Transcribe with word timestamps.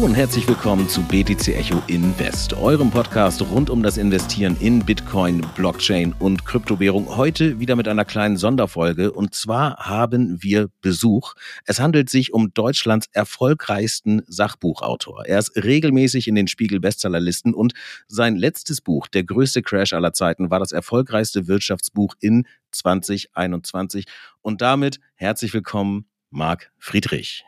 Hallo 0.00 0.08
und 0.08 0.14
herzlich 0.14 0.48
willkommen 0.48 0.88
zu 0.88 1.02
BTC 1.02 1.48
Echo 1.48 1.82
Invest, 1.86 2.54
eurem 2.54 2.90
Podcast 2.90 3.42
rund 3.42 3.68
um 3.68 3.82
das 3.82 3.98
Investieren 3.98 4.56
in 4.58 4.82
Bitcoin, 4.82 5.42
Blockchain 5.54 6.14
und 6.18 6.46
Kryptowährung. 6.46 7.18
Heute 7.18 7.60
wieder 7.60 7.76
mit 7.76 7.86
einer 7.86 8.06
kleinen 8.06 8.38
Sonderfolge 8.38 9.12
und 9.12 9.34
zwar 9.34 9.76
haben 9.76 10.42
wir 10.42 10.70
Besuch. 10.80 11.34
Es 11.66 11.80
handelt 11.80 12.08
sich 12.08 12.32
um 12.32 12.54
Deutschlands 12.54 13.08
erfolgreichsten 13.12 14.22
Sachbuchautor. 14.26 15.26
Er 15.26 15.38
ist 15.38 15.54
regelmäßig 15.54 16.28
in 16.28 16.34
den 16.34 16.48
Spiegel 16.48 16.80
Bestsellerlisten 16.80 17.52
und 17.52 17.74
sein 18.08 18.36
letztes 18.36 18.80
Buch, 18.80 19.06
Der 19.06 19.24
größte 19.24 19.60
Crash 19.60 19.92
aller 19.92 20.14
Zeiten, 20.14 20.50
war 20.50 20.60
das 20.60 20.72
erfolgreichste 20.72 21.46
Wirtschaftsbuch 21.46 22.14
in 22.20 22.46
2021 22.70 24.06
und 24.40 24.62
damit 24.62 24.98
herzlich 25.16 25.52
willkommen 25.52 26.06
Marc 26.30 26.72
Friedrich. 26.78 27.44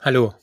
Hallo. 0.00 0.34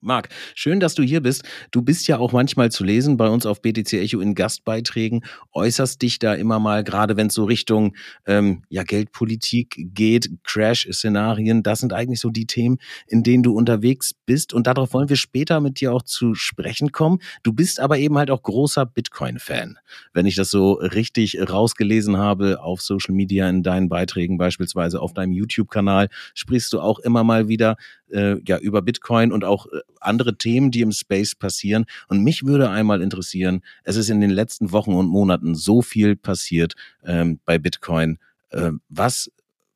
Marc, 0.00 0.28
schön, 0.54 0.78
dass 0.78 0.94
du 0.94 1.02
hier 1.02 1.20
bist. 1.20 1.42
Du 1.72 1.82
bist 1.82 2.06
ja 2.06 2.18
auch 2.18 2.30
manchmal 2.30 2.70
zu 2.70 2.84
lesen 2.84 3.16
bei 3.16 3.28
uns 3.28 3.46
auf 3.46 3.60
BTC 3.60 3.94
Echo 3.94 4.20
in 4.20 4.36
Gastbeiträgen, 4.36 5.24
äußerst 5.52 6.00
dich 6.00 6.20
da 6.20 6.34
immer 6.34 6.60
mal, 6.60 6.84
gerade 6.84 7.16
wenn 7.16 7.26
es 7.26 7.34
so 7.34 7.44
Richtung 7.44 7.96
ähm, 8.24 8.62
ja, 8.68 8.84
Geldpolitik 8.84 9.74
geht, 9.92 10.30
Crash-Szenarien, 10.44 11.64
das 11.64 11.80
sind 11.80 11.92
eigentlich 11.92 12.20
so 12.20 12.30
die 12.30 12.46
Themen, 12.46 12.78
in 13.08 13.24
denen 13.24 13.42
du 13.42 13.54
unterwegs 13.54 14.14
bist. 14.24 14.54
Und 14.54 14.68
darauf 14.68 14.92
wollen 14.94 15.08
wir 15.08 15.16
später 15.16 15.58
mit 15.58 15.80
dir 15.80 15.92
auch 15.92 16.02
zu 16.02 16.36
sprechen 16.36 16.92
kommen. 16.92 17.18
Du 17.42 17.52
bist 17.52 17.80
aber 17.80 17.98
eben 17.98 18.18
halt 18.18 18.30
auch 18.30 18.44
großer 18.44 18.86
Bitcoin-Fan. 18.86 19.78
Wenn 20.12 20.26
ich 20.26 20.36
das 20.36 20.50
so 20.50 20.74
richtig 20.74 21.38
rausgelesen 21.40 22.18
habe 22.18 22.62
auf 22.62 22.82
Social 22.82 23.16
Media 23.16 23.50
in 23.50 23.64
deinen 23.64 23.88
Beiträgen, 23.88 24.38
beispielsweise 24.38 25.00
auf 25.02 25.12
deinem 25.12 25.32
YouTube-Kanal, 25.32 26.08
sprichst 26.34 26.72
du 26.72 26.80
auch 26.80 27.00
immer 27.00 27.24
mal 27.24 27.48
wieder 27.48 27.76
äh, 28.10 28.36
ja 28.46 28.58
über 28.58 28.82
Bitcoin 28.82 29.32
und 29.32 29.44
auch 29.44 29.66
äh, 29.66 29.80
andere 30.00 30.36
Themen, 30.36 30.70
die 30.70 30.80
im 30.80 30.92
Space 30.92 31.34
passieren. 31.34 31.86
Und 32.08 32.22
mich 32.22 32.44
würde 32.44 32.70
einmal 32.70 33.02
interessieren, 33.02 33.62
es 33.84 33.96
ist 33.96 34.10
in 34.10 34.20
den 34.20 34.30
letzten 34.30 34.72
Wochen 34.72 34.94
und 34.94 35.08
Monaten 35.08 35.54
so 35.54 35.82
viel 35.82 36.16
passiert 36.16 36.74
ähm, 37.04 37.40
bei 37.44 37.58
Bitcoin. 37.58 38.18
Äh, 38.50 38.72
was 38.88 39.30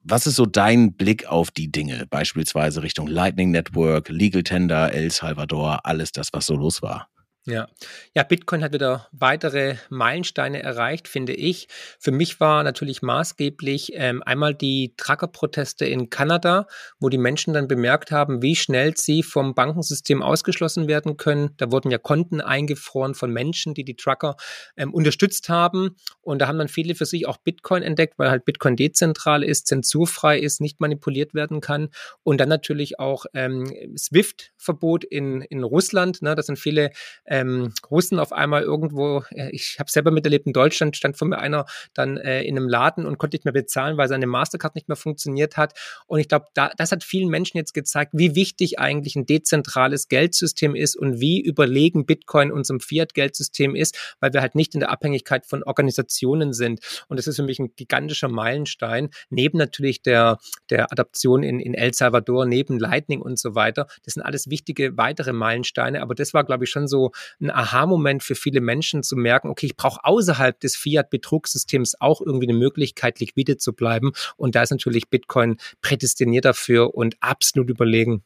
was 0.05 0.27
ist 0.27 0.37
so 0.37 0.47
dein 0.47 0.95
Blick 0.95 1.27
auf 1.27 1.53
die 1.53 1.71
Dinge, 1.71 2.07
beispielsweise 2.11 2.83
Richtung 2.83 3.07
Lightning 3.07 3.53
Network, 3.53 4.09
Legal 4.09 4.43
Tender, 4.43 4.93
El 4.93 5.13
Salvador, 5.13 5.87
alles 5.87 6.11
das, 6.11 6.33
was 6.33 6.47
so 6.47 6.57
los 6.57 6.83
war? 6.83 7.09
Ja. 7.45 7.67
ja, 8.15 8.23
Bitcoin 8.23 8.63
hat 8.63 8.73
wieder 8.73 9.09
weitere 9.11 9.75
Meilensteine 9.91 10.63
erreicht, 10.63 11.09
finde 11.09 11.33
ich. 11.33 11.67
Für 11.99 12.13
mich 12.13 12.39
war 12.39 12.63
natürlich 12.63 13.03
maßgeblich 13.03 13.95
ähm, 13.97 14.23
einmal 14.23 14.55
die 14.55 14.95
Trucker-Proteste 14.97 15.85
in 15.85 16.09
Kanada, 16.09 16.69
wo 17.01 17.09
die 17.09 17.19
Menschen 17.19 17.53
dann 17.53 17.67
bemerkt 17.67 18.13
haben, 18.13 18.43
wie 18.43 18.55
schnell 18.55 18.97
sie 18.97 19.25
vom 19.25 19.57
Bankensystem 19.57 20.23
ausgeschlossen 20.23 20.87
werden 20.87 21.17
können. 21.17 21.51
Da 21.57 21.73
wurden 21.73 21.91
ja 21.91 21.99
Konten 21.99 22.41
eingefroren 22.41 23.17
von 23.17 23.33
Menschen, 23.33 23.75
die 23.75 23.83
die 23.83 23.97
Trucker 23.97 24.37
ähm, 24.77 24.95
unterstützt 24.95 25.49
haben. 25.49 25.97
Und 26.21 26.39
da 26.39 26.47
haben 26.47 26.59
dann 26.59 26.69
viele 26.69 26.95
für 26.95 27.07
sich 27.07 27.27
auch 27.27 27.39
Bitcoin 27.39 27.83
entdeckt, 27.83 28.21
weil 28.21 28.31
halt 28.31 28.45
Bitcoin 28.45 28.77
dezentral 28.77 29.43
ist, 29.43 29.67
zensurfrei 29.67 30.39
ist, 30.39 30.61
nicht 30.61 30.79
manipuliert 30.79 31.35
werden 31.35 31.61
kann. 31.61 31.89
Und 32.23 32.41
dann 32.41 32.49
natürlich 32.49 33.01
auch 33.01 33.27
ähm, 33.35 33.65
SWIFT-Verbot 33.99 35.03
in, 35.03 35.41
in 35.41 35.65
Russland. 35.65 36.23
Ne? 36.23 36.37
Das 36.37 36.47
sind 36.47 36.57
viele 36.57 36.93
ähm, 37.33 37.73
Russen 37.91 38.19
auf 38.19 38.31
einmal 38.31 38.63
irgendwo, 38.63 39.25
äh, 39.31 39.49
ich 39.53 39.77
habe 39.79 39.91
selber 39.91 40.11
miterlebt 40.11 40.47
in 40.47 40.53
Deutschland, 40.53 40.99
stand 40.99 41.17
vor 41.17 41.27
mir 41.27 41.39
einer 41.39 41.65
dann 41.95 42.19
äh, 42.19 42.43
in 42.43 42.59
einem 42.59 42.69
Laden 42.69 43.07
und 43.07 43.17
konnte 43.17 43.37
nicht 43.37 43.47
mehr 43.47 43.55
bezahlen, 43.55 43.97
weil 43.97 44.07
seine 44.09 44.27
Mastercard 44.27 44.75
nicht 44.75 44.89
mehr 44.89 44.97
funktioniert 44.97 45.57
hat. 45.57 45.73
Und 46.07 46.21
ich 46.21 46.29
glaube, 46.29 46.47
da, 46.53 46.71
das 46.77 46.93
hat 46.93 47.03
vielen 47.03 47.31
Menschen 47.31 47.57
jetzt 47.57 47.73
gezeigt, 47.73 48.13
wie 48.15 48.35
wichtig 48.35 48.79
eigentlich 48.79 49.17
ein 49.17 49.25
dezentrales 49.25 50.09
Geldsystem 50.09 50.75
ist 50.75 50.95
und 50.95 51.21
wie 51.21 51.41
überlegen 51.41 52.05
Bitcoin 52.05 52.53
unserem 52.53 52.81
Fiat-Geldsystem 52.81 53.75
ist, 53.75 54.17
weil 54.21 54.35
wir 54.35 54.43
halt 54.43 54.55
nicht 54.55 54.75
in 54.75 54.81
der 54.81 54.91
Abhängigkeit 54.91 55.47
von 55.47 55.63
Organisationen 55.63 56.53
sind. 56.53 56.81
Und 57.09 57.19
das 57.19 57.27
ist 57.27 57.37
für 57.37 57.45
mich 57.45 57.59
ein 57.59 57.75
gigantischer 57.77 58.29
Meilenstein, 58.29 59.09
neben 59.31 59.57
natürlich 59.57 60.03
der, 60.03 60.37
der 60.69 60.93
Adaption 60.93 61.43
in, 61.43 61.61
in 61.61 61.73
El 61.73 61.95
Salvador, 61.95 62.45
neben 62.45 62.79
Lightning 62.79 63.23
und 63.23 63.39
so 63.39 63.55
weiter. 63.55 63.87
Das 64.05 64.15
sind 64.15 64.23
alles 64.23 64.51
wichtige 64.51 64.99
weitere 64.99 65.33
Meilensteine, 65.33 66.03
aber 66.03 66.15
das 66.15 66.35
war, 66.35 66.45
glaube 66.45 66.65
ich, 66.65 66.71
schon 66.71 66.87
so 66.87 67.11
ein 67.41 67.51
Aha-Moment 67.51 68.23
für 68.23 68.35
viele 68.35 68.61
Menschen 68.61 69.03
zu 69.03 69.17
merken, 69.17 69.49
okay, 69.49 69.67
ich 69.67 69.77
brauche 69.77 70.05
außerhalb 70.05 70.59
des 70.61 70.77
Fiat-Betrugssystems 70.77 72.01
auch 72.01 72.21
irgendwie 72.21 72.49
eine 72.49 72.59
Möglichkeit, 72.59 73.21
liquide 73.21 73.57
zu 73.57 73.73
bleiben. 73.73 74.13
Und 74.37 74.55
da 74.55 74.63
ist 74.63 74.71
natürlich 74.71 75.09
Bitcoin 75.09 75.57
prädestiniert 75.81 76.45
dafür 76.45 76.95
und 76.95 77.17
absolut 77.21 77.71
überlegen. 77.71 78.23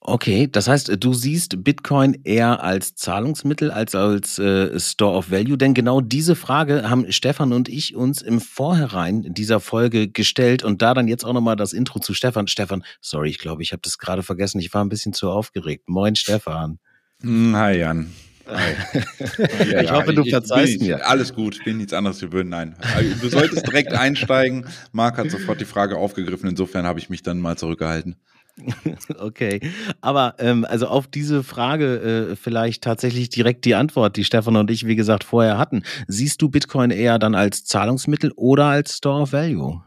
Okay, 0.00 0.48
das 0.50 0.68
heißt, 0.68 0.90
du 1.04 1.12
siehst 1.12 1.64
Bitcoin 1.64 2.18
eher 2.24 2.62
als 2.62 2.94
Zahlungsmittel 2.94 3.70
als 3.70 3.94
als 3.94 4.38
äh, 4.38 4.80
Store 4.80 5.14
of 5.14 5.30
Value, 5.30 5.58
denn 5.58 5.74
genau 5.74 6.00
diese 6.00 6.34
Frage 6.34 6.88
haben 6.88 7.12
Stefan 7.12 7.52
und 7.52 7.68
ich 7.68 7.94
uns 7.94 8.22
im 8.22 8.40
Vorhinein 8.40 9.34
dieser 9.34 9.60
Folge 9.60 10.08
gestellt 10.08 10.62
und 10.62 10.80
da 10.80 10.94
dann 10.94 11.08
jetzt 11.08 11.24
auch 11.24 11.34
nochmal 11.34 11.56
das 11.56 11.74
Intro 11.74 11.98
zu 11.98 12.14
Stefan. 12.14 12.46
Stefan, 12.46 12.84
sorry, 13.02 13.28
ich 13.28 13.38
glaube, 13.38 13.62
ich 13.62 13.72
habe 13.72 13.82
das 13.82 13.98
gerade 13.98 14.22
vergessen, 14.22 14.60
ich 14.60 14.72
war 14.72 14.82
ein 14.82 14.88
bisschen 14.88 15.12
zu 15.12 15.30
aufgeregt. 15.30 15.88
Moin 15.88 16.16
Stefan. 16.16 16.78
Hm, 17.22 17.56
hi 17.56 17.78
Jan. 17.78 18.12
Hi. 18.46 18.74
ja, 19.70 19.82
ich 19.82 19.92
hoffe, 19.92 20.14
du 20.14 20.24
verzeihst 20.24 20.80
mir. 20.80 21.06
Alles 21.06 21.34
gut, 21.34 21.56
ich 21.56 21.64
bin 21.64 21.76
nichts 21.76 21.92
anderes 21.92 22.20
gewöhnt. 22.20 22.48
Nein, 22.48 22.76
also, 22.94 23.14
du 23.20 23.28
solltest 23.28 23.66
direkt 23.66 23.92
einsteigen. 23.94 24.66
Marc 24.92 25.18
hat 25.18 25.30
sofort 25.30 25.60
die 25.60 25.66
Frage 25.66 25.96
aufgegriffen. 25.96 26.48
Insofern 26.48 26.86
habe 26.86 26.98
ich 26.98 27.10
mich 27.10 27.22
dann 27.22 27.40
mal 27.40 27.56
zurückgehalten. 27.56 28.16
Okay, 29.18 29.60
aber 30.00 30.34
ähm, 30.40 30.64
also 30.68 30.88
auf 30.88 31.06
diese 31.06 31.44
Frage 31.44 32.30
äh, 32.32 32.36
vielleicht 32.36 32.82
tatsächlich 32.82 33.28
direkt 33.28 33.64
die 33.64 33.76
Antwort, 33.76 34.16
die 34.16 34.24
Stefan 34.24 34.56
und 34.56 34.68
ich, 34.70 34.84
wie 34.84 34.96
gesagt, 34.96 35.22
vorher 35.22 35.58
hatten. 35.58 35.84
Siehst 36.08 36.42
du 36.42 36.48
Bitcoin 36.48 36.90
eher 36.90 37.20
dann 37.20 37.36
als 37.36 37.64
Zahlungsmittel 37.64 38.32
oder 38.34 38.64
als 38.64 38.96
Store 38.96 39.22
of 39.22 39.32
Value? 39.32 39.80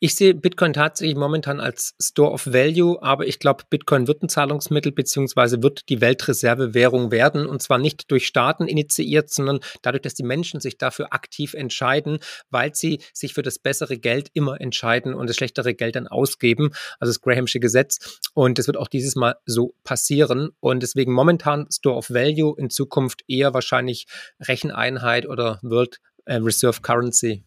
Ich 0.00 0.14
sehe 0.14 0.34
Bitcoin 0.34 0.72
tatsächlich 0.72 1.16
momentan 1.16 1.60
als 1.60 1.94
Store 2.00 2.32
of 2.32 2.46
Value, 2.46 3.00
aber 3.02 3.26
ich 3.26 3.38
glaube, 3.38 3.64
Bitcoin 3.70 4.08
wird 4.08 4.22
ein 4.22 4.28
Zahlungsmittel 4.28 4.92
beziehungsweise 4.92 5.62
wird 5.62 5.88
die 5.88 6.00
Weltreservewährung 6.00 7.12
werden 7.12 7.46
und 7.46 7.62
zwar 7.62 7.78
nicht 7.78 8.10
durch 8.10 8.26
Staaten 8.26 8.66
initiiert, 8.66 9.30
sondern 9.30 9.60
dadurch, 9.82 10.02
dass 10.02 10.14
die 10.14 10.24
Menschen 10.24 10.60
sich 10.60 10.76
dafür 10.76 11.12
aktiv 11.12 11.54
entscheiden, 11.54 12.18
weil 12.50 12.74
sie 12.74 13.00
sich 13.12 13.34
für 13.34 13.42
das 13.42 13.58
bessere 13.58 13.98
Geld 13.98 14.30
immer 14.34 14.60
entscheiden 14.60 15.14
und 15.14 15.28
das 15.28 15.36
schlechtere 15.36 15.74
Geld 15.74 15.96
dann 15.96 16.08
ausgeben, 16.08 16.70
also 16.98 17.12
das 17.12 17.20
Grahamsche 17.20 17.60
Gesetz. 17.60 18.20
Und 18.34 18.58
das 18.58 18.66
wird 18.66 18.76
auch 18.76 18.88
dieses 18.88 19.14
Mal 19.14 19.36
so 19.46 19.74
passieren 19.84 20.50
und 20.60 20.82
deswegen 20.82 21.12
momentan 21.12 21.66
Store 21.70 21.96
of 21.96 22.10
Value, 22.10 22.54
in 22.58 22.70
Zukunft 22.70 23.22
eher 23.28 23.54
wahrscheinlich 23.54 24.06
Recheneinheit 24.40 25.26
oder 25.26 25.60
World 25.62 26.00
äh, 26.24 26.36
Reserve 26.36 26.80
Currency. 26.80 27.44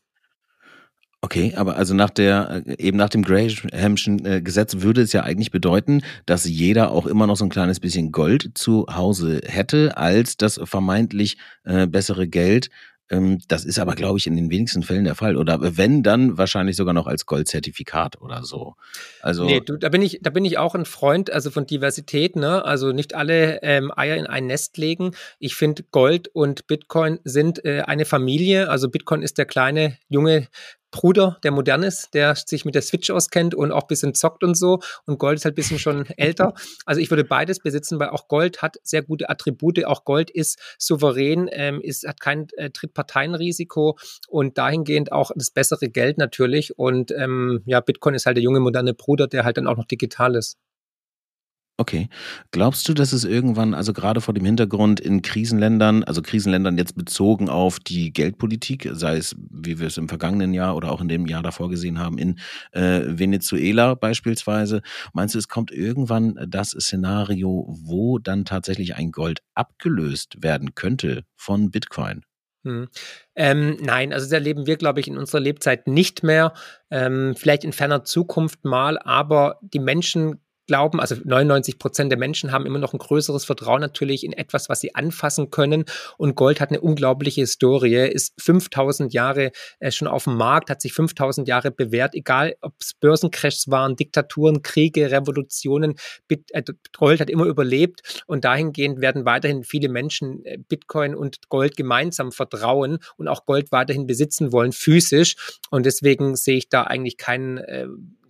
Okay, 1.23 1.53
aber 1.55 1.77
also 1.77 1.93
nach 1.93 2.09
der, 2.09 2.63
äh, 2.67 2.83
eben 2.83 2.97
nach 2.97 3.07
dem 3.07 3.23
Grahamschen 3.23 4.25
äh, 4.25 4.41
Gesetz 4.41 4.81
würde 4.81 5.03
es 5.03 5.13
ja 5.13 5.23
eigentlich 5.23 5.51
bedeuten, 5.51 6.01
dass 6.25 6.43
jeder 6.43 6.91
auch 6.91 7.05
immer 7.05 7.27
noch 7.27 7.37
so 7.37 7.45
ein 7.45 7.49
kleines 7.49 7.79
bisschen 7.79 8.11
Gold 8.11 8.49
zu 8.55 8.87
Hause 8.93 9.39
hätte, 9.45 9.95
als 9.95 10.35
das 10.35 10.59
vermeintlich 10.65 11.37
äh, 11.63 11.87
bessere 11.87 12.27
Geld. 12.27 12.69
Ähm, 13.09 13.39
das 13.47 13.63
ist 13.63 13.79
aber, 13.79 13.95
glaube 13.95 14.19
ich, 14.19 14.27
in 14.27 14.35
den 14.35 14.49
wenigsten 14.49 14.83
Fällen 14.83 15.05
der 15.05 15.15
Fall. 15.15 15.37
Oder 15.37 15.77
wenn, 15.77 16.03
dann 16.03 16.37
wahrscheinlich 16.37 16.75
sogar 16.75 16.93
noch 16.93 17.07
als 17.07 17.25
Goldzertifikat 17.25 18.19
oder 18.19 18.43
so. 18.43 18.75
Also. 19.21 19.45
Nee, 19.45 19.61
du, 19.61 19.77
da 19.77 19.87
bin 19.87 20.01
ich, 20.01 20.19
da 20.21 20.29
bin 20.29 20.43
ich 20.43 20.57
auch 20.57 20.75
ein 20.75 20.83
Freund, 20.83 21.31
also 21.31 21.51
von 21.51 21.65
Diversität, 21.65 22.35
ne? 22.35 22.65
Also 22.65 22.91
nicht 22.91 23.15
alle 23.15 23.63
ähm, 23.63 23.93
Eier 23.95 24.17
in 24.17 24.27
ein 24.27 24.47
Nest 24.47 24.77
legen. 24.77 25.11
Ich 25.39 25.55
finde, 25.55 25.83
Gold 25.83 26.27
und 26.27 26.67
Bitcoin 26.67 27.19
sind 27.23 27.63
äh, 27.63 27.83
eine 27.83 28.03
Familie. 28.03 28.69
Also 28.69 28.89
Bitcoin 28.89 29.21
ist 29.21 29.37
der 29.37 29.45
kleine 29.45 29.97
junge 30.09 30.49
Bruder, 30.93 31.39
der 31.43 31.51
modern 31.51 31.83
ist, 31.83 32.13
der 32.13 32.35
sich 32.35 32.65
mit 32.65 32.75
der 32.75 32.83
Switch 32.83 33.09
auskennt 33.09 33.55
und 33.55 33.71
auch 33.71 33.81
ein 33.81 33.87
bisschen 33.87 34.13
zockt 34.13 34.43
und 34.43 34.55
so. 34.55 34.79
Und 35.05 35.17
Gold 35.17 35.39
ist 35.39 35.45
halt 35.45 35.53
ein 35.53 35.55
bisschen 35.55 35.79
schon 35.79 36.05
älter. 36.17 36.53
Also 36.85 37.01
ich 37.01 37.09
würde 37.09 37.25
beides 37.25 37.59
besitzen, 37.59 37.99
weil 37.99 38.09
auch 38.09 38.27
Gold 38.27 38.61
hat 38.61 38.77
sehr 38.83 39.01
gute 39.01 39.29
Attribute. 39.29 39.83
Auch 39.85 40.05
Gold 40.05 40.29
ist 40.29 40.59
souverän, 40.77 41.49
ähm, 41.51 41.81
ist, 41.81 42.07
hat 42.07 42.21
kein 42.21 42.47
äh, 42.57 42.69
Drittparteienrisiko 42.69 43.97
und 44.27 44.57
dahingehend 44.57 45.11
auch 45.11 45.31
das 45.35 45.49
bessere 45.49 45.89
Geld 45.89 46.19
natürlich. 46.19 46.77
Und 46.77 47.11
ähm, 47.11 47.63
ja, 47.65 47.81
Bitcoin 47.81 48.13
ist 48.13 48.27
halt 48.27 48.37
der 48.37 48.43
junge 48.43 48.59
moderne 48.59 48.93
Bruder, 48.93 49.27
der 49.27 49.43
halt 49.43 49.57
dann 49.57 49.67
auch 49.67 49.77
noch 49.77 49.85
digital 49.85 50.35
ist. 50.35 50.57
Okay. 51.77 52.07
Glaubst 52.51 52.87
du, 52.87 52.93
dass 52.93 53.13
es 53.13 53.23
irgendwann, 53.23 53.73
also 53.73 53.93
gerade 53.93 54.21
vor 54.21 54.35
dem 54.35 54.45
Hintergrund 54.45 54.99
in 54.99 55.23
Krisenländern, 55.23 56.03
also 56.03 56.21
Krisenländern 56.21 56.77
jetzt 56.77 56.95
bezogen 56.95 57.49
auf 57.49 57.79
die 57.79 58.13
Geldpolitik, 58.13 58.89
sei 58.93 59.17
es, 59.17 59.35
wie 59.49 59.79
wir 59.79 59.87
es 59.87 59.97
im 59.97 60.07
vergangenen 60.07 60.53
Jahr 60.53 60.75
oder 60.75 60.91
auch 60.91 61.01
in 61.01 61.07
dem 61.07 61.25
Jahr 61.25 61.41
davor 61.41 61.69
gesehen 61.69 61.97
haben, 61.97 62.19
in 62.19 62.39
äh, 62.73 63.01
Venezuela 63.07 63.95
beispielsweise, 63.95 64.83
meinst 65.13 65.33
du, 65.33 65.39
es 65.39 65.47
kommt 65.47 65.71
irgendwann 65.71 66.37
das 66.47 66.69
Szenario, 66.69 67.65
wo 67.67 68.19
dann 68.19 68.45
tatsächlich 68.45 68.93
ein 68.95 69.11
Gold 69.11 69.41
abgelöst 69.55 70.43
werden 70.43 70.75
könnte 70.75 71.23
von 71.35 71.71
Bitcoin? 71.71 72.21
Hm. 72.65 72.87
Ähm, 73.35 73.77
nein, 73.81 74.13
also 74.13 74.25
das 74.27 74.31
erleben 74.31 74.67
wir, 74.67 74.77
glaube 74.77 74.99
ich, 74.99 75.07
in 75.07 75.17
unserer 75.17 75.41
Lebzeit 75.41 75.87
nicht 75.87 76.21
mehr. 76.21 76.53
Ähm, 76.91 77.33
vielleicht 77.35 77.63
in 77.63 77.73
ferner 77.73 78.03
Zukunft 78.03 78.63
mal, 78.63 78.99
aber 78.99 79.59
die 79.61 79.79
Menschen 79.79 80.39
glauben, 80.67 80.99
also 80.99 81.15
99 81.23 81.79
Prozent 81.79 82.11
der 82.11 82.19
Menschen 82.19 82.51
haben 82.51 82.65
immer 82.65 82.79
noch 82.79 82.93
ein 82.93 82.99
größeres 82.99 83.45
Vertrauen 83.45 83.81
natürlich 83.81 84.23
in 84.23 84.33
etwas, 84.33 84.69
was 84.69 84.81
sie 84.81 84.95
anfassen 84.95 85.49
können. 85.49 85.85
Und 86.17 86.35
Gold 86.35 86.61
hat 86.61 86.69
eine 86.69 86.81
unglaubliche 86.81 87.41
Historie, 87.41 88.07
ist 88.07 88.33
5000 88.39 89.13
Jahre 89.13 89.51
äh, 89.79 89.91
schon 89.91 90.07
auf 90.07 90.25
dem 90.25 90.35
Markt, 90.35 90.69
hat 90.69 90.81
sich 90.81 90.93
5000 90.93 91.47
Jahre 91.47 91.71
bewährt, 91.71 92.15
egal 92.15 92.55
ob 92.61 92.73
es 92.79 92.93
Börsencrashs 92.93 93.69
waren, 93.69 93.95
Diktaturen, 93.95 94.61
Kriege, 94.61 95.11
Revolutionen. 95.11 95.95
Äh, 96.29 96.63
Gold 96.97 97.19
hat 97.19 97.29
immer 97.29 97.45
überlebt 97.45 98.23
und 98.27 98.45
dahingehend 98.45 99.01
werden 99.01 99.25
weiterhin 99.25 99.63
viele 99.63 99.89
Menschen 99.89 100.45
äh, 100.45 100.57
Bitcoin 100.57 101.15
und 101.15 101.49
Gold 101.49 101.75
gemeinsam 101.75 102.31
vertrauen 102.31 102.99
und 103.17 103.27
auch 103.27 103.45
Gold 103.45 103.71
weiterhin 103.71 104.07
besitzen 104.07 104.51
wollen, 104.51 104.71
physisch. 104.71 105.35
Und 105.69 105.85
deswegen 105.85 106.35
sehe 106.35 106.57
ich 106.57 106.69
da 106.69 106.83
eigentlich 106.83 107.17
keinen 107.17 107.57
äh, 107.57 107.87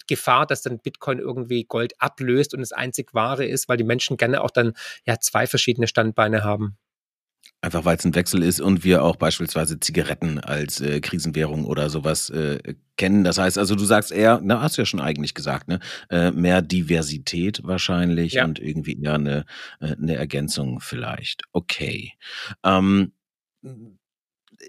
Gefahr, 0.08 0.46
dass 0.46 0.62
dann 0.62 0.80
Bitcoin 0.80 1.20
irgendwie 1.20 1.64
Gold 1.64 1.94
ablöst 2.00 2.54
und 2.54 2.62
das 2.62 2.72
einzig 2.72 3.14
wahre 3.14 3.46
ist, 3.46 3.70
weil 3.70 3.78
die 3.78 3.84
Menschen 3.84 4.18
gerne 4.18 4.42
auch 4.42 4.52
dann 4.52 4.74
ja 5.06 5.20
zwei 5.20 5.48
verschiedene 5.48 5.88
Standbeine 5.88 6.44
haben. 6.44 6.78
Einfach 7.62 7.86
weil 7.86 7.96
es 7.96 8.04
ein 8.04 8.14
Wechsel 8.14 8.44
ist 8.44 8.60
und 8.60 8.84
wir 8.84 9.04
auch 9.04 9.16
beispielsweise 9.16 9.80
Zigaretten 9.80 10.38
als 10.38 10.82
äh, 10.82 11.00
Krisenwährung 11.00 11.64
oder 11.64 11.90
sowas 11.90 12.30
äh, 12.30 12.76
kennen. 12.98 13.24
Das 13.24 13.38
heißt, 13.38 13.58
also 13.58 13.76
du 13.76 13.86
sagst 13.86 14.12
eher, 14.12 14.42
na, 14.44 14.62
hast 14.62 14.78
du 14.78 14.82
ja 14.82 14.86
schon 14.86 15.00
eigentlich 15.00 15.34
gesagt, 15.34 15.70
ne? 15.70 15.80
Äh, 16.10 16.32
mehr 16.32 16.62
Diversität 16.62 17.62
wahrscheinlich 17.64 18.34
ja. 18.34 18.44
und 18.44 18.60
irgendwie 18.60 19.02
eher 19.02 19.14
eine, 19.14 19.46
äh, 19.80 19.96
eine 19.96 20.16
Ergänzung 20.16 20.82
vielleicht. 20.82 21.44
Okay. 21.54 22.12
Ähm, 22.66 23.14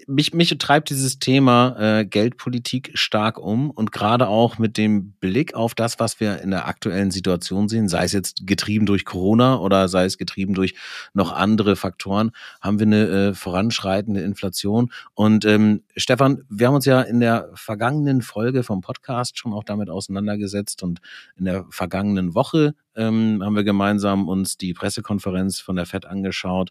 mich, 0.06 0.34
mich 0.34 0.56
treibt 0.58 0.90
dieses 0.90 1.18
Thema 1.18 1.76
äh, 1.78 2.04
Geldpolitik 2.04 2.92
stark 2.94 3.38
um 3.38 3.70
und 3.70 3.92
gerade 3.92 4.28
auch 4.28 4.58
mit 4.58 4.76
dem 4.76 5.12
Blick 5.12 5.54
auf 5.54 5.74
das, 5.74 5.98
was 5.98 6.20
wir 6.20 6.40
in 6.40 6.50
der 6.50 6.66
aktuellen 6.66 7.10
Situation 7.10 7.68
sehen, 7.68 7.88
sei 7.88 8.04
es 8.04 8.12
jetzt 8.12 8.46
getrieben 8.46 8.86
durch 8.86 9.04
Corona 9.04 9.58
oder 9.58 9.88
sei 9.88 10.04
es 10.04 10.18
getrieben 10.18 10.54
durch 10.54 10.74
noch 11.12 11.32
andere 11.32 11.76
Faktoren, 11.76 12.32
haben 12.60 12.78
wir 12.78 12.86
eine 12.86 13.06
äh, 13.08 13.34
voranschreitende 13.34 14.20
Inflation. 14.20 14.90
Und 15.14 15.44
ähm, 15.44 15.82
Stefan, 15.96 16.42
wir 16.48 16.66
haben 16.66 16.74
uns 16.74 16.84
ja 16.84 17.00
in 17.02 17.20
der 17.20 17.50
vergangenen 17.54 18.22
Folge 18.22 18.62
vom 18.62 18.80
Podcast 18.80 19.38
schon 19.38 19.52
auch 19.52 19.64
damit 19.64 19.90
auseinandergesetzt 19.90 20.82
und 20.82 21.00
in 21.36 21.44
der 21.44 21.66
vergangenen 21.70 22.34
Woche 22.34 22.74
ähm, 22.96 23.42
haben 23.42 23.56
wir 23.56 23.64
gemeinsam 23.64 24.28
uns 24.28 24.56
die 24.56 24.74
Pressekonferenz 24.74 25.60
von 25.60 25.76
der 25.76 25.86
FED 25.86 26.06
angeschaut. 26.06 26.70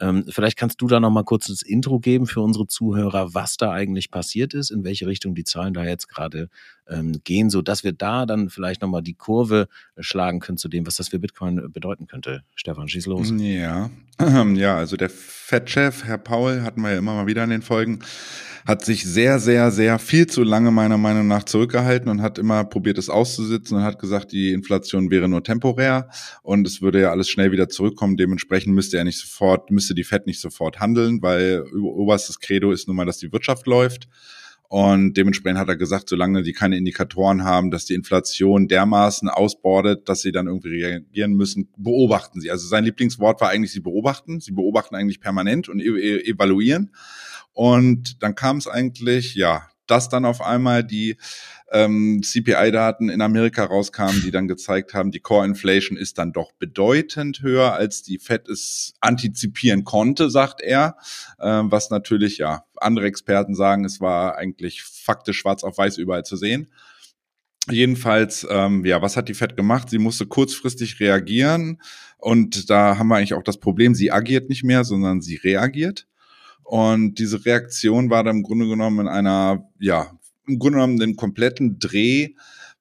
Ähm, 0.00 0.24
vielleicht 0.28 0.56
kannst 0.56 0.80
du 0.80 0.86
da 0.86 1.00
noch 1.00 1.10
mal 1.10 1.24
kurz 1.24 1.46
das 1.46 1.62
Intro 1.62 2.00
geben 2.00 2.26
für 2.26 2.40
unsere 2.40 2.66
Zuhörer, 2.66 3.34
was 3.34 3.56
da 3.56 3.72
eigentlich 3.72 4.10
passiert 4.10 4.54
ist, 4.54 4.70
in 4.70 4.84
welche 4.84 5.06
Richtung 5.06 5.34
die 5.34 5.44
Zahlen 5.44 5.74
da 5.74 5.84
jetzt 5.84 6.08
gerade 6.08 6.48
ähm, 6.88 7.20
gehen, 7.24 7.50
so 7.50 7.62
dass 7.62 7.84
wir 7.84 7.92
da 7.92 8.26
dann 8.26 8.50
vielleicht 8.50 8.82
noch 8.82 8.88
mal 8.88 9.02
die 9.02 9.14
Kurve 9.14 9.68
schlagen 9.98 10.40
können 10.40 10.58
zu 10.58 10.68
dem, 10.68 10.86
was 10.86 10.96
das 10.96 11.08
für 11.08 11.18
Bitcoin 11.18 11.72
bedeuten 11.72 12.06
könnte. 12.06 12.42
Stefan, 12.54 12.88
schieß 12.88 13.06
los. 13.06 13.32
Ja, 13.36 13.90
ja, 14.54 14.76
also 14.76 14.96
der 14.96 15.10
FED-Chef, 15.10 16.04
Herr 16.04 16.18
Paul, 16.18 16.62
hatten 16.62 16.82
wir 16.82 16.92
ja 16.92 16.98
immer 16.98 17.14
mal 17.14 17.26
wieder 17.26 17.44
in 17.44 17.50
den 17.50 17.62
Folgen 17.62 18.00
hat 18.66 18.84
sich 18.84 19.04
sehr, 19.04 19.38
sehr, 19.38 19.70
sehr 19.70 19.98
viel 19.98 20.26
zu 20.26 20.42
lange 20.42 20.70
meiner 20.70 20.96
Meinung 20.96 21.26
nach 21.26 21.44
zurückgehalten 21.44 22.10
und 22.10 22.22
hat 22.22 22.38
immer 22.38 22.64
probiert, 22.64 22.96
es 22.96 23.10
auszusitzen 23.10 23.76
und 23.76 23.84
hat 23.84 23.98
gesagt, 23.98 24.32
die 24.32 24.52
Inflation 24.52 25.10
wäre 25.10 25.28
nur 25.28 25.44
temporär 25.44 26.08
und 26.42 26.66
es 26.66 26.80
würde 26.80 27.02
ja 27.02 27.10
alles 27.10 27.28
schnell 27.28 27.52
wieder 27.52 27.68
zurückkommen. 27.68 28.16
Dementsprechend 28.16 28.74
müsste 28.74 28.96
er 28.96 29.04
nicht 29.04 29.18
sofort, 29.18 29.70
müsste 29.70 29.94
die 29.94 30.04
FED 30.04 30.26
nicht 30.26 30.40
sofort 30.40 30.80
handeln, 30.80 31.20
weil 31.20 31.64
oberstes 31.74 32.40
Credo 32.40 32.72
ist 32.72 32.88
nun 32.88 32.96
mal, 32.96 33.06
dass 33.06 33.18
die 33.18 33.32
Wirtschaft 33.32 33.66
läuft. 33.66 34.08
Und 34.68 35.16
dementsprechend 35.16 35.60
hat 35.60 35.68
er 35.68 35.76
gesagt, 35.76 36.08
solange 36.08 36.42
die 36.42 36.52
keine 36.52 36.76
Indikatoren 36.76 37.44
haben, 37.44 37.70
dass 37.70 37.84
die 37.84 37.94
Inflation 37.94 38.66
dermaßen 38.66 39.28
ausbordet, 39.28 40.08
dass 40.08 40.22
sie 40.22 40.32
dann 40.32 40.48
irgendwie 40.48 40.82
reagieren 40.82 41.34
müssen, 41.34 41.68
beobachten 41.76 42.40
sie. 42.40 42.50
Also 42.50 42.66
sein 42.66 42.82
Lieblingswort 42.82 43.40
war 43.40 43.50
eigentlich, 43.50 43.72
sie 43.72 43.80
beobachten. 43.80 44.40
Sie 44.40 44.52
beobachten 44.52 44.96
eigentlich 44.96 45.20
permanent 45.20 45.68
und 45.68 45.80
e-, 45.80 45.90
e-, 45.90 46.28
evaluieren. 46.28 46.90
Und 47.54 48.22
dann 48.22 48.34
kam 48.34 48.58
es 48.58 48.68
eigentlich, 48.68 49.34
ja, 49.34 49.68
dass 49.86 50.08
dann 50.08 50.24
auf 50.24 50.40
einmal 50.40 50.84
die 50.84 51.16
ähm, 51.70 52.22
CPI-Daten 52.22 53.08
in 53.08 53.20
Amerika 53.20 53.64
rauskamen, 53.64 54.22
die 54.22 54.30
dann 54.30 54.48
gezeigt 54.48 54.94
haben, 54.94 55.10
die 55.10 55.20
Core 55.20 55.44
Inflation 55.44 55.96
ist 55.98 56.18
dann 56.18 56.32
doch 56.32 56.52
bedeutend 56.52 57.42
höher, 57.42 57.72
als 57.72 58.02
die 58.02 58.18
Fed 58.18 58.48
es 58.48 58.94
antizipieren 59.00 59.84
konnte, 59.84 60.30
sagt 60.30 60.62
er. 60.62 60.96
Ähm, 61.40 61.70
was 61.70 61.90
natürlich, 61.90 62.38
ja, 62.38 62.64
andere 62.76 63.06
Experten 63.06 63.54
sagen, 63.54 63.84
es 63.84 64.00
war 64.00 64.36
eigentlich 64.36 64.82
faktisch 64.82 65.38
schwarz 65.38 65.64
auf 65.64 65.78
weiß 65.78 65.98
überall 65.98 66.24
zu 66.24 66.36
sehen. 66.36 66.68
Jedenfalls, 67.70 68.46
ähm, 68.50 68.84
ja, 68.84 69.00
was 69.00 69.16
hat 69.16 69.28
die 69.28 69.34
Fed 69.34 69.56
gemacht? 69.56 69.88
Sie 69.88 69.98
musste 69.98 70.26
kurzfristig 70.26 71.00
reagieren 71.00 71.80
und 72.18 72.68
da 72.68 72.98
haben 72.98 73.08
wir 73.08 73.16
eigentlich 73.16 73.34
auch 73.34 73.42
das 73.42 73.58
Problem, 73.58 73.94
sie 73.94 74.12
agiert 74.12 74.50
nicht 74.50 74.64
mehr, 74.64 74.84
sondern 74.84 75.22
sie 75.22 75.36
reagiert. 75.36 76.06
Und 76.64 77.18
diese 77.18 77.44
Reaktion 77.44 78.10
war 78.10 78.24
dann 78.24 78.38
im 78.38 78.42
Grunde 78.42 78.66
genommen 78.66 79.00
in 79.00 79.08
einer, 79.08 79.70
ja, 79.78 80.18
im 80.46 80.58
Grunde 80.58 80.78
genommen 80.78 80.98
den 80.98 81.16
kompletten 81.16 81.78
Dreh 81.78 82.30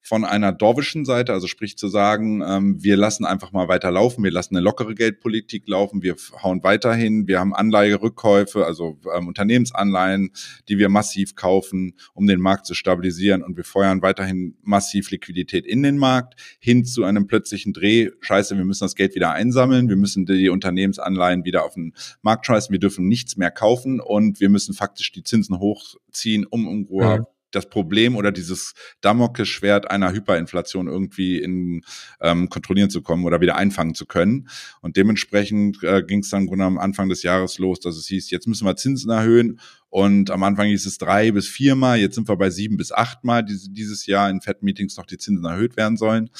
von 0.03 0.25
einer 0.25 0.51
dorwischen 0.51 1.05
Seite, 1.05 1.31
also 1.31 1.47
sprich 1.47 1.77
zu 1.77 1.88
sagen, 1.88 2.44
ähm, 2.45 2.83
wir 2.83 2.97
lassen 2.97 3.23
einfach 3.23 3.53
mal 3.53 3.69
weiter 3.69 3.89
laufen, 3.89 4.21
wir 4.23 4.31
lassen 4.31 4.57
eine 4.57 4.63
lockere 4.63 4.95
Geldpolitik 4.95 5.65
laufen, 5.67 6.03
wir 6.03 6.17
hauen 6.44 6.61
weiterhin, 6.61 7.25
wir 7.27 7.39
haben 7.39 7.55
Anleiherückkäufe, 7.55 8.65
also 8.65 9.00
ähm, 9.15 9.29
Unternehmensanleihen, 9.29 10.31
die 10.67 10.77
wir 10.77 10.89
massiv 10.89 11.35
kaufen, 11.35 11.94
um 12.13 12.27
den 12.27 12.41
Markt 12.41 12.65
zu 12.65 12.73
stabilisieren 12.73 13.41
und 13.41 13.55
wir 13.55 13.63
feuern 13.63 14.01
weiterhin 14.01 14.57
massiv 14.61 15.09
Liquidität 15.09 15.65
in 15.65 15.83
den 15.83 15.97
Markt 15.97 16.35
hin 16.59 16.83
zu 16.83 17.05
einem 17.05 17.25
plötzlichen 17.25 17.71
Dreh. 17.71 18.09
Scheiße, 18.19 18.57
wir 18.57 18.65
müssen 18.65 18.83
das 18.83 18.95
Geld 18.95 19.15
wieder 19.15 19.31
einsammeln, 19.31 19.88
wir 19.88 19.95
müssen 19.95 20.25
die 20.25 20.50
Unternehmensanleihen 20.50 21.45
wieder 21.45 21.63
auf 21.63 21.75
den 21.75 21.94
Markt 22.21 22.45
scheißen, 22.45 22.73
wir 22.73 22.79
dürfen 22.79 23.07
nichts 23.07 23.38
mehr 23.38 23.51
kaufen 23.51 24.01
und 24.01 24.41
wir 24.41 24.50
müssen 24.50 24.73
faktisch 24.73 25.13
die 25.13 25.23
Zinsen 25.23 25.59
hochziehen, 25.59 26.45
um 26.45 26.67
irgendwo 26.67 27.01
ja 27.01 27.25
das 27.55 27.69
Problem 27.69 28.15
oder 28.15 28.31
dieses 28.31 28.73
Damoklesschwert 29.01 29.89
einer 29.89 30.11
Hyperinflation 30.11 30.88
irgendwie 30.88 31.39
in 31.39 31.83
ähm, 32.21 32.50
kontrollieren 32.50 32.89
zu 32.89 33.01
kommen 33.01 33.25
oder 33.25 33.41
wieder 33.41 33.55
einfangen 33.55 33.95
zu 33.95 34.05
können. 34.05 34.50
Und 34.81 34.97
dementsprechend 34.97 35.83
äh, 35.83 36.03
ging 36.03 36.19
es 36.19 36.29
dann 36.29 36.50
am 36.61 36.77
Anfang 36.77 37.09
des 37.09 37.23
Jahres 37.23 37.57
los, 37.57 37.79
dass 37.79 37.95
es 37.95 38.07
hieß, 38.07 38.29
jetzt 38.31 38.47
müssen 38.47 38.65
wir 38.65 38.75
Zinsen 38.75 39.11
erhöhen. 39.11 39.59
Und 39.89 40.31
am 40.31 40.41
Anfang 40.41 40.67
hieß 40.67 40.85
es 40.88 40.97
drei 40.97 41.31
bis 41.31 41.48
viermal, 41.48 42.00
jetzt 42.00 42.15
sind 42.15 42.27
wir 42.27 42.36
bei 42.36 42.50
sieben 42.50 42.77
bis 42.77 42.91
achtmal 42.91 43.45
dieses 43.45 44.07
Jahr 44.07 44.29
in 44.29 44.41
Fed-Meetings 44.41 44.98
noch 44.98 45.05
die 45.05 45.19
Zinsen 45.19 45.45
erhöht 45.45 45.77
werden 45.77 45.98
sollen. 45.98 46.31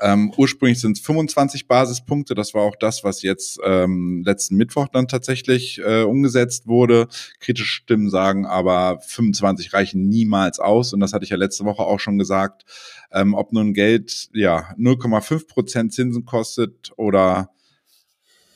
Ähm, 0.00 0.32
ursprünglich 0.36 0.80
sind 0.80 0.96
es 0.96 1.04
25 1.04 1.68
Basispunkte. 1.68 2.34
Das 2.34 2.54
war 2.54 2.62
auch 2.62 2.76
das, 2.76 3.04
was 3.04 3.22
jetzt 3.22 3.60
ähm, 3.64 4.22
letzten 4.24 4.56
Mittwoch 4.56 4.88
dann 4.88 5.08
tatsächlich 5.08 5.80
äh, 5.84 6.02
umgesetzt 6.02 6.66
wurde. 6.66 7.08
Kritische 7.38 7.68
Stimmen 7.68 8.08
sagen 8.08 8.46
aber 8.46 9.00
25 9.06 9.72
reichen 9.74 10.08
niemals 10.08 10.58
aus. 10.58 10.94
Und 10.94 11.00
das 11.00 11.12
hatte 11.12 11.24
ich 11.24 11.30
ja 11.30 11.36
letzte 11.36 11.64
Woche 11.64 11.82
auch 11.82 12.00
schon 12.00 12.18
gesagt. 12.18 12.64
Ähm, 13.12 13.34
ob 13.34 13.52
nun 13.52 13.74
Geld 13.74 14.30
ja 14.32 14.74
0,5 14.78 15.46
Prozent 15.46 15.92
Zinsen 15.92 16.24
kostet 16.24 16.92
oder 16.96 17.50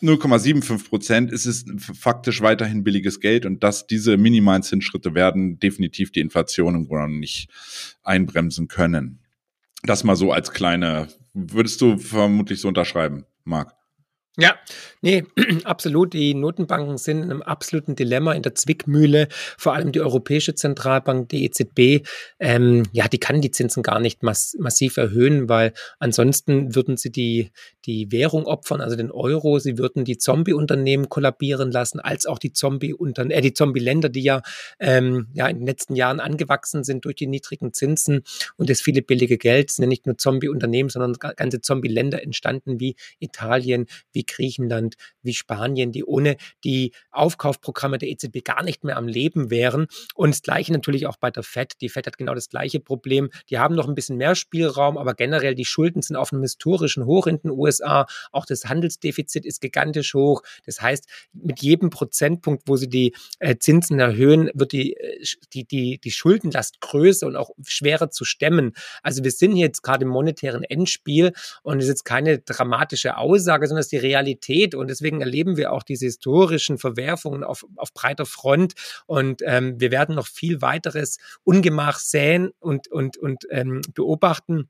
0,75 0.04 0.88
Prozent 0.88 1.32
ist 1.32 1.46
es 1.46 1.64
faktisch 1.78 2.42
weiterhin 2.42 2.84
billiges 2.84 3.20
Geld 3.20 3.46
und 3.46 3.64
dass 3.64 3.86
diese 3.86 4.18
minimalen 4.18 4.62
Zinsschritte 4.62 5.14
werden 5.14 5.58
definitiv 5.58 6.12
die 6.12 6.20
Inflation 6.20 6.74
im 6.74 6.86
Grunde 6.86 7.18
nicht 7.18 7.48
einbremsen 8.02 8.68
können. 8.68 9.23
Das 9.84 10.02
mal 10.02 10.16
so 10.16 10.32
als 10.32 10.52
kleine 10.52 11.08
würdest 11.34 11.80
du 11.80 11.98
vermutlich 11.98 12.60
so 12.60 12.68
unterschreiben, 12.68 13.26
Marc? 13.44 13.74
Ja, 14.36 14.56
nee, 15.00 15.22
absolut. 15.64 16.12
Die 16.12 16.34
Notenbanken 16.34 16.98
sind 16.98 17.18
in 17.18 17.30
einem 17.30 17.42
absoluten 17.42 17.94
Dilemma 17.94 18.32
in 18.32 18.42
der 18.42 18.56
Zwickmühle. 18.56 19.28
Vor 19.56 19.74
allem 19.74 19.92
die 19.92 20.00
Europäische 20.00 20.56
Zentralbank, 20.56 21.28
die 21.28 21.44
EZB, 21.44 22.04
ähm, 22.40 22.82
ja, 22.90 23.06
die 23.06 23.18
kann 23.18 23.40
die 23.40 23.52
Zinsen 23.52 23.84
gar 23.84 24.00
nicht 24.00 24.24
mass 24.24 24.56
massiv 24.58 24.96
erhöhen, 24.96 25.48
weil 25.48 25.72
ansonsten 26.00 26.74
würden 26.74 26.96
sie 26.96 27.12
die, 27.12 27.52
die 27.84 28.10
Währung 28.10 28.46
opfern, 28.46 28.80
also 28.80 28.96
den 28.96 29.12
Euro. 29.12 29.60
Sie 29.60 29.78
würden 29.78 30.04
die 30.04 30.18
Zombie-Unternehmen 30.18 31.08
kollabieren 31.08 31.70
lassen, 31.70 32.00
als 32.00 32.26
auch 32.26 32.40
die 32.40 32.52
Zombie-Unternehmen, 32.52 33.38
äh, 33.38 33.40
die 33.40 33.54
Zombie-Länder, 33.54 34.08
die 34.08 34.24
ja, 34.24 34.42
ähm, 34.80 35.28
ja 35.32 35.46
in 35.46 35.58
den 35.58 35.66
letzten 35.66 35.94
Jahren 35.94 36.18
angewachsen 36.18 36.82
sind 36.82 37.04
durch 37.04 37.14
die 37.14 37.28
niedrigen 37.28 37.72
Zinsen 37.72 38.24
und 38.56 38.68
das 38.68 38.80
viele 38.80 39.00
billige 39.02 39.38
Geld. 39.38 39.70
Es 39.70 39.76
sind 39.76 39.84
ja 39.84 39.88
nicht 39.88 40.06
nur 40.06 40.18
Zombie-Unternehmen, 40.18 40.88
sondern 40.88 41.12
ganze 41.36 41.60
Zombie-Länder 41.60 42.20
entstanden 42.20 42.80
wie 42.80 42.96
Italien, 43.20 43.86
wie 44.12 44.23
wie 44.24 44.32
Griechenland, 44.32 44.96
wie 45.22 45.34
Spanien, 45.34 45.92
die 45.92 46.04
ohne 46.04 46.36
die 46.64 46.92
Aufkaufprogramme 47.10 47.98
der 47.98 48.08
EZB 48.08 48.44
gar 48.44 48.62
nicht 48.62 48.84
mehr 48.84 48.96
am 48.96 49.08
Leben 49.08 49.50
wären. 49.50 49.86
Und 50.14 50.30
das 50.30 50.42
Gleiche 50.42 50.72
natürlich 50.72 51.06
auch 51.06 51.16
bei 51.16 51.30
der 51.30 51.42
FED. 51.42 51.80
Die 51.80 51.88
FED 51.88 52.06
hat 52.06 52.18
genau 52.18 52.34
das 52.34 52.48
gleiche 52.48 52.80
Problem. 52.80 53.30
Die 53.50 53.58
haben 53.58 53.74
noch 53.74 53.88
ein 53.88 53.94
bisschen 53.94 54.16
mehr 54.16 54.34
Spielraum, 54.34 54.98
aber 54.98 55.14
generell 55.14 55.54
die 55.54 55.64
Schulden 55.64 56.02
sind 56.02 56.16
auf 56.16 56.32
einem 56.32 56.42
historischen 56.42 57.06
Hoch 57.06 57.26
in 57.26 57.38
den 57.38 57.50
USA. 57.50 58.06
Auch 58.32 58.46
das 58.46 58.64
Handelsdefizit 58.66 59.44
ist 59.44 59.60
gigantisch 59.60 60.14
hoch. 60.14 60.42
Das 60.66 60.80
heißt, 60.80 61.06
mit 61.32 61.62
jedem 61.62 61.90
Prozentpunkt, 61.90 62.64
wo 62.66 62.76
sie 62.76 62.88
die 62.88 63.14
äh, 63.38 63.56
Zinsen 63.56 63.98
erhöhen, 64.00 64.50
wird 64.54 64.72
die, 64.72 64.94
äh, 64.94 65.24
die, 65.52 65.64
die, 65.64 65.98
die 65.98 66.10
Schuldenlast 66.10 66.80
größer 66.80 67.26
und 67.26 67.36
auch 67.36 67.50
schwerer 67.66 68.10
zu 68.10 68.24
stemmen. 68.24 68.72
Also 69.02 69.24
wir 69.24 69.30
sind 69.30 69.52
hier 69.52 69.66
jetzt 69.66 69.82
gerade 69.82 70.04
im 70.04 70.10
monetären 70.10 70.64
Endspiel 70.64 71.32
und 71.62 71.78
es 71.78 71.84
ist 71.84 71.90
jetzt 71.90 72.04
keine 72.04 72.38
dramatische 72.38 73.16
Aussage, 73.16 73.66
sondern 73.66 73.80
es 73.80 73.86
ist 73.86 73.92
die 73.92 73.98
Realität 73.98 74.13
und 74.74 74.88
deswegen 74.88 75.20
erleben 75.20 75.56
wir 75.56 75.72
auch 75.72 75.82
diese 75.82 76.06
historischen 76.06 76.78
Verwerfungen 76.78 77.44
auf, 77.44 77.66
auf 77.76 77.92
breiter 77.92 78.26
Front 78.26 78.74
und 79.06 79.42
ähm, 79.44 79.80
wir 79.80 79.90
werden 79.90 80.14
noch 80.14 80.26
viel 80.26 80.62
weiteres 80.62 81.18
Ungemach 81.44 81.98
säen 81.98 82.50
und, 82.60 82.88
und, 82.88 83.16
und 83.16 83.46
ähm, 83.50 83.80
beobachten. 83.94 84.68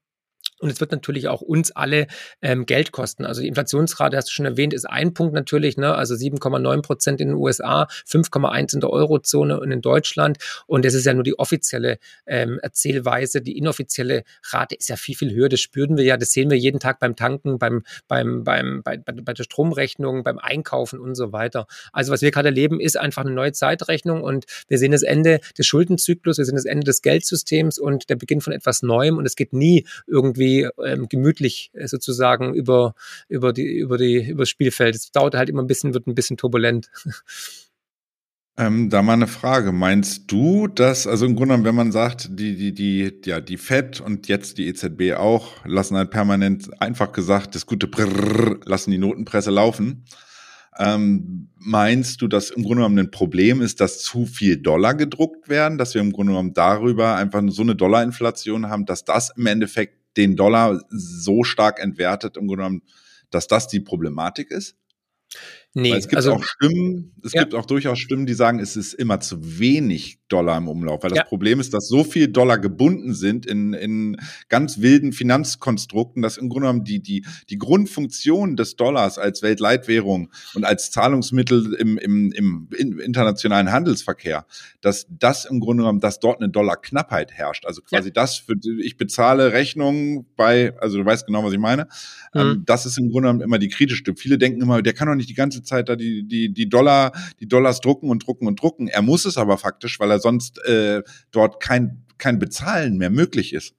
Und 0.60 0.70
es 0.70 0.80
wird 0.80 0.92
natürlich 0.92 1.28
auch 1.28 1.40
uns 1.40 1.72
alle 1.72 2.06
ähm, 2.40 2.64
Geld 2.64 2.92
kosten. 2.92 3.24
Also 3.24 3.42
die 3.42 3.48
Inflationsrate, 3.48 4.16
hast 4.16 4.28
du 4.28 4.32
schon 4.32 4.46
erwähnt, 4.46 4.72
ist 4.72 4.88
ein 4.88 5.12
Punkt 5.12 5.34
natürlich, 5.34 5.76
ne? 5.76 5.94
also 5.94 6.14
7,9 6.14 6.82
Prozent 6.82 7.20
in 7.20 7.28
den 7.28 7.36
USA, 7.36 7.88
5,1 8.08 8.74
in 8.74 8.80
der 8.80 8.90
Eurozone 8.90 9.58
und 9.58 9.70
in 9.72 9.80
Deutschland. 9.80 10.38
Und 10.66 10.84
das 10.84 10.94
ist 10.94 11.06
ja 11.06 11.14
nur 11.14 11.24
die 11.24 11.38
offizielle 11.38 11.98
ähm, 12.26 12.60
Erzählweise. 12.62 13.42
Die 13.42 13.58
inoffizielle 13.58 14.22
Rate 14.50 14.76
ist 14.76 14.88
ja 14.88 14.96
viel, 14.96 15.16
viel 15.16 15.34
höher. 15.34 15.48
Das 15.48 15.60
spüren 15.60 15.96
wir 15.96 16.04
ja, 16.04 16.16
das 16.16 16.30
sehen 16.30 16.50
wir 16.50 16.56
jeden 16.56 16.78
Tag 16.78 17.00
beim 17.00 17.16
Tanken, 17.16 17.58
beim, 17.58 17.82
beim, 18.06 18.44
beim, 18.44 18.82
bei, 18.84 18.96
bei 18.98 19.32
der 19.32 19.44
Stromrechnung, 19.44 20.22
beim 20.22 20.38
Einkaufen 20.38 21.00
und 21.00 21.16
so 21.16 21.32
weiter. 21.32 21.66
Also 21.92 22.12
was 22.12 22.22
wir 22.22 22.30
gerade 22.30 22.48
erleben, 22.48 22.78
ist 22.78 22.96
einfach 22.96 23.22
eine 23.22 23.32
neue 23.32 23.52
Zeitrechnung 23.52 24.22
und 24.22 24.44
wir 24.68 24.78
sehen 24.78 24.92
das 24.92 25.02
Ende 25.02 25.40
des 25.58 25.66
Schuldenzyklus, 25.66 26.38
wir 26.38 26.44
sehen 26.44 26.54
das 26.56 26.64
Ende 26.64 26.84
des 26.84 27.02
Geldsystems 27.02 27.78
und 27.78 28.08
der 28.08 28.16
Beginn 28.16 28.40
von 28.40 28.52
etwas 28.52 28.82
Neuem 28.82 29.18
und 29.18 29.26
es 29.26 29.34
geht 29.34 29.52
nie 29.52 29.86
irgendwie 30.06 30.43
irgendwie 30.44 30.68
ähm, 30.84 31.08
gemütlich 31.08 31.70
äh, 31.74 31.86
sozusagen 31.86 32.54
über, 32.54 32.94
über, 33.28 33.52
die, 33.52 33.66
über, 33.66 33.98
die, 33.98 34.28
über 34.30 34.42
das 34.42 34.50
Spielfeld. 34.50 34.94
Es 34.94 35.10
dauert 35.10 35.34
halt 35.34 35.48
immer 35.48 35.62
ein 35.62 35.66
bisschen, 35.66 35.94
wird 35.94 36.06
ein 36.06 36.14
bisschen 36.14 36.36
turbulent. 36.36 36.90
Ähm, 38.56 38.88
da 38.88 39.02
mal 39.02 39.14
eine 39.14 39.26
Frage. 39.26 39.72
Meinst 39.72 40.30
du, 40.30 40.68
dass, 40.68 41.08
also 41.08 41.26
im 41.26 41.34
Grunde 41.34 41.54
genommen, 41.54 41.64
wenn 41.64 41.74
man 41.74 41.90
sagt, 41.90 42.28
die, 42.38 42.54
die, 42.54 42.72
die, 42.72 43.12
ja, 43.24 43.40
die 43.40 43.56
FED 43.56 44.00
und 44.00 44.28
jetzt 44.28 44.58
die 44.58 44.68
EZB 44.68 45.14
auch 45.16 45.66
lassen 45.66 45.96
halt 45.96 46.12
permanent, 46.12 46.70
einfach 46.80 47.10
gesagt, 47.10 47.56
das 47.56 47.66
gute 47.66 47.88
Brrrr, 47.88 48.60
lassen 48.64 48.92
die 48.92 48.98
Notenpresse 48.98 49.50
laufen. 49.50 50.04
Ähm, 50.78 51.50
meinst 51.56 52.22
du, 52.22 52.28
dass 52.28 52.50
im 52.50 52.62
Grunde 52.62 52.82
genommen 52.82 53.00
ein 53.00 53.10
Problem 53.10 53.60
ist, 53.60 53.80
dass 53.80 53.98
zu 53.98 54.24
viel 54.24 54.56
Dollar 54.56 54.94
gedruckt 54.94 55.48
werden, 55.48 55.76
dass 55.76 55.94
wir 55.94 56.00
im 56.00 56.12
Grunde 56.12 56.30
genommen 56.30 56.54
darüber 56.54 57.16
einfach 57.16 57.42
so 57.48 57.62
eine 57.62 57.74
Dollarinflation 57.74 58.68
haben, 58.68 58.86
dass 58.86 59.04
das 59.04 59.32
im 59.36 59.46
Endeffekt 59.46 60.03
den 60.16 60.36
Dollar 60.36 60.80
so 60.90 61.44
stark 61.44 61.80
entwertet, 61.80 62.36
im 62.36 62.46
Grunde 62.46 62.62
genommen, 62.62 62.82
dass 63.30 63.46
das 63.48 63.68
die 63.68 63.80
Problematik 63.80 64.50
ist? 64.50 64.76
Nee, 65.76 65.90
Weil 65.90 65.98
es 65.98 66.06
gibt 66.06 66.16
also, 66.16 66.34
auch 66.34 66.44
Stimmen, 66.44 67.12
es 67.24 67.32
ja. 67.32 67.42
gibt 67.42 67.52
auch 67.52 67.66
durchaus 67.66 67.98
Stimmen, 67.98 68.26
die 68.26 68.34
sagen, 68.34 68.60
es 68.60 68.76
ist 68.76 68.94
immer 68.94 69.18
zu 69.18 69.58
wenig 69.58 70.20
Dollar 70.28 70.56
im 70.58 70.68
Umlauf. 70.68 71.02
Weil 71.02 71.10
das 71.10 71.18
ja. 71.18 71.24
Problem 71.24 71.58
ist, 71.58 71.74
dass 71.74 71.88
so 71.88 72.04
viel 72.04 72.28
Dollar 72.28 72.58
gebunden 72.58 73.12
sind 73.12 73.44
in, 73.44 73.72
in 73.72 74.16
ganz 74.48 74.80
wilden 74.80 75.12
Finanzkonstrukten, 75.12 76.22
dass 76.22 76.36
im 76.36 76.48
Grunde 76.48 76.68
genommen 76.68 76.84
die, 76.84 77.00
die, 77.00 77.24
die 77.50 77.58
Grundfunktion 77.58 78.54
des 78.54 78.76
Dollars 78.76 79.18
als 79.18 79.42
Weltleitwährung 79.42 80.30
und 80.54 80.64
als 80.64 80.92
Zahlungsmittel 80.92 81.74
im, 81.74 81.98
im, 81.98 82.32
im 82.32 83.00
internationalen 83.00 83.72
Handelsverkehr, 83.72 84.46
dass 84.80 85.08
das 85.10 85.44
im 85.44 85.58
Grunde 85.58 85.82
genommen, 85.82 85.98
dass 85.98 86.20
dort 86.20 86.40
eine 86.40 86.50
Dollarknappheit 86.50 87.32
herrscht. 87.32 87.66
Also 87.66 87.82
quasi 87.82 88.10
ja. 88.10 88.12
das, 88.12 88.36
für, 88.36 88.54
ich 88.80 88.96
bezahle 88.96 89.52
Rechnungen 89.52 90.24
bei, 90.36 90.72
also 90.78 90.98
du 90.98 91.04
weißt 91.04 91.26
genau, 91.26 91.42
was 91.42 91.52
ich 91.52 91.58
meine. 91.58 91.88
Ähm, 92.32 92.48
mhm. 92.48 92.64
das 92.64 92.86
ist 92.86 92.96
im 92.96 93.10
Grunde 93.10 93.28
genommen 93.28 93.40
immer 93.40 93.58
die 93.58 93.68
kritische. 93.68 94.04
Viele 94.16 94.38
denken 94.38 94.62
immer, 94.62 94.80
der 94.80 94.92
kann 94.92 95.08
doch 95.08 95.16
nicht 95.16 95.28
die 95.28 95.34
ganze 95.34 95.63
Zeit 95.64 95.88
da 95.88 95.96
die, 95.96 96.26
die, 96.26 96.52
die 96.52 96.68
Dollar, 96.68 97.12
die 97.40 97.48
Dollars 97.48 97.80
drucken 97.80 98.10
und 98.10 98.26
drucken 98.26 98.46
und 98.46 98.60
drucken. 98.60 98.88
Er 98.88 99.02
muss 99.02 99.24
es 99.24 99.36
aber 99.36 99.58
faktisch, 99.58 99.98
weil 100.00 100.10
er 100.10 100.18
sonst 100.18 100.64
äh, 100.64 101.02
dort 101.30 101.60
kein, 101.60 102.04
kein 102.18 102.38
Bezahlen 102.38 102.96
mehr 102.96 103.10
möglich 103.10 103.52
ist. 103.52 103.74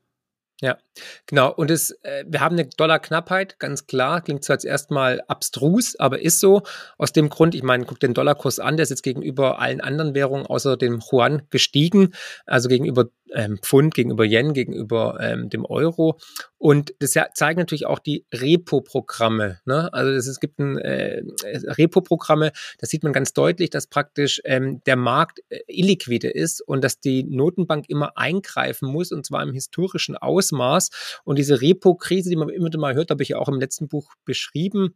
Ja, 0.61 0.77
genau. 1.25 1.53
Und 1.53 1.71
es, 1.71 1.91
äh, 2.03 2.25
wir 2.27 2.41
haben 2.41 2.57
eine 2.57 2.67
Dollarknappheit, 2.67 3.59
ganz 3.59 3.87
klar. 3.87 4.21
Klingt 4.21 4.43
zwar 4.43 4.55
jetzt 4.55 4.65
erstmal 4.65 5.21
abstrus, 5.27 5.95
aber 5.97 6.21
ist 6.21 6.39
so. 6.39 6.63
Aus 6.97 7.13
dem 7.13 7.29
Grund, 7.29 7.55
ich 7.55 7.63
meine, 7.63 7.85
guck 7.85 7.99
den 7.99 8.13
Dollarkurs 8.13 8.59
an, 8.59 8.77
der 8.77 8.83
ist 8.83 8.89
jetzt 8.89 9.03
gegenüber 9.03 9.59
allen 9.59 9.81
anderen 9.81 10.15
Währungen 10.15 10.45
außer 10.45 10.77
dem 10.77 11.01
Yuan 11.11 11.43
gestiegen, 11.49 12.13
also 12.45 12.69
gegenüber 12.69 13.09
ähm, 13.33 13.59
Pfund, 13.61 13.93
gegenüber 13.93 14.23
Yen, 14.23 14.53
gegenüber 14.53 15.17
ähm, 15.21 15.49
dem 15.49 15.65
Euro. 15.65 16.17
Und 16.57 16.95
das 16.99 17.13
ja, 17.13 17.27
zeigen 17.33 17.59
natürlich 17.59 17.85
auch 17.85 17.99
die 17.99 18.25
Repo-Programme. 18.33 19.59
Ne? 19.65 19.93
Also 19.93 20.13
das, 20.13 20.27
es 20.27 20.39
gibt 20.39 20.59
ein 20.59 20.77
äh, 20.77 21.21
Repo-Programme, 21.43 22.51
da 22.79 22.87
sieht 22.87 23.03
man 23.03 23.13
ganz 23.13 23.33
deutlich, 23.33 23.69
dass 23.69 23.87
praktisch 23.87 24.41
ähm, 24.45 24.81
der 24.85 24.95
Markt 24.95 25.41
äh, 25.49 25.59
illiquide 25.67 26.29
ist 26.29 26.61
und 26.61 26.83
dass 26.83 26.99
die 26.99 27.23
Notenbank 27.23 27.85
immer 27.89 28.17
eingreifen 28.17 28.89
muss 28.89 29.11
und 29.11 29.25
zwar 29.25 29.43
im 29.43 29.53
historischen 29.53 30.17
Ausmaß. 30.17 30.84
Und 31.23 31.37
diese 31.37 31.61
Repo-Krise, 31.61 32.29
die 32.29 32.35
man 32.35 32.49
immer 32.49 32.69
mal 32.77 32.95
hört, 32.95 33.11
habe 33.11 33.23
ich 33.23 33.29
ja 33.29 33.37
auch 33.37 33.47
im 33.47 33.59
letzten 33.59 33.87
Buch 33.87 34.11
beschrieben, 34.25 34.95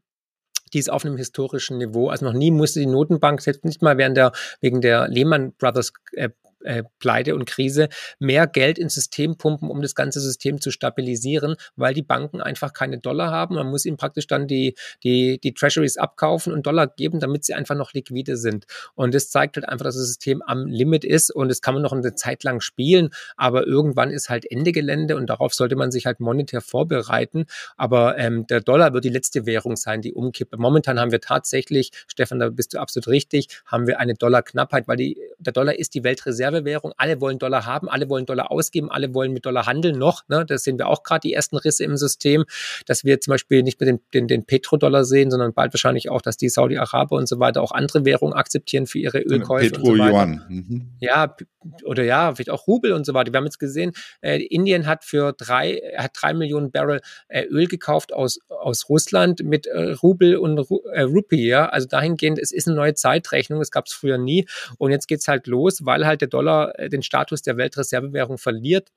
die 0.73 0.79
ist 0.79 0.91
auf 0.91 1.05
einem 1.05 1.17
historischen 1.17 1.77
Niveau. 1.77 2.09
Also 2.09 2.25
noch 2.25 2.33
nie 2.33 2.51
musste 2.51 2.79
die 2.79 2.85
Notenbank, 2.85 3.41
selbst 3.41 3.65
nicht 3.65 3.81
mal 3.81 3.97
während 3.97 4.17
der, 4.17 4.31
wegen 4.61 4.81
der 4.81 5.07
Lehman 5.07 5.53
Brothers 5.53 5.93
äh, 6.13 6.29
äh, 6.63 6.83
Pleite 6.99 7.35
und 7.35 7.45
Krise 7.45 7.89
mehr 8.19 8.47
Geld 8.47 8.77
ins 8.77 8.95
System 8.95 9.37
pumpen, 9.37 9.69
um 9.69 9.81
das 9.81 9.95
ganze 9.95 10.19
System 10.19 10.61
zu 10.61 10.71
stabilisieren, 10.71 11.55
weil 11.75 11.93
die 11.93 12.01
Banken 12.01 12.41
einfach 12.41 12.73
keine 12.73 12.99
Dollar 12.99 13.31
haben. 13.31 13.55
Man 13.55 13.67
muss 13.67 13.85
ihnen 13.85 13.97
praktisch 13.97 14.27
dann 14.27 14.47
die, 14.47 14.75
die, 15.03 15.39
die 15.39 15.53
Treasuries 15.53 15.97
abkaufen 15.97 16.53
und 16.53 16.65
Dollar 16.65 16.87
geben, 16.87 17.19
damit 17.19 17.45
sie 17.45 17.53
einfach 17.53 17.75
noch 17.75 17.93
liquide 17.93 18.37
sind. 18.37 18.65
Und 18.95 19.13
das 19.13 19.29
zeigt 19.29 19.55
halt 19.55 19.67
einfach, 19.67 19.85
dass 19.85 19.95
das 19.95 20.07
System 20.07 20.41
am 20.41 20.65
Limit 20.65 21.05
ist 21.05 21.31
und 21.31 21.49
das 21.49 21.61
kann 21.61 21.73
man 21.73 21.83
noch 21.83 21.93
eine 21.93 22.15
Zeit 22.15 22.43
lang 22.43 22.61
spielen, 22.61 23.09
aber 23.37 23.65
irgendwann 23.65 24.11
ist 24.11 24.29
halt 24.29 24.49
Ende 24.49 24.71
Gelände 24.71 25.15
und 25.15 25.27
darauf 25.27 25.53
sollte 25.53 25.75
man 25.75 25.91
sich 25.91 26.05
halt 26.05 26.19
monetär 26.19 26.61
vorbereiten. 26.61 27.45
Aber 27.77 28.17
ähm, 28.17 28.47
der 28.47 28.61
Dollar 28.61 28.93
wird 28.93 29.05
die 29.05 29.09
letzte 29.09 29.45
Währung 29.45 29.75
sein, 29.75 30.01
die 30.01 30.13
umkippt. 30.13 30.57
Momentan 30.57 30.99
haben 30.99 31.11
wir 31.11 31.21
tatsächlich, 31.21 31.91
Stefan, 32.07 32.39
da 32.39 32.49
bist 32.49 32.73
du 32.73 32.79
absolut 32.79 33.07
richtig, 33.07 33.47
haben 33.65 33.87
wir 33.87 33.99
eine 33.99 34.13
Dollarknappheit, 34.13 34.87
weil 34.87 34.97
die, 34.97 35.17
der 35.37 35.53
Dollar 35.53 35.77
ist 35.77 35.93
die 35.93 36.03
Weltreserve 36.03 36.48
Reservewährung. 36.49 36.93
Alle 36.97 37.21
wollen 37.21 37.39
Dollar 37.39 37.65
haben, 37.65 37.89
alle 37.89 38.09
wollen 38.09 38.25
Dollar 38.25 38.51
ausgeben, 38.51 38.91
alle 38.91 39.13
wollen 39.13 39.33
mit 39.33 39.45
Dollar 39.45 39.65
handeln 39.65 39.97
noch. 39.97 40.27
Ne? 40.27 40.45
Das 40.45 40.63
sehen 40.63 40.77
wir 40.77 40.87
auch 40.87 41.03
gerade 41.03 41.21
die 41.21 41.33
ersten 41.33 41.57
Risse 41.57 41.83
im 41.83 41.97
System, 41.97 42.45
dass 42.85 43.03
wir 43.03 43.19
zum 43.21 43.31
Beispiel 43.31 43.63
nicht 43.63 43.79
mehr 43.79 43.91
den, 43.91 43.99
den, 44.13 44.27
den 44.27 44.45
Petrodollar 44.45 45.05
sehen, 45.05 45.31
sondern 45.31 45.53
bald 45.53 45.73
wahrscheinlich 45.73 46.09
auch, 46.09 46.21
dass 46.21 46.37
die 46.37 46.49
Saudi-Araber 46.49 47.15
und 47.15 47.27
so 47.27 47.39
weiter 47.39 47.61
auch 47.61 47.71
andere 47.71 48.05
Währungen 48.05 48.33
akzeptieren 48.33 48.87
für 48.87 48.99
ihre 48.99 49.19
Ölkäufe. 49.19 49.71
Petro 49.71 49.91
und 49.91 49.97
so 49.97 50.03
Yuan. 50.03 50.45
Mhm. 50.49 50.87
Ja, 50.99 51.35
oder 51.83 52.03
ja, 52.03 52.33
vielleicht 52.33 52.49
auch 52.49 52.67
Rubel 52.67 52.93
und 52.93 53.05
so 53.05 53.13
weiter. 53.13 53.33
Wir 53.33 53.37
haben 53.37 53.45
jetzt 53.45 53.59
gesehen, 53.59 53.91
äh, 54.21 54.41
Indien 54.41 54.85
hat 54.85 55.03
für 55.03 55.33
drei, 55.33 55.81
hat 55.97 56.11
drei 56.13 56.33
Millionen 56.33 56.71
Barrel 56.71 57.01
äh, 57.27 57.43
Öl 57.45 57.67
gekauft 57.67 58.13
aus, 58.13 58.39
aus 58.47 58.87
Russland 58.89 59.43
mit 59.43 59.67
äh, 59.67 59.91
Rubel 59.91 60.37
und 60.37 60.57
Ru 60.57 60.81
äh, 60.91 61.01
Rupee. 61.01 61.47
Ja? 61.47 61.67
Also 61.67 61.87
dahingehend, 61.87 62.39
es 62.39 62.51
ist 62.51 62.67
eine 62.67 62.77
neue 62.77 62.93
Zeitrechnung, 62.93 63.61
es 63.61 63.71
gab 63.71 63.87
es 63.87 63.93
früher 63.93 64.17
nie. 64.17 64.47
Und 64.77 64.91
jetzt 64.91 65.07
geht's 65.07 65.27
halt 65.27 65.47
los, 65.47 65.85
weil 65.85 66.05
halt 66.05 66.21
der 66.21 66.29
Dollar 66.29 66.38
äh, 66.47 66.89
den 66.89 67.01
Status 67.01 67.41
der 67.41 67.57
Weltreservewährung 67.57 68.37
verliert 68.37 68.91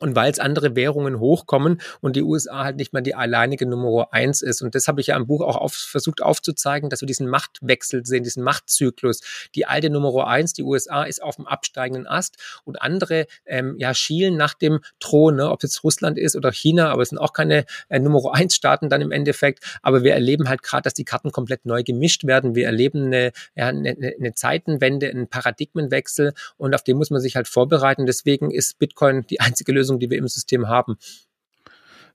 und 0.00 0.16
weil 0.16 0.30
es 0.32 0.38
andere 0.38 0.74
Währungen 0.74 1.20
hochkommen 1.20 1.80
und 2.00 2.16
die 2.16 2.22
USA 2.22 2.64
halt 2.64 2.76
nicht 2.76 2.92
mehr 2.92 3.02
die 3.02 3.14
alleinige 3.14 3.66
Nummer 3.66 4.08
eins 4.12 4.42
ist. 4.42 4.62
Und 4.62 4.74
das 4.74 4.88
habe 4.88 5.00
ich 5.00 5.08
ja 5.08 5.16
im 5.16 5.26
Buch 5.26 5.42
auch 5.42 5.56
auf, 5.56 5.74
versucht 5.74 6.22
aufzuzeigen, 6.22 6.90
dass 6.90 7.02
wir 7.02 7.06
diesen 7.06 7.28
Machtwechsel 7.28 8.04
sehen, 8.04 8.24
diesen 8.24 8.42
Machtzyklus. 8.42 9.20
Die 9.54 9.66
alte 9.66 9.90
Nummer 9.90 10.26
eins, 10.26 10.52
die 10.52 10.62
USA, 10.62 11.04
ist 11.04 11.22
auf 11.22 11.36
dem 11.36 11.46
absteigenden 11.46 12.06
Ast 12.06 12.36
und 12.64 12.80
andere 12.82 13.26
ähm, 13.44 13.76
ja, 13.78 13.94
schielen 13.94 14.36
nach 14.36 14.54
dem 14.54 14.80
Thron, 14.98 15.36
ne? 15.36 15.50
ob 15.50 15.62
jetzt 15.62 15.84
Russland 15.84 16.18
ist 16.18 16.36
oder 16.36 16.52
China, 16.52 16.90
aber 16.90 17.02
es 17.02 17.10
sind 17.10 17.18
auch 17.18 17.32
keine 17.32 17.64
äh, 17.88 17.98
Nummer 17.98 18.34
eins 18.34 18.54
Staaten 18.54 18.88
dann 18.88 19.00
im 19.00 19.12
Endeffekt. 19.12 19.64
Aber 19.82 20.02
wir 20.02 20.14
erleben 20.14 20.48
halt 20.48 20.62
gerade, 20.62 20.82
dass 20.82 20.94
die 20.94 21.04
Karten 21.04 21.30
komplett 21.30 21.66
neu 21.66 21.82
gemischt 21.82 22.24
werden. 22.24 22.54
Wir 22.54 22.66
erleben 22.66 23.06
eine, 23.06 23.32
ja, 23.54 23.66
eine, 23.68 23.90
eine 23.90 24.34
Zeitenwende, 24.34 25.08
einen 25.08 25.28
Paradigmenwechsel 25.28 26.32
und 26.56 26.74
auf 26.74 26.82
den 26.82 26.96
muss 26.96 27.10
man 27.10 27.20
sich 27.20 27.36
halt 27.36 27.48
vorbereiten. 27.48 28.06
Deswegen 28.06 28.50
ist 28.50 28.78
Bitcoin 28.78 29.26
die 29.28 29.40
einzige 29.40 29.72
Lösung, 29.72 29.89
Lösung, 29.90 29.98
die 29.98 30.10
wir 30.10 30.18
im 30.18 30.28
System 30.28 30.68
haben. 30.68 30.96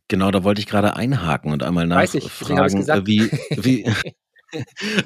Genau, 0.07 0.31
da 0.31 0.43
wollte 0.43 0.61
ich 0.61 0.67
gerade 0.67 0.95
einhaken 0.95 1.51
und 1.51 1.63
einmal 1.63 1.87
nachfragen, 1.87 2.85
wie, 3.07 3.29
wie, 3.57 3.83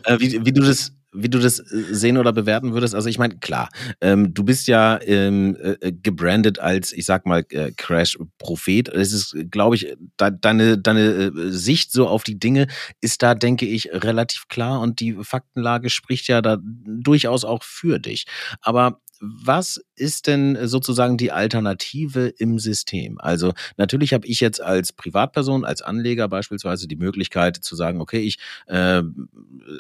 äh, 0.06 0.20
wie, 0.20 0.46
wie, 0.46 0.52
du 0.52 0.62
das 0.62 0.92
wie 1.14 1.30
du 1.30 1.40
das 1.40 1.60
äh, 1.60 1.94
sehen 1.94 2.18
oder 2.18 2.34
bewerten 2.34 2.74
würdest. 2.74 2.94
Also 2.94 3.08
ich 3.08 3.18
meine, 3.18 3.38
klar, 3.40 3.70
ähm, 4.02 4.34
du 4.34 4.44
bist 4.44 4.68
ja 4.68 5.00
ähm, 5.02 5.56
äh, 5.56 5.72
äh, 5.80 5.94
gebrandet 5.94 6.60
als, 6.60 6.92
ich 6.92 7.06
sag 7.06 7.26
mal, 7.26 7.46
äh, 7.52 7.72
Crash-Prophet. 7.72 8.90
Es 8.90 9.14
ist, 9.14 9.38
glaube 9.50 9.78
ich, 9.78 9.96
de 10.20 10.32
deine, 10.42 10.78
deine 10.78 11.32
Sicht 11.52 11.94
so 11.94 12.10
auf 12.10 12.24
die 12.24 12.38
Dinge 12.38 12.68
ist 13.00 13.24
da, 13.24 13.36
denke 13.36 13.66
ich, 13.66 13.90
relativ 13.94 14.50
klar 14.50 14.82
und 14.82 15.00
die 15.00 15.14
Faktenlage 15.22 15.90
spricht 15.90 16.28
ja 16.28 16.42
da 16.42 16.58
durchaus 16.62 17.46
auch 17.46 17.64
für 17.64 18.00
dich. 18.00 18.26
Aber 18.62 19.00
was 19.20 19.82
ist 19.96 20.28
denn 20.28 20.58
sozusagen 20.68 21.18
die 21.18 21.32
Alternative 21.32 22.28
im 22.28 22.60
System? 22.60 23.20
Also 23.20 23.54
natürlich 23.78 24.14
habe 24.14 24.26
ich 24.28 24.40
jetzt 24.40 24.62
als 24.62 24.94
Privatperson, 24.94 25.66
als 25.66 25.82
Anleger 25.82 26.28
beispielsweise 26.28 26.88
die 26.88 26.96
Möglichkeit 26.96 27.58
zu 27.58 27.76
sagen, 27.76 28.02
okay, 28.02 28.20
ich 28.20 28.38
äh, 28.68 29.04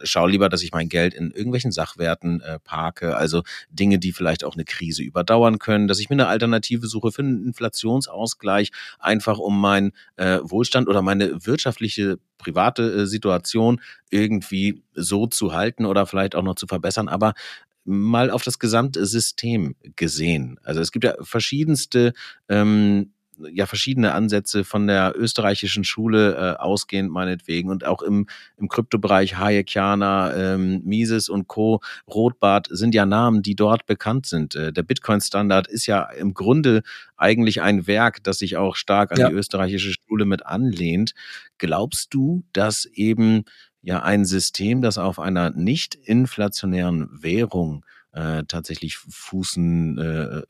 schaue 0.03 0.31
lieber, 0.31 0.49
dass 0.49 0.63
ich 0.63 0.71
mein 0.71 0.89
Geld 0.89 1.13
in 1.13 1.31
irgendwelchen 1.31 1.71
Sachwerten 1.71 2.41
äh, 2.41 2.59
parke, 2.59 3.15
also 3.15 3.43
Dinge, 3.69 3.99
die 3.99 4.11
vielleicht 4.11 4.43
auch 4.43 4.55
eine 4.55 4.65
Krise 4.65 5.03
überdauern 5.03 5.59
können, 5.59 5.87
dass 5.87 5.99
ich 5.99 6.09
mir 6.09 6.15
eine 6.15 6.27
Alternative 6.27 6.87
suche 6.87 7.11
für 7.11 7.21
einen 7.21 7.45
Inflationsausgleich, 7.45 8.71
einfach 8.99 9.39
um 9.39 9.59
meinen 9.59 9.91
äh, 10.17 10.39
Wohlstand 10.43 10.87
oder 10.87 11.01
meine 11.01 11.45
wirtschaftliche 11.45 12.19
private 12.37 12.83
äh, 12.83 13.05
Situation 13.05 13.81
irgendwie 14.09 14.81
so 14.95 15.27
zu 15.27 15.53
halten 15.53 15.85
oder 15.85 16.05
vielleicht 16.05 16.35
auch 16.35 16.43
noch 16.43 16.55
zu 16.55 16.65
verbessern. 16.65 17.07
Aber 17.07 17.33
mal 17.89 18.29
auf 18.29 18.43
das 18.43 18.59
gesamte 18.59 19.05
System 19.05 19.75
gesehen. 19.95 20.59
Also 20.63 20.81
es 20.81 20.91
gibt 20.91 21.05
ja 21.05 21.15
verschiedenste 21.21 22.13
ähm, 22.47 23.11
ja 23.51 23.65
verschiedene 23.65 24.13
Ansätze 24.13 24.63
von 24.63 24.87
der 24.87 25.13
österreichischen 25.15 25.83
Schule 25.83 26.35
äh, 26.35 26.59
ausgehend 26.59 27.11
meinetwegen 27.11 27.69
und 27.69 27.85
auch 27.85 28.01
im, 28.01 28.27
im 28.57 28.67
Kryptobereich 28.67 29.37
Hayekiana, 29.37 30.33
ähm, 30.35 30.81
Mises 30.83 31.29
und 31.29 31.47
Co. 31.47 31.81
Rotbart 32.07 32.67
sind 32.69 32.93
ja 32.93 33.05
Namen, 33.05 33.41
die 33.41 33.55
dort 33.55 33.85
bekannt 33.85 34.25
sind. 34.25 34.55
Äh, 34.55 34.73
der 34.73 34.83
Bitcoin-Standard 34.83 35.67
ist 35.67 35.85
ja 35.85 36.03
im 36.03 36.33
Grunde 36.33 36.83
eigentlich 37.17 37.61
ein 37.61 37.87
Werk, 37.87 38.23
das 38.23 38.39
sich 38.39 38.57
auch 38.57 38.75
stark 38.75 39.11
an 39.11 39.19
ja. 39.19 39.29
die 39.29 39.35
österreichische 39.35 39.93
Schule 39.93 40.25
mit 40.25 40.45
anlehnt. 40.45 41.13
Glaubst 41.57 42.13
du, 42.13 42.43
dass 42.53 42.85
eben 42.85 43.43
ja 43.81 44.01
ein 44.03 44.25
System, 44.25 44.81
das 44.81 44.97
auf 44.97 45.19
einer 45.19 45.51
nicht 45.51 45.95
inflationären 45.95 47.09
Währung 47.11 47.85
äh, 48.11 48.43
tatsächlich 48.47 48.97
fußen, 48.97 49.97
äh, 49.97 50.41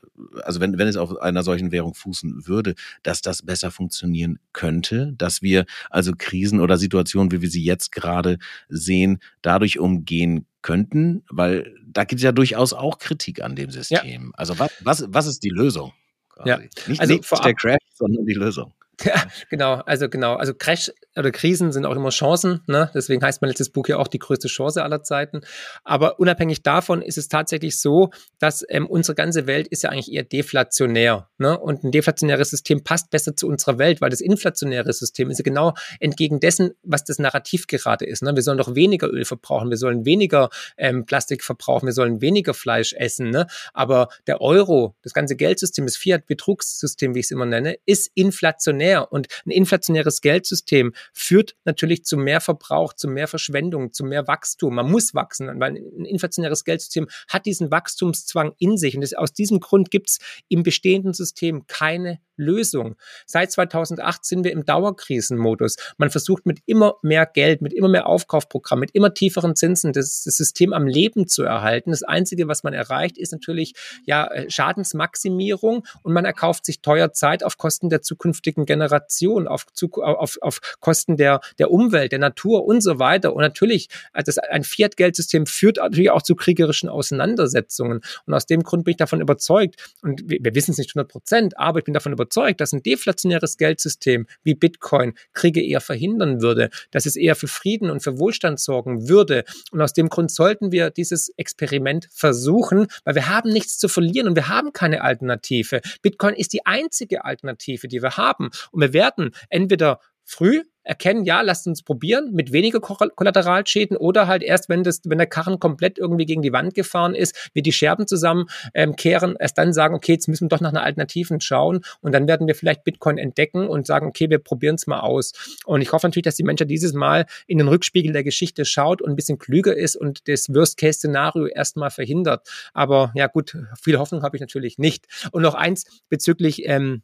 also 0.42 0.60
wenn, 0.60 0.78
wenn 0.78 0.88
es 0.88 0.96
auf 0.96 1.20
einer 1.20 1.42
solchen 1.42 1.72
Währung 1.72 1.94
fußen 1.94 2.46
würde, 2.46 2.74
dass 3.02 3.20
das 3.20 3.42
besser 3.42 3.70
funktionieren 3.70 4.38
könnte, 4.52 5.12
dass 5.16 5.42
wir 5.42 5.66
also 5.90 6.12
Krisen 6.16 6.60
oder 6.60 6.78
Situationen, 6.78 7.30
wie 7.32 7.42
wir 7.42 7.50
sie 7.50 7.62
jetzt 7.62 7.92
gerade 7.92 8.38
sehen, 8.68 9.18
dadurch 9.42 9.78
umgehen 9.78 10.46
könnten, 10.62 11.22
weil 11.28 11.74
da 11.86 12.04
gibt 12.04 12.20
es 12.20 12.24
ja 12.24 12.32
durchaus 12.32 12.72
auch 12.72 12.98
Kritik 12.98 13.42
an 13.42 13.56
dem 13.56 13.70
System. 13.70 14.22
Ja. 14.24 14.30
Also 14.34 14.58
was, 14.58 14.70
was, 14.80 15.04
was 15.08 15.26
ist 15.26 15.42
die 15.42 15.50
Lösung? 15.50 15.92
Quasi? 16.30 16.48
Ja. 16.48 16.58
Nicht, 16.86 17.00
also 17.00 17.14
nicht 17.14 17.44
der 17.44 17.54
Crash, 17.54 17.78
sondern 17.94 18.24
die 18.26 18.34
Lösung. 18.34 18.72
Ja, 19.04 19.24
genau, 19.48 19.74
also 19.86 20.08
genau. 20.08 20.34
Also 20.34 20.52
Crash 20.52 20.92
oder 21.16 21.30
Krisen 21.30 21.72
sind 21.72 21.86
auch 21.86 21.96
immer 21.96 22.10
Chancen, 22.10 22.60
ne? 22.66 22.90
Deswegen 22.94 23.22
heißt 23.22 23.40
mein 23.40 23.48
letztes 23.48 23.70
Buch 23.70 23.88
ja 23.88 23.96
auch 23.96 24.08
die 24.08 24.18
größte 24.18 24.48
Chance 24.48 24.82
aller 24.82 25.02
Zeiten. 25.02 25.40
Aber 25.84 26.20
unabhängig 26.20 26.62
davon 26.62 27.00
ist 27.00 27.16
es 27.16 27.28
tatsächlich 27.28 27.80
so, 27.80 28.10
dass 28.38 28.64
ähm, 28.68 28.86
unsere 28.86 29.14
ganze 29.14 29.46
Welt 29.46 29.68
ist 29.68 29.82
ja 29.82 29.90
eigentlich 29.90 30.12
eher 30.12 30.22
deflationär. 30.22 31.30
Ne? 31.38 31.58
Und 31.58 31.82
ein 31.82 31.92
deflationäres 31.92 32.50
System 32.50 32.84
passt 32.84 33.10
besser 33.10 33.34
zu 33.34 33.48
unserer 33.48 33.78
Welt, 33.78 34.00
weil 34.00 34.10
das 34.10 34.20
inflationäre 34.20 34.92
System 34.92 35.30
ist 35.30 35.38
ja 35.38 35.44
genau 35.44 35.74
entgegen 35.98 36.38
dessen, 36.38 36.72
was 36.82 37.04
das 37.04 37.18
Narrativ 37.18 37.66
gerade 37.66 38.04
ist. 38.04 38.22
Ne? 38.22 38.34
Wir 38.36 38.42
sollen 38.42 38.58
doch 38.58 38.74
weniger 38.74 39.08
Öl 39.08 39.24
verbrauchen, 39.24 39.70
wir 39.70 39.78
sollen 39.78 40.04
weniger 40.04 40.50
ähm, 40.76 41.06
Plastik 41.06 41.42
verbrauchen, 41.42 41.86
wir 41.86 41.92
sollen 41.94 42.20
weniger 42.20 42.54
Fleisch 42.54 42.92
essen. 42.92 43.30
Ne? 43.30 43.46
Aber 43.72 44.08
der 44.26 44.40
Euro, 44.40 44.94
das 45.02 45.14
ganze 45.14 45.36
Geldsystem, 45.36 45.86
das 45.86 45.96
Fiat-Betrugssystem, 45.96 47.14
wie 47.14 47.20
ich 47.20 47.26
es 47.26 47.30
immer 47.30 47.46
nenne, 47.46 47.76
ist 47.86 48.10
inflationär 48.14 48.89
inflationär. 48.90 49.12
Und 49.12 49.28
ein 49.46 49.50
inflationäres 49.50 50.20
Geldsystem 50.20 50.92
führt 51.12 51.54
natürlich 51.64 52.04
zu 52.04 52.16
mehr 52.16 52.40
Verbrauch, 52.40 52.92
zu 52.92 53.08
mehr 53.08 53.28
Verschwendung, 53.28 53.92
zu 53.92 54.04
mehr 54.04 54.26
Wachstum. 54.26 54.74
Man 54.74 54.90
muss 54.90 55.14
wachsen, 55.14 55.48
weil 55.60 55.76
ein 55.76 56.04
inflationäres 56.04 56.64
Geldsystem 56.64 57.08
hat 57.28 57.46
diesen 57.46 57.70
Wachstumszwang 57.70 58.52
in 58.58 58.76
sich. 58.76 58.94
Und 58.94 59.02
das, 59.02 59.14
aus 59.14 59.32
diesem 59.32 59.60
Grund 59.60 59.90
gibt 59.90 60.10
es 60.10 60.18
im 60.48 60.62
bestehenden 60.62 61.12
System 61.12 61.66
keine 61.66 62.20
Lösung. 62.40 62.96
Seit 63.26 63.52
2008 63.52 64.24
sind 64.24 64.44
wir 64.44 64.52
im 64.52 64.64
Dauerkrisenmodus. 64.64 65.76
Man 65.98 66.10
versucht 66.10 66.46
mit 66.46 66.60
immer 66.66 66.94
mehr 67.02 67.26
Geld, 67.26 67.62
mit 67.62 67.72
immer 67.72 67.88
mehr 67.88 68.06
Aufkaufprogramm, 68.06 68.80
mit 68.80 68.90
immer 68.92 69.14
tieferen 69.14 69.54
Zinsen 69.54 69.92
das, 69.92 70.24
das 70.24 70.36
System 70.36 70.72
am 70.72 70.86
Leben 70.86 71.28
zu 71.28 71.42
erhalten. 71.44 71.90
Das 71.90 72.02
Einzige, 72.02 72.48
was 72.48 72.62
man 72.62 72.72
erreicht, 72.72 73.18
ist 73.18 73.32
natürlich 73.32 73.74
ja 74.04 74.26
äh, 74.26 74.50
Schadensmaximierung 74.50 75.86
und 76.02 76.12
man 76.12 76.24
erkauft 76.24 76.64
sich 76.64 76.80
teuer 76.80 77.12
Zeit 77.12 77.44
auf 77.44 77.58
Kosten 77.58 77.90
der 77.90 78.02
zukünftigen 78.02 78.66
Generation, 78.66 79.46
auf, 79.46 79.66
auf, 79.96 80.38
auf 80.40 80.60
Kosten 80.80 81.16
der, 81.16 81.40
der 81.58 81.70
Umwelt, 81.70 82.12
der 82.12 82.18
Natur 82.18 82.64
und 82.64 82.80
so 82.82 82.98
weiter. 82.98 83.34
Und 83.34 83.42
natürlich, 83.42 83.88
äh, 84.14 84.22
das, 84.22 84.38
ein 84.38 84.64
Fiat-Geldsystem 84.64 85.46
führt 85.46 85.76
natürlich 85.76 86.10
auch 86.10 86.22
zu 86.22 86.34
kriegerischen 86.34 86.88
Auseinandersetzungen. 86.88 88.00
Und 88.26 88.34
aus 88.34 88.46
dem 88.46 88.62
Grund 88.62 88.84
bin 88.84 88.92
ich 88.92 88.96
davon 88.96 89.20
überzeugt, 89.20 89.76
und 90.02 90.28
wir, 90.28 90.38
wir 90.42 90.54
wissen 90.54 90.72
es 90.72 90.78
nicht 90.78 90.90
100 90.90 91.10
Prozent, 91.10 91.58
aber 91.58 91.80
ich 91.80 91.84
bin 91.84 91.94
davon 91.94 92.12
überzeugt, 92.12 92.29
überzeugt, 92.30 92.60
dass 92.60 92.72
ein 92.72 92.82
deflationäres 92.82 93.56
Geldsystem 93.56 94.26
wie 94.42 94.54
Bitcoin 94.54 95.14
Kriege 95.32 95.62
eher 95.62 95.80
verhindern 95.80 96.40
würde, 96.40 96.70
dass 96.90 97.06
es 97.06 97.16
eher 97.16 97.34
für 97.34 97.48
Frieden 97.48 97.90
und 97.90 98.02
für 98.02 98.18
Wohlstand 98.18 98.60
sorgen 98.60 99.08
würde. 99.08 99.44
Und 99.72 99.80
aus 99.80 99.92
dem 99.92 100.08
Grund 100.08 100.30
sollten 100.30 100.70
wir 100.72 100.90
dieses 100.90 101.30
Experiment 101.36 102.08
versuchen, 102.12 102.86
weil 103.04 103.16
wir 103.16 103.28
haben 103.28 103.50
nichts 103.50 103.78
zu 103.78 103.88
verlieren 103.88 104.28
und 104.28 104.36
wir 104.36 104.48
haben 104.48 104.72
keine 104.72 105.02
Alternative. 105.02 105.80
Bitcoin 106.02 106.34
ist 106.34 106.52
die 106.52 106.64
einzige 106.66 107.24
Alternative, 107.24 107.88
die 107.88 108.02
wir 108.02 108.16
haben. 108.16 108.50
Und 108.70 108.80
wir 108.80 108.92
werden 108.92 109.32
entweder 109.48 110.00
früh 110.24 110.62
erkennen, 110.90 111.24
ja, 111.24 111.40
lasst 111.40 111.68
uns 111.68 111.84
probieren 111.84 112.32
mit 112.32 112.50
weniger 112.50 112.80
Kollateralschäden 112.80 113.96
oder 113.96 114.26
halt 114.26 114.42
erst, 114.42 114.68
wenn 114.68 114.82
das, 114.82 115.00
wenn 115.04 115.18
der 115.18 115.28
Karren 115.28 115.60
komplett 115.60 115.98
irgendwie 115.98 116.26
gegen 116.26 116.42
die 116.42 116.52
Wand 116.52 116.74
gefahren 116.74 117.14
ist, 117.14 117.50
wir 117.54 117.62
die 117.62 117.70
Scherben 117.70 118.08
zusammenkehren, 118.08 119.30
ähm, 119.30 119.36
erst 119.38 119.56
dann 119.56 119.72
sagen, 119.72 119.94
okay, 119.94 120.14
jetzt 120.14 120.26
müssen 120.26 120.46
wir 120.46 120.48
doch 120.48 120.60
nach 120.60 120.70
einer 120.70 120.82
Alternativen 120.82 121.40
schauen 121.40 121.82
und 122.00 122.12
dann 122.12 122.26
werden 122.26 122.48
wir 122.48 122.56
vielleicht 122.56 122.82
Bitcoin 122.82 123.18
entdecken 123.18 123.68
und 123.68 123.86
sagen, 123.86 124.08
okay, 124.08 124.28
wir 124.30 124.40
probieren 124.40 124.74
es 124.74 124.88
mal 124.88 124.98
aus. 124.98 125.32
Und 125.64 125.80
ich 125.80 125.92
hoffe 125.92 126.08
natürlich, 126.08 126.24
dass 126.24 126.34
die 126.34 126.42
Menschheit 126.42 126.68
dieses 126.68 126.92
Mal 126.92 127.26
in 127.46 127.58
den 127.58 127.68
Rückspiegel 127.68 128.12
der 128.12 128.24
Geschichte 128.24 128.64
schaut 128.64 129.00
und 129.00 129.10
ein 129.10 129.16
bisschen 129.16 129.38
klüger 129.38 129.76
ist 129.76 129.94
und 129.94 130.26
das 130.26 130.48
Worst-Case-Szenario 130.48 131.46
erstmal 131.46 131.90
verhindert. 131.90 132.48
Aber 132.74 133.12
ja 133.14 133.28
gut, 133.28 133.56
viel 133.80 133.96
Hoffnung 133.96 134.24
habe 134.24 134.36
ich 134.36 134.40
natürlich 134.40 134.76
nicht. 134.76 135.06
Und 135.30 135.42
noch 135.42 135.54
eins 135.54 135.84
bezüglich 136.08 136.66
ähm, 136.68 137.02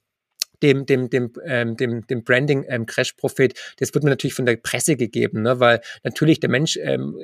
dem, 0.63 0.87
dem, 0.87 1.11
dem, 1.11 1.33
ähm, 1.45 1.77
dem, 1.77 2.07
dem 2.07 2.25
Branding 2.25 2.65
ähm, 2.69 2.87
Crash-Prophet, 2.87 3.55
das 3.79 3.95
wird 3.95 4.05
mir 4.05 4.11
natürlich 4.11 4.35
von 4.35 4.47
der 4.47 4.57
Presse 4.57 4.97
gegeben, 4.97 5.43
ne? 5.43 5.61
weil 5.61 5.81
natürlich 6.03 6.41
der 6.41 6.51
Mensch, 6.51 6.79
ähm, 6.83 7.19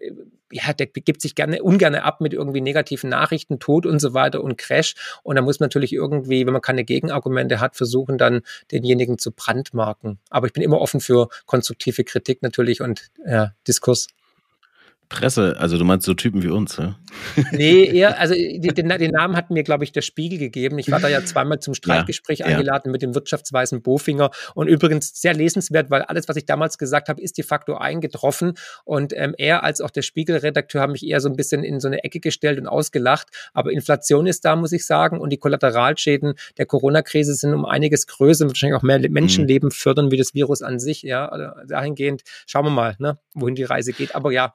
ja, 0.51 0.73
der 0.73 0.87
gibt 0.87 1.23
sich 1.23 1.35
gerne, 1.35 1.63
ungern 1.63 1.95
ab 1.95 2.21
mit 2.21 2.35
irgendwie 2.35 2.61
negativen 2.61 3.11
Nachrichten, 3.11 3.59
Tod 3.59 3.87
und 3.87 4.01
so 4.01 4.13
weiter 4.13 4.43
und 4.43 4.59
Crash. 4.59 4.95
Und 5.23 5.37
da 5.37 5.43
muss 5.43 5.61
man 5.61 5.67
natürlich 5.67 5.93
irgendwie, 5.93 6.47
wenn 6.47 6.53
man 6.53 6.63
keine 6.63 6.85
Gegenargumente 6.85 7.59
hat, 7.61 7.77
versuchen 7.77 8.19
dann 8.19 8.43
denjenigen 8.71 9.19
zu 9.19 9.33
brandmarken. 9.33 10.19
Aber 10.29 10.47
ich 10.47 10.53
bin 10.53 10.63
immer 10.63 10.81
offen 10.81 11.01
für 11.01 11.29
konstruktive 11.47 12.05
Kritik 12.05 12.43
natürlich 12.43 12.81
und 12.81 13.11
ja, 13.27 13.55
Diskurs. 13.67 14.09
Presse, 15.13 15.57
also 15.59 15.77
du 15.77 15.85
meinst 15.85 16.07
so 16.07 16.15
Typen 16.15 16.43
wie 16.43 16.49
uns, 16.49 16.79
ja? 16.79 16.97
Nee, 17.53 17.85
eher, 17.85 18.19
also 18.19 18.35
den, 18.35 18.89
den 18.89 19.11
Namen 19.11 19.37
hat 19.37 19.51
mir, 19.51 19.63
glaube 19.63 19.85
ich, 19.85 19.93
der 19.93 20.01
Spiegel 20.01 20.39
gegeben. 20.39 20.79
Ich 20.79 20.91
war 20.91 21.01
da 21.01 21.09
ja 21.09 21.23
zweimal 21.23 21.61
zum 21.61 21.75
Streitgespräch 21.75 22.41
ja, 22.41 22.47
eingeladen 22.47 22.87
ja. 22.87 22.93
mit 22.93 23.03
dem 23.03 23.15
Wirtschaftsweisen 23.15 23.83
Bofinger 23.83 24.31
und 24.55 24.69
übrigens 24.69 25.21
sehr 25.21 25.35
lesenswert, 25.35 25.91
weil 25.91 26.03
alles, 26.03 26.29
was 26.29 26.37
ich 26.37 26.47
damals 26.47 26.79
gesagt 26.79 27.11
habe, 27.11 27.21
ist 27.21 27.37
de 27.37 27.45
facto 27.45 27.75
eingetroffen 27.75 28.55
und 28.85 29.13
ähm, 29.15 29.35
er 29.37 29.63
als 29.63 29.83
auch 29.83 29.91
der 29.91 30.01
Spiegelredakteur 30.01 30.81
haben 30.81 30.93
mich 30.93 31.07
eher 31.07 31.21
so 31.21 31.29
ein 31.29 31.37
bisschen 31.37 31.63
in 31.63 31.79
so 31.79 31.89
eine 31.89 32.03
Ecke 32.05 32.21
gestellt 32.21 32.59
und 32.59 32.67
ausgelacht, 32.67 33.29
aber 33.53 33.71
Inflation 33.71 34.27
ist 34.27 34.47
da, 34.47 34.57
muss 34.57 34.73
ich 34.73 34.87
sagen, 34.87 35.21
und 35.21 35.31
die 35.31 35.39
Kollateralschäden 35.39 36.35
der 36.57 36.65
Corona-Krise 36.65 37.35
sind 37.35 37.53
um 37.53 37.67
einiges 37.67 38.07
größer, 38.07 38.47
wahrscheinlich 38.47 38.79
auch 38.79 38.83
mehr 38.83 38.99
Menschenleben 39.11 39.67
mhm. 39.69 39.73
fördern 39.73 40.11
wie 40.11 40.17
das 40.17 40.33
Virus 40.33 40.63
an 40.63 40.79
sich, 40.79 41.03
ja, 41.03 41.29
also 41.29 41.53
dahingehend 41.69 42.23
schauen 42.47 42.65
wir 42.65 42.71
mal, 42.71 42.97
ne, 42.99 43.19
wohin 43.35 43.55
die 43.55 43.65
Reise 43.65 43.93
geht, 43.93 44.15
aber 44.15 44.33
ja, 44.33 44.55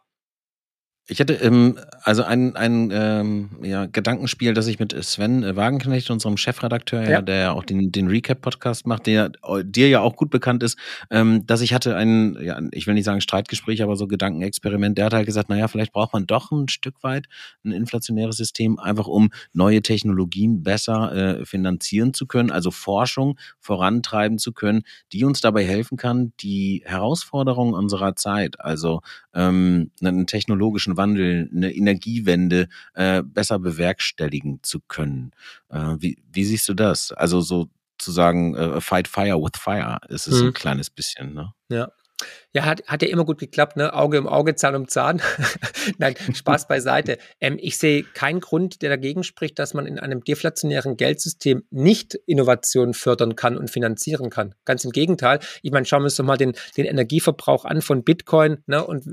ich 1.10 1.22
hatte 1.22 1.34
ähm, 1.36 1.80
also 2.04 2.24
ein, 2.24 2.56
ein 2.58 2.90
ähm, 2.92 3.50
ja, 3.64 3.86
Gedankenspiel, 3.86 4.54
das 4.54 4.68
ich 4.68 4.78
mit 4.78 4.94
Sven 5.06 5.42
äh, 5.42 5.56
Wagenknecht, 5.56 6.12
unserem 6.12 6.36
Chefredakteur, 6.36 7.04
ja. 7.04 7.10
ja 7.10 7.22
der 7.22 7.36
ja 7.36 7.52
auch 7.54 7.64
den, 7.64 7.94
den 7.94 8.08
Recap-Podcast 8.08 8.86
macht, 8.86 9.08
der 9.08 9.32
dir 9.64 9.88
ja 9.88 10.02
auch 10.02 10.18
gut 10.18 10.30
bekannt 10.30 10.64
ist, 10.64 10.78
ähm, 11.10 11.46
dass 11.48 11.62
ich 11.62 11.74
hatte 11.74 11.96
ein, 11.96 12.38
ja, 12.42 12.60
ich 12.72 12.88
will 12.88 12.94
nicht 12.94 13.06
sagen 13.06 13.22
Streitgespräch, 13.22 13.82
aber 13.82 13.96
so 13.96 14.08
Gedankenexperiment. 14.08 14.98
Der 14.98 15.06
hat 15.06 15.14
halt 15.14 15.26
gesagt, 15.26 15.48
naja, 15.50 15.70
vielleicht 15.70 15.94
braucht 15.94 16.12
man 16.12 16.28
doch 16.28 16.52
ein 16.52 16.68
Stück 16.68 17.02
weit 17.04 17.28
ein 17.64 17.72
inflationäres 17.72 18.36
System, 18.36 18.78
einfach 18.78 19.08
um 19.08 19.30
neue 19.54 19.82
Technologien 19.82 20.62
besser 20.64 21.40
äh, 21.40 21.46
finanzieren 21.46 22.14
zu 22.14 22.26
können, 22.26 22.52
also 22.52 22.70
Forschung 22.70 23.40
vorantreiben 23.60 24.40
zu 24.40 24.52
können, 24.52 24.84
die 25.14 25.24
uns 25.24 25.40
dabei 25.40 25.66
helfen 25.66 25.98
kann, 25.98 26.34
die 26.42 26.84
Herausforderungen 26.86 27.74
unserer 27.74 28.16
Zeit, 28.18 28.60
also 28.60 29.02
ähm, 29.34 29.92
einen 30.02 30.28
technologischen 30.28 30.97
Wandel, 30.98 31.50
eine 31.54 31.74
Energiewende 31.74 32.68
äh, 32.94 33.24
besser 33.24 33.60
bewerkstelligen 33.60 34.60
zu 34.64 34.80
können. 34.82 35.32
Äh, 35.70 35.96
wie, 36.00 36.18
wie 36.32 36.44
siehst 36.44 36.68
du 36.68 36.74
das? 36.74 37.12
Also 37.12 37.42
sozusagen 37.42 38.56
äh, 38.56 38.82
Fight 38.82 39.08
Fire 39.08 39.42
with 39.42 39.60
Fire 39.60 40.00
ist 40.10 40.28
es 40.28 40.40
hm. 40.40 40.48
ein 40.48 40.54
kleines 40.54 40.90
bisschen, 40.90 41.34
ne? 41.34 41.54
Ja, 41.70 41.92
ja, 42.54 42.66
hat, 42.66 42.82
hat 42.88 43.02
ja 43.02 43.10
immer 43.10 43.26
gut 43.26 43.40
geklappt, 43.40 43.78
ne? 43.78 43.94
Auge 43.94 44.20
um 44.20 44.28
Auge, 44.28 44.56
Zahn 44.56 44.76
um 44.76 44.88
Zahn. 44.88 45.22
Nein, 45.98 46.16
Spaß 46.34 46.68
beiseite. 46.68 47.18
Ähm, 47.42 47.58
ich 47.62 47.78
sehe 47.78 48.04
keinen 48.04 48.40
Grund, 48.40 48.82
der 48.82 48.90
dagegen 48.90 49.24
spricht, 49.24 49.60
dass 49.60 49.74
man 49.74 49.86
in 49.86 50.00
einem 50.00 50.24
deflationären 50.24 50.96
Geldsystem 50.98 51.64
nicht 51.72 52.16
Innovation 52.26 52.94
fördern 52.94 53.36
kann 53.36 53.58
und 53.58 53.70
finanzieren 53.70 54.30
kann. 54.30 54.56
Ganz 54.66 54.86
im 54.86 54.92
Gegenteil. 54.92 55.40
Ich 55.62 55.72
meine, 55.72 55.86
schauen 55.86 56.02
wir 56.02 56.06
uns 56.06 56.16
doch 56.16 56.24
mal 56.24 56.38
den, 56.38 56.54
den 56.78 56.86
Energieverbrauch 56.86 57.66
an 57.66 57.82
von 57.82 58.04
Bitcoin, 58.04 58.60
ne? 58.66 58.86
Und 58.86 59.04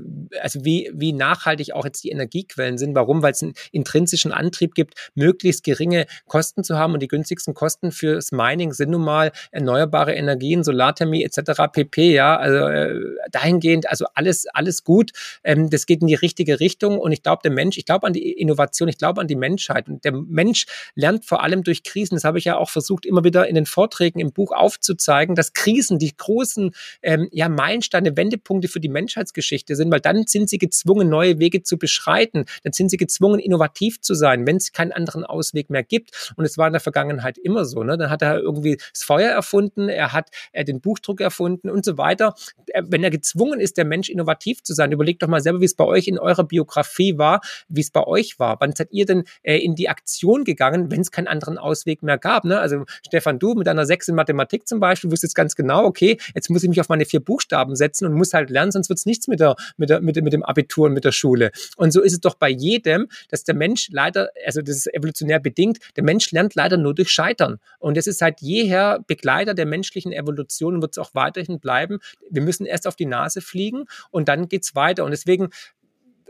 also 0.41 0.63
wie, 0.63 0.89
wie 0.93 1.11
nachhaltig 1.11 1.73
auch 1.73 1.85
jetzt 1.85 2.03
die 2.03 2.09
Energiequellen 2.09 2.77
sind. 2.77 2.95
Warum? 2.95 3.21
Weil 3.21 3.33
es 3.33 3.43
einen 3.43 3.53
intrinsischen 3.71 4.31
Antrieb 4.31 4.75
gibt, 4.75 5.11
möglichst 5.13 5.63
geringe 5.63 6.05
Kosten 6.25 6.63
zu 6.63 6.77
haben. 6.77 6.93
Und 6.93 7.01
die 7.01 7.07
günstigsten 7.09 7.53
Kosten 7.53 7.91
fürs 7.91 8.31
Mining 8.31 8.71
sind 8.71 8.91
nun 8.91 9.03
mal 9.03 9.31
erneuerbare 9.51 10.13
Energien, 10.13 10.63
Solarthermie 10.63 11.23
etc. 11.23 11.63
pp. 11.71 12.13
Ja, 12.13 12.37
also 12.37 12.59
äh, 12.67 12.95
dahingehend, 13.31 13.89
also 13.89 14.05
alles, 14.13 14.45
alles 14.47 14.83
gut. 14.83 15.11
Ähm, 15.43 15.69
das 15.69 15.85
geht 15.85 16.01
in 16.01 16.07
die 16.07 16.15
richtige 16.15 16.59
Richtung. 16.59 16.99
Und 16.99 17.11
ich 17.11 17.23
glaube, 17.23 17.41
der 17.43 17.51
Mensch, 17.51 17.77
ich 17.77 17.85
glaube 17.85 18.07
an 18.07 18.13
die 18.13 18.31
Innovation, 18.33 18.87
ich 18.87 18.97
glaube 18.97 19.21
an 19.21 19.27
die 19.27 19.35
Menschheit. 19.35 19.87
Und 19.87 20.03
der 20.03 20.11
Mensch 20.11 20.65
lernt 20.95 21.25
vor 21.25 21.43
allem 21.43 21.63
durch 21.63 21.83
Krisen. 21.83 22.15
Das 22.15 22.23
habe 22.23 22.37
ich 22.37 22.45
ja 22.45 22.57
auch 22.57 22.69
versucht, 22.69 23.05
immer 23.05 23.23
wieder 23.23 23.47
in 23.47 23.55
den 23.55 23.65
Vorträgen 23.65 24.19
im 24.19 24.31
Buch 24.31 24.51
aufzuzeigen, 24.51 25.35
dass 25.35 25.53
Krisen 25.53 25.99
die 25.99 26.15
großen 26.15 26.71
ähm, 27.01 27.29
ja, 27.31 27.49
Meilensteine, 27.49 28.15
Wendepunkte 28.15 28.67
für 28.67 28.79
die 28.79 28.89
Menschheitsgeschichte 28.89 29.75
sind, 29.75 29.91
weil 29.91 30.01
dann 30.01 30.25
sind 30.27 30.49
sie 30.49 30.57
gezwungen, 30.57 31.09
neue 31.09 31.39
Wege 31.39 31.63
zu 31.63 31.77
beschreiten. 31.77 32.45
Dann 32.63 32.73
sind 32.73 32.89
sie 32.89 32.97
gezwungen, 32.97 33.39
innovativ 33.39 34.01
zu 34.01 34.13
sein, 34.13 34.45
wenn 34.47 34.57
es 34.57 34.71
keinen 34.71 34.91
anderen 34.91 35.23
Ausweg 35.23 35.69
mehr 35.69 35.83
gibt. 35.83 36.33
Und 36.35 36.45
es 36.45 36.57
war 36.57 36.67
in 36.67 36.73
der 36.73 36.81
Vergangenheit 36.81 37.37
immer 37.37 37.65
so. 37.65 37.83
Ne? 37.83 37.97
Dann 37.97 38.09
hat 38.09 38.21
er 38.21 38.39
irgendwie 38.39 38.77
das 38.93 39.03
Feuer 39.03 39.31
erfunden, 39.31 39.89
er 39.89 40.13
hat 40.13 40.29
er 40.51 40.63
den 40.63 40.81
Buchdruck 40.81 41.21
erfunden 41.21 41.69
und 41.69 41.85
so 41.85 41.97
weiter. 41.97 42.35
Wenn 42.81 43.03
er 43.03 43.11
gezwungen 43.15 43.61
ist, 43.61 43.77
der 43.77 43.85
Mensch 43.85 44.09
innovativ 44.09 44.61
zu 44.61 44.73
sein. 44.73 44.91
Überlegt 44.91 45.23
doch 45.23 45.29
mal 45.29 45.41
selber, 45.41 45.61
wie 45.61 45.65
es 45.65 45.75
bei 45.75 45.85
euch 45.85 46.07
in 46.07 46.19
eurer 46.19 46.43
Biografie 46.43 47.17
war, 47.17 47.39
wie 47.69 47.79
es 47.79 47.89
bei 47.89 48.03
euch 48.03 48.39
war. 48.39 48.57
Wann 48.59 48.75
seid 48.75 48.91
ihr 48.91 49.05
denn 49.05 49.23
äh, 49.43 49.57
in 49.57 49.75
die 49.75 49.87
Aktion 49.87 50.43
gegangen, 50.43 50.91
wenn 50.91 50.99
es 50.99 51.11
keinen 51.11 51.27
anderen 51.27 51.57
Ausweg 51.57 52.03
mehr 52.03 52.17
gab? 52.17 52.43
Ne? 52.43 52.59
Also 52.59 52.83
Stefan, 53.05 53.39
du 53.39 53.53
mit 53.53 53.67
deiner 53.67 53.85
Sechs 53.85 54.09
in 54.09 54.15
Mathematik 54.15 54.67
zum 54.67 54.81
Beispiel 54.81 55.11
wusstest 55.11 55.33
ganz 55.33 55.55
genau, 55.55 55.85
okay, 55.85 56.17
jetzt 56.33 56.49
muss 56.49 56.63
ich 56.63 56.69
mich 56.69 56.81
auf 56.81 56.89
meine 56.89 57.05
vier 57.05 57.21
Buchstaben 57.21 57.75
setzen 57.75 58.05
und 58.05 58.13
muss 58.13 58.33
halt 58.33 58.49
lernen, 58.49 58.71
sonst 58.71 58.89
wird 58.89 58.99
es 58.99 59.05
nichts 59.05 59.27
mit, 59.27 59.39
der, 59.39 59.55
mit, 59.77 59.89
der, 59.89 60.01
mit, 60.01 60.21
mit 60.21 60.33
dem 60.33 60.43
Abitur 60.43 60.87
und 60.87 60.93
mit 60.93 61.05
der 61.05 61.13
Schule. 61.13 61.51
Und 61.77 61.91
so 61.91 62.01
ist 62.01 62.13
es 62.13 62.19
doch 62.19 62.35
bei 62.35 62.49
jedem, 62.49 63.07
dass 63.29 63.43
der 63.43 63.55
Mensch 63.55 63.89
leider, 63.91 64.29
also 64.45 64.61
das 64.61 64.75
ist 64.75 64.93
evolutionär 64.93 65.39
bedingt, 65.39 65.79
der 65.95 66.03
Mensch 66.03 66.31
lernt 66.31 66.55
leider 66.55 66.77
nur 66.77 66.93
durch 66.93 67.09
Scheitern. 67.09 67.59
Und 67.79 67.97
das 67.97 68.07
ist 68.07 68.19
seit 68.19 68.41
jeher 68.41 68.99
Begleiter 69.07 69.53
der 69.53 69.65
menschlichen 69.65 70.11
Evolution 70.11 70.75
und 70.75 70.81
wird 70.81 70.93
es 70.93 70.97
auch 70.97 71.13
weiterhin 71.13 71.59
bleiben. 71.59 71.99
Wir 72.29 72.41
müssen 72.41 72.65
erst 72.65 72.87
auf 72.87 72.95
die 72.95 73.04
Nase 73.05 73.41
fliegen 73.41 73.85
und 74.11 74.27
dann 74.27 74.47
geht 74.47 74.63
es 74.63 74.75
weiter. 74.75 75.03
Und 75.03 75.11
deswegen 75.11 75.49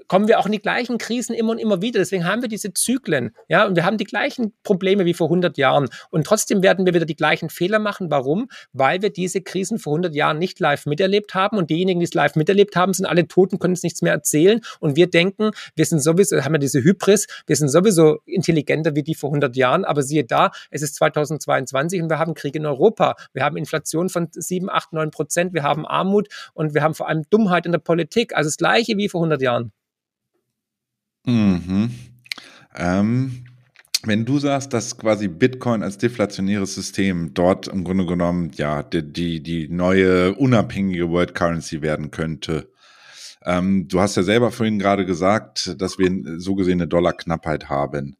kommen 0.07 0.27
wir 0.27 0.39
auch 0.39 0.45
in 0.45 0.51
die 0.51 0.61
gleichen 0.61 0.97
Krisen 0.97 1.33
immer 1.33 1.51
und 1.51 1.57
immer 1.57 1.81
wieder. 1.81 1.99
Deswegen 1.99 2.25
haben 2.25 2.41
wir 2.41 2.49
diese 2.49 2.73
Zyklen, 2.73 3.31
ja, 3.47 3.65
und 3.65 3.75
wir 3.75 3.85
haben 3.85 3.97
die 3.97 4.05
gleichen 4.05 4.53
Probleme 4.63 5.05
wie 5.05 5.13
vor 5.13 5.27
100 5.27 5.57
Jahren. 5.57 5.87
Und 6.09 6.25
trotzdem 6.25 6.63
werden 6.63 6.85
wir 6.85 6.93
wieder 6.93 7.05
die 7.05 7.15
gleichen 7.15 7.49
Fehler 7.49 7.79
machen. 7.79 8.11
Warum? 8.11 8.47
Weil 8.73 9.01
wir 9.01 9.09
diese 9.09 9.41
Krisen 9.41 9.79
vor 9.79 9.93
100 9.93 10.15
Jahren 10.15 10.39
nicht 10.39 10.59
live 10.59 10.85
miterlebt 10.85 11.33
haben 11.33 11.57
und 11.57 11.69
diejenigen, 11.69 11.99
die 11.99 12.05
es 12.05 12.13
live 12.13 12.35
miterlebt 12.35 12.75
haben, 12.75 12.93
sind 12.93 13.05
alle 13.05 13.27
tot 13.27 13.53
und 13.53 13.59
können 13.59 13.73
es 13.73 13.83
nichts 13.83 14.01
mehr 14.01 14.13
erzählen. 14.13 14.61
Und 14.79 14.95
wir 14.95 15.09
denken, 15.09 15.51
wir 15.75 15.85
sind 15.85 15.99
sowieso, 15.99 16.43
haben 16.43 16.53
ja 16.53 16.59
diese 16.59 16.83
Hybris, 16.83 17.27
wir 17.47 17.55
sind 17.55 17.69
sowieso 17.69 18.19
intelligenter 18.25 18.95
wie 18.95 19.03
die 19.03 19.15
vor 19.15 19.29
100 19.29 19.55
Jahren. 19.55 19.85
Aber 19.85 20.03
siehe 20.03 20.23
da, 20.23 20.51
es 20.69 20.81
ist 20.81 20.95
2022 20.95 22.01
und 22.01 22.09
wir 22.09 22.19
haben 22.19 22.33
Krieg 22.33 22.55
in 22.55 22.65
Europa. 22.65 23.15
Wir 23.33 23.43
haben 23.43 23.57
Inflation 23.57 24.09
von 24.09 24.27
7, 24.31 24.69
8, 24.69 24.93
9 24.93 25.11
Prozent. 25.11 25.53
Wir 25.53 25.63
haben 25.63 25.85
Armut 25.85 26.29
und 26.53 26.73
wir 26.73 26.83
haben 26.83 26.93
vor 26.93 27.07
allem 27.07 27.23
Dummheit 27.29 27.65
in 27.65 27.71
der 27.71 27.79
Politik. 27.79 28.35
Also 28.35 28.47
das 28.47 28.57
Gleiche 28.57 28.97
wie 28.97 29.09
vor 29.09 29.21
100 29.21 29.41
Jahren. 29.41 29.71
Mhm. 31.25 31.91
Ähm, 32.75 33.45
wenn 34.03 34.25
du 34.25 34.38
sagst, 34.39 34.73
dass 34.73 34.97
quasi 34.97 35.27
Bitcoin 35.27 35.81
als 35.81 35.97
deflationäres 35.97 36.75
System 36.75 37.33
dort 37.33 37.67
im 37.67 37.83
Grunde 37.83 38.05
genommen 38.05 38.51
ja 38.55 38.83
die, 38.83 39.01
die, 39.01 39.41
die 39.41 39.67
neue 39.67 40.35
unabhängige 40.35 41.09
World 41.09 41.33
Currency 41.33 41.81
werden 41.81 42.11
könnte, 42.11 42.69
ähm, 43.43 43.88
du 43.88 43.99
hast 43.99 44.17
ja 44.17 44.23
selber 44.23 44.51
vorhin 44.51 44.79
gerade 44.79 45.05
gesagt, 45.05 45.75
dass 45.79 45.97
wir 45.97 46.39
so 46.39 46.55
gesehen 46.55 46.81
eine 46.81 46.88
Dollarknappheit 46.88 47.69
haben. 47.69 48.17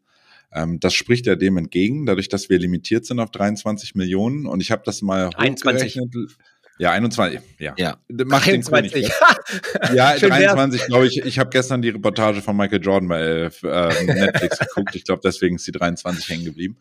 Ähm, 0.54 0.80
das 0.80 0.94
spricht 0.94 1.26
ja 1.26 1.36
dem 1.36 1.58
entgegen, 1.58 2.06
dadurch, 2.06 2.30
dass 2.30 2.50
wir 2.50 2.60
limitiert 2.60 3.06
sind 3.06 3.20
auf 3.20 3.32
23 3.32 3.96
Millionen. 3.96 4.46
Und 4.46 4.62
ich 4.62 4.72
habe 4.72 4.84
das 4.86 5.02
mal 5.02 5.30
21. 5.36 5.98
hochgerechnet. 5.98 6.38
Ja, 6.78 6.92
21, 6.92 7.40
ja. 7.58 7.74
ja. 7.78 7.98
Mach 8.10 8.44
23. 8.44 8.92
den 8.92 9.96
Ja, 9.96 10.16
23, 10.20 10.86
glaube 10.88 11.08
ich. 11.08 11.24
Ich 11.24 11.40
habe 11.40 11.50
gestern 11.50 11.82
die 11.82 11.90
Reportage 11.90 12.42
von 12.42 12.58
Michael 12.58 12.82
Jordan 12.82 13.08
bei 13.08 13.22
äh, 13.22 14.04
Netflix 14.04 14.60
geguckt. 14.60 14.94
Ich 14.96 15.06
glaube, 15.06 15.22
deswegen 15.24 15.56
ist 15.56 15.66
die 15.68 15.72
23 15.72 16.28
hängen 16.28 16.46
geblieben. 16.46 16.78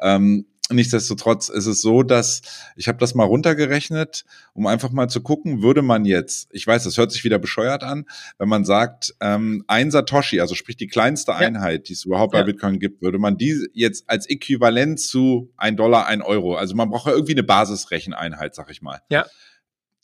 Ähm, 0.00 0.46
nichtsdestotrotz 0.70 1.48
ist 1.48 1.66
es 1.66 1.80
so, 1.80 2.02
dass 2.02 2.42
ich 2.76 2.88
habe 2.88 2.98
das 2.98 3.14
mal 3.14 3.24
runtergerechnet, 3.24 4.24
um 4.52 4.66
einfach 4.66 4.90
mal 4.90 5.08
zu 5.08 5.22
gucken, 5.22 5.62
würde 5.62 5.82
man 5.82 6.04
jetzt, 6.04 6.48
ich 6.52 6.66
weiß, 6.66 6.84
das 6.84 6.98
hört 6.98 7.12
sich 7.12 7.24
wieder 7.24 7.38
bescheuert 7.38 7.82
an, 7.82 8.06
wenn 8.38 8.48
man 8.48 8.64
sagt, 8.64 9.14
ähm, 9.20 9.64
ein 9.66 9.90
Satoshi, 9.90 10.40
also 10.40 10.54
sprich 10.54 10.76
die 10.76 10.86
kleinste 10.86 11.32
ja. 11.32 11.38
Einheit, 11.38 11.88
die 11.88 11.94
es 11.94 12.04
überhaupt 12.04 12.34
ja. 12.34 12.40
bei 12.40 12.46
Bitcoin 12.46 12.78
gibt, 12.78 13.02
würde 13.02 13.18
man 13.18 13.36
die 13.36 13.68
jetzt 13.72 14.04
als 14.08 14.28
Äquivalent 14.28 15.00
zu 15.00 15.52
ein 15.56 15.76
Dollar, 15.76 16.06
ein 16.06 16.22
Euro, 16.22 16.56
also 16.56 16.74
man 16.74 16.90
braucht 16.90 17.06
ja 17.06 17.12
irgendwie 17.12 17.32
eine 17.32 17.44
Basisrecheneinheit, 17.44 18.54
sag 18.54 18.70
ich 18.70 18.82
mal. 18.82 19.00
Ja. 19.10 19.26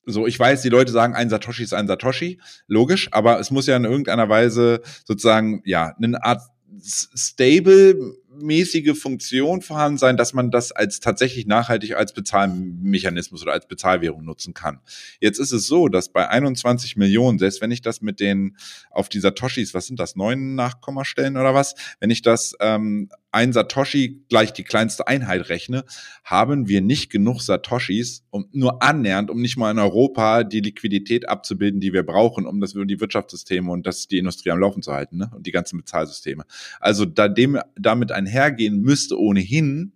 So, 0.07 0.27
ich 0.27 0.39
weiß, 0.39 0.61
die 0.61 0.69
Leute 0.69 0.93
sagen, 0.93 1.15
ein 1.15 1.31
Satoshi 1.31 1.63
ist 1.63 1.73
ein 1.73 1.87
Satoshi, 1.87 2.39
logisch, 2.67 3.09
aber 3.13 3.41
es 3.41 3.51
muss 3.51 3.67
ja 3.67 3.77
in 3.77 3.85
irgendeiner 3.85 4.29
Weise 4.29 4.83
sozusagen, 5.07 5.63
ja, 5.65 5.95
eine 5.97 6.23
Art 6.23 6.43
stable 6.81 8.17
mäßige 8.41 8.99
Funktion 8.99 9.63
vorhanden 9.63 9.99
sein, 9.99 10.17
dass 10.17 10.33
man 10.33 10.51
das 10.51 10.73
als 10.73 11.01
tatsächlich 11.01 11.47
nachhaltig 11.47 11.97
als 11.97 12.13
Bezahlmechanismus 12.13 13.43
oder 13.43 13.53
als 13.53 13.67
Bezahlwährung 13.67 14.25
nutzen 14.25 14.55
kann. 14.55 14.81
Jetzt 15.21 15.39
ist 15.39 15.53
es 15.53 15.67
so, 15.67 15.89
dass 15.89 16.11
bei 16.13 16.29
21 16.29 16.97
Millionen, 16.97 17.39
selbst 17.39 17.61
wenn 17.61 17.71
ich 17.71 17.83
das 17.83 18.01
mit 18.01 18.21
den 18.21 18.57
auf 18.91 19.09
die 19.09 19.21
Satoshis, 19.21 19.75
was 19.75 19.87
sind 19.87 19.99
das, 20.01 20.17
neun 20.17 20.55
Nachkommastellen 20.55 21.37
oder 21.37 21.55
was, 21.55 21.75
wenn 22.01 22.11
ich 22.11 22.23
das 22.23 22.55
ähm, 22.61 23.09
ein 23.35 23.53
Satoshi 23.53 24.25
gleich 24.29 24.53
die 24.53 24.63
kleinste 24.63 25.09
Einheit 25.09 25.49
rechne, 25.49 25.85
haben 26.23 26.69
wir 26.69 26.81
nicht 26.81 27.11
genug 27.11 27.43
Satoshis, 27.43 28.25
um 28.31 28.47
nur 28.53 28.81
annähernd, 28.81 29.29
um 29.29 29.41
nicht 29.41 29.57
mal 29.57 29.73
in 29.73 29.81
Europa 29.81 30.45
die 30.45 30.61
Liquidität 30.61 31.29
abzubilden, 31.29 31.81
die 31.81 31.93
wir 31.93 32.05
brauchen, 32.05 32.47
um 32.47 32.61
das 32.61 32.75
die 32.75 33.01
Wirtschaftssysteme 33.01 33.71
und 33.73 33.87
das 33.87 34.07
die 34.07 34.19
Industrie 34.19 34.53
am 34.53 34.61
Laufen 34.61 34.83
zu 34.83 34.93
halten, 34.93 35.17
ne? 35.17 35.33
Und 35.35 35.47
die 35.47 35.51
ganzen 35.51 35.79
Bezahlsysteme. 35.79 36.45
Also 36.79 37.05
da 37.05 37.27
dem, 37.27 37.59
damit 37.75 38.13
einhergehen 38.27 38.81
müsste 38.81 39.19
ohnehin 39.19 39.93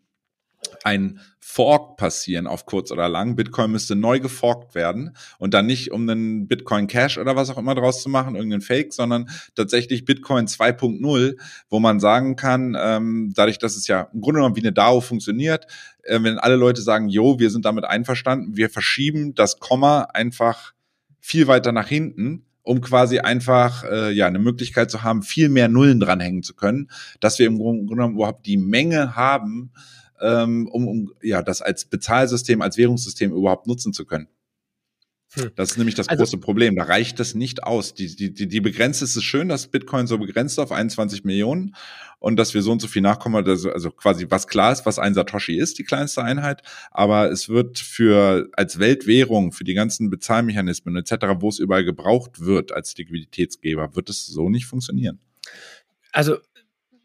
ein 0.84 1.20
Fork 1.40 1.96
passieren 1.96 2.46
auf 2.46 2.66
kurz 2.66 2.90
oder 2.90 3.08
lang. 3.08 3.34
Bitcoin 3.34 3.70
müsste 3.70 3.96
neu 3.96 4.20
geforkt 4.20 4.74
werden 4.74 5.16
und 5.38 5.54
dann 5.54 5.66
nicht 5.66 5.92
um 5.92 6.08
einen 6.08 6.46
Bitcoin 6.46 6.86
Cash 6.88 7.16
oder 7.16 7.36
was 7.36 7.48
auch 7.48 7.58
immer 7.58 7.74
draus 7.74 8.02
zu 8.02 8.10
machen, 8.10 8.34
irgendeinen 8.34 8.60
Fake, 8.60 8.92
sondern 8.92 9.30
tatsächlich 9.54 10.04
Bitcoin 10.04 10.46
2.0, 10.46 11.36
wo 11.70 11.80
man 11.80 12.00
sagen 12.00 12.36
kann, 12.36 12.76
ähm, 12.78 13.32
dadurch, 13.34 13.58
dass 13.58 13.76
es 13.76 13.86
ja 13.86 14.08
im 14.12 14.20
Grunde 14.20 14.40
genommen 14.40 14.56
wie 14.56 14.60
eine 14.60 14.72
DAO 14.72 15.00
funktioniert, 15.00 15.66
äh, 16.02 16.22
wenn 16.22 16.38
alle 16.38 16.56
Leute 16.56 16.82
sagen, 16.82 17.08
jo, 17.08 17.38
wir 17.38 17.50
sind 17.50 17.64
damit 17.64 17.84
einverstanden, 17.84 18.56
wir 18.56 18.68
verschieben 18.68 19.34
das 19.34 19.58
Komma 19.58 20.02
einfach 20.12 20.74
viel 21.20 21.46
weiter 21.46 21.72
nach 21.72 21.88
hinten, 21.88 22.44
um 22.68 22.82
quasi 22.82 23.18
einfach 23.20 23.82
äh, 23.84 24.12
ja 24.12 24.26
eine 24.26 24.38
Möglichkeit 24.38 24.90
zu 24.90 25.02
haben, 25.02 25.22
viel 25.22 25.48
mehr 25.48 25.68
Nullen 25.68 26.00
dranhängen 26.00 26.42
zu 26.42 26.54
können, 26.54 26.90
dass 27.18 27.38
wir 27.38 27.46
im 27.46 27.58
Grunde 27.58 27.86
genommen 27.86 28.16
überhaupt 28.16 28.44
die 28.44 28.58
Menge 28.58 29.16
haben, 29.16 29.72
ähm, 30.20 30.68
um, 30.70 30.86
um 30.86 31.12
ja 31.22 31.42
das 31.42 31.62
als 31.62 31.86
Bezahlsystem, 31.86 32.60
als 32.60 32.76
Währungssystem 32.76 33.32
überhaupt 33.32 33.66
nutzen 33.66 33.94
zu 33.94 34.04
können. 34.04 34.28
Hm. 35.34 35.50
Das 35.56 35.72
ist 35.72 35.76
nämlich 35.76 35.94
das 35.94 36.08
also, 36.08 36.22
große 36.22 36.38
Problem. 36.38 36.76
Da 36.76 36.84
reicht 36.84 37.20
das 37.20 37.34
nicht 37.34 37.62
aus. 37.62 37.94
Die, 37.94 38.14
die, 38.14 38.32
die, 38.32 38.48
die 38.48 38.60
begrenzt 38.60 39.02
ist 39.02 39.16
es 39.16 39.24
schön, 39.24 39.48
dass 39.48 39.66
Bitcoin 39.66 40.06
so 40.06 40.16
begrenzt 40.18 40.58
auf 40.58 40.72
21 40.72 41.24
Millionen 41.24 41.74
und 42.18 42.36
dass 42.36 42.54
wir 42.54 42.62
so 42.62 42.72
und 42.72 42.80
so 42.80 42.88
viel 42.88 43.02
nachkommen, 43.02 43.46
also, 43.46 43.70
also 43.70 43.90
quasi 43.90 44.26
was 44.30 44.46
klar 44.46 44.72
ist, 44.72 44.86
was 44.86 44.98
ein 44.98 45.14
Satoshi 45.14 45.58
ist, 45.58 45.78
die 45.78 45.84
kleinste 45.84 46.22
Einheit. 46.22 46.62
Aber 46.90 47.30
es 47.30 47.48
wird 47.48 47.78
für 47.78 48.48
als 48.54 48.78
Weltwährung, 48.78 49.52
für 49.52 49.64
die 49.64 49.74
ganzen 49.74 50.08
Bezahlmechanismen 50.08 50.96
etc., 50.96 51.36
wo 51.40 51.50
es 51.50 51.58
überall 51.58 51.84
gebraucht 51.84 52.40
wird 52.40 52.72
als 52.72 52.96
Liquiditätsgeber, 52.96 53.94
wird 53.94 54.08
es 54.08 54.26
so 54.26 54.48
nicht 54.48 54.66
funktionieren. 54.66 55.20
Also 56.12 56.38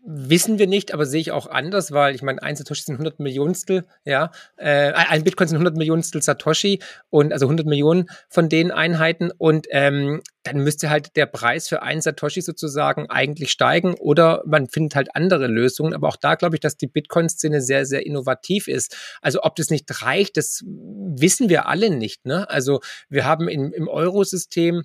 Wissen 0.05 0.59
wir 0.59 0.67
nicht, 0.67 0.93
aber 0.93 1.05
sehe 1.05 1.21
ich 1.21 1.31
auch 1.31 1.47
anders, 1.47 1.93
weil 1.93 2.13
ich 2.13 2.21
meine, 2.21 2.43
ein 2.43 2.57
Satoshi 2.57 2.81
sind 2.83 2.95
100 2.95 3.21
Millionstel, 3.21 3.85
ja, 4.03 4.31
äh, 4.57 4.91
ein 4.91 5.23
Bitcoin 5.23 5.47
sind 5.47 5.55
100 5.55 5.77
Millionstel 5.77 6.21
Satoshi 6.21 6.79
und 7.09 7.31
also 7.31 7.45
100 7.45 7.65
Millionen 7.65 8.09
von 8.27 8.49
den 8.49 8.71
Einheiten 8.71 9.31
und 9.31 9.65
ähm, 9.69 10.21
dann 10.43 10.57
müsste 10.57 10.89
halt 10.89 11.15
der 11.15 11.25
Preis 11.25 11.69
für 11.69 11.83
ein 11.83 12.01
Satoshi 12.01 12.41
sozusagen 12.41 13.09
eigentlich 13.09 13.51
steigen 13.51 13.93
oder 13.93 14.43
man 14.45 14.67
findet 14.67 14.95
halt 14.95 15.15
andere 15.15 15.47
Lösungen. 15.47 15.93
Aber 15.93 16.09
auch 16.09 16.17
da 16.17 16.35
glaube 16.35 16.57
ich, 16.57 16.59
dass 16.59 16.75
die 16.75 16.87
Bitcoin-Szene 16.87 17.61
sehr, 17.61 17.85
sehr 17.85 18.05
innovativ 18.05 18.67
ist. 18.67 18.97
Also 19.21 19.43
ob 19.43 19.55
das 19.55 19.69
nicht 19.69 20.01
reicht, 20.01 20.35
das 20.35 20.63
wissen 20.65 21.47
wir 21.47 21.67
alle 21.67 21.89
nicht. 21.89 22.25
Ne? 22.25 22.49
Also 22.49 22.81
wir 23.07 23.23
haben 23.23 23.47
im, 23.47 23.71
im 23.71 23.87
Eurosystem 23.87 24.83